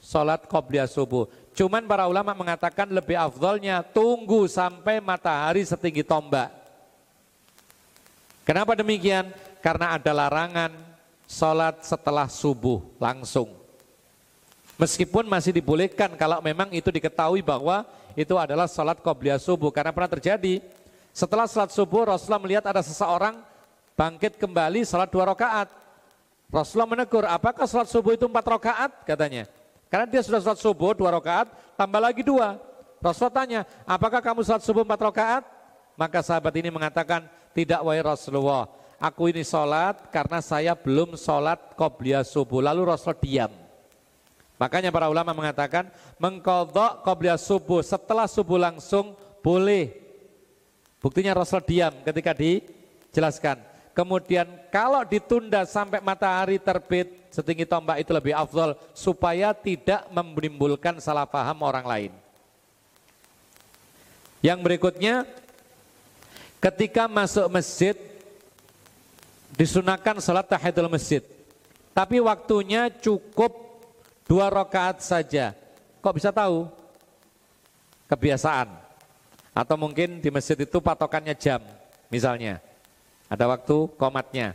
[0.00, 1.28] sholat qobliyah subuh.
[1.52, 6.48] Cuman para ulama mengatakan lebih afdolnya tunggu sampai matahari setinggi tombak.
[8.48, 9.28] Kenapa demikian?
[9.60, 10.72] Karena ada larangan
[11.28, 13.52] sholat setelah subuh langsung.
[14.80, 17.84] Meskipun masih dibolehkan kalau memang itu diketahui bahwa
[18.18, 20.62] itu adalah salat qobliyah subuh karena pernah terjadi
[21.10, 23.42] setelah salat subuh Rasulullah melihat ada seseorang
[23.98, 25.68] bangkit kembali salat dua rakaat.
[26.50, 28.90] Rasulullah menegur, apakah salat subuh itu empat rakaat?
[29.06, 29.46] Katanya.
[29.90, 32.58] Karena dia sudah salat subuh dua rakaat, tambah lagi dua.
[32.98, 35.44] Rasulullah tanya, apakah kamu salat subuh empat rakaat?
[35.94, 38.70] Maka sahabat ini mengatakan, tidak wahai Rasulullah,
[39.02, 42.62] aku ini sholat karena saya belum sholat qobliyah subuh.
[42.62, 43.52] Lalu Rasulullah diam.
[44.60, 45.88] Makanya para ulama mengatakan
[46.20, 49.96] mengkodok qobliyah subuh setelah subuh langsung boleh.
[51.00, 53.56] Buktinya Rasul diam ketika dijelaskan.
[53.96, 61.24] Kemudian kalau ditunda sampai matahari terbit setinggi tombak itu lebih afdol supaya tidak menimbulkan salah
[61.24, 62.12] paham orang lain.
[64.44, 65.24] Yang berikutnya
[66.60, 67.96] ketika masuk masjid
[69.56, 71.24] disunahkan sholat tahiyatul masjid.
[71.96, 73.69] Tapi waktunya cukup
[74.30, 75.50] Dua rakaat saja.
[75.98, 76.70] Kok bisa tahu?
[78.06, 78.70] Kebiasaan.
[79.50, 81.58] Atau mungkin di masjid itu patokannya jam,
[82.06, 82.62] misalnya.
[83.26, 84.54] Ada waktu komatnya.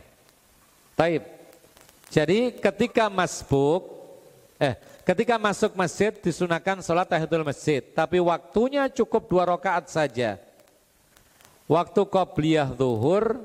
[0.96, 1.28] Taib.
[2.08, 3.84] Jadi ketika masbuk,
[4.56, 7.84] eh ketika masuk masjid disunahkan sholat tahiyatul masjid.
[7.84, 10.40] Tapi waktunya cukup dua rakaat saja.
[11.68, 13.44] Waktu qobliyah zuhur,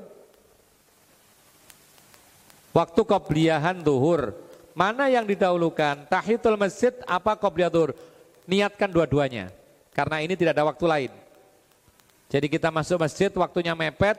[2.72, 4.41] waktu qobliyahan zuhur
[4.72, 6.08] Mana yang didahulukan?
[6.08, 7.92] Tahiyatul masjid apa qobliyatur?
[8.48, 9.52] Niatkan dua-duanya.
[9.92, 11.12] Karena ini tidak ada waktu lain.
[12.32, 14.16] Jadi kita masuk masjid waktunya mepet,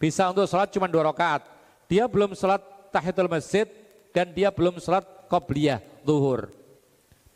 [0.00, 1.44] bisa untuk sholat cuma dua rakaat.
[1.84, 3.68] Dia belum sholat tahiyatul masjid
[4.16, 6.48] dan dia belum sholat qobliyah zuhur.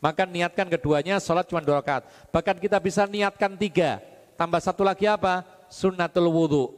[0.01, 2.09] Maka niatkan keduanya, sholat cuma dua rakaat.
[2.33, 4.01] Bahkan kita bisa niatkan tiga,
[4.33, 5.45] tambah satu lagi apa?
[5.69, 6.73] Sunnatul wudhu.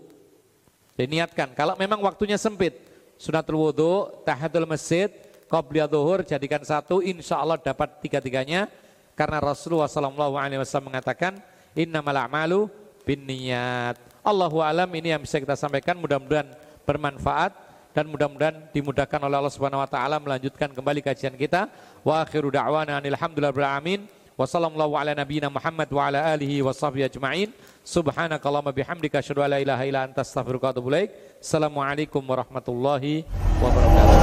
[1.00, 2.76] Diniatkan, kalau memang waktunya sempit,
[3.16, 5.08] sunnatul wudhu, tahatul masjid,
[5.50, 8.70] qobliya zuhur, jadikan satu, insya Allah dapat tiga-tiganya.
[9.18, 11.42] Karena Rasulullah SAW mengatakan,
[11.74, 12.70] innamal a'malu
[13.04, 13.98] bin niat.
[14.24, 16.48] Allahu alam ini yang bisa kita sampaikan, mudah-mudahan
[16.86, 17.52] bermanfaat
[17.92, 21.68] dan mudah-mudahan dimudahkan oleh Allah Subhanahu wa taala melanjutkan kembali kajian kita.
[22.06, 24.02] Wa akhiru da'wana alhamdulillahi alamin.
[24.40, 27.52] Wa sallallahu ala nabiyyina Muhammad wa ala alihi wa sahbihi ajma'in.
[27.84, 31.12] Subhanakallahumma bihamdika asyhadu an la ilaha illa anta astaghfiruka wa atubu ilaik.
[31.44, 33.28] Assalamualaikum warahmatullahi
[33.60, 34.19] wabarakatuh.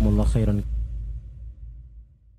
[0.00, 0.79] Kami ucapkan jazakumullah khairan.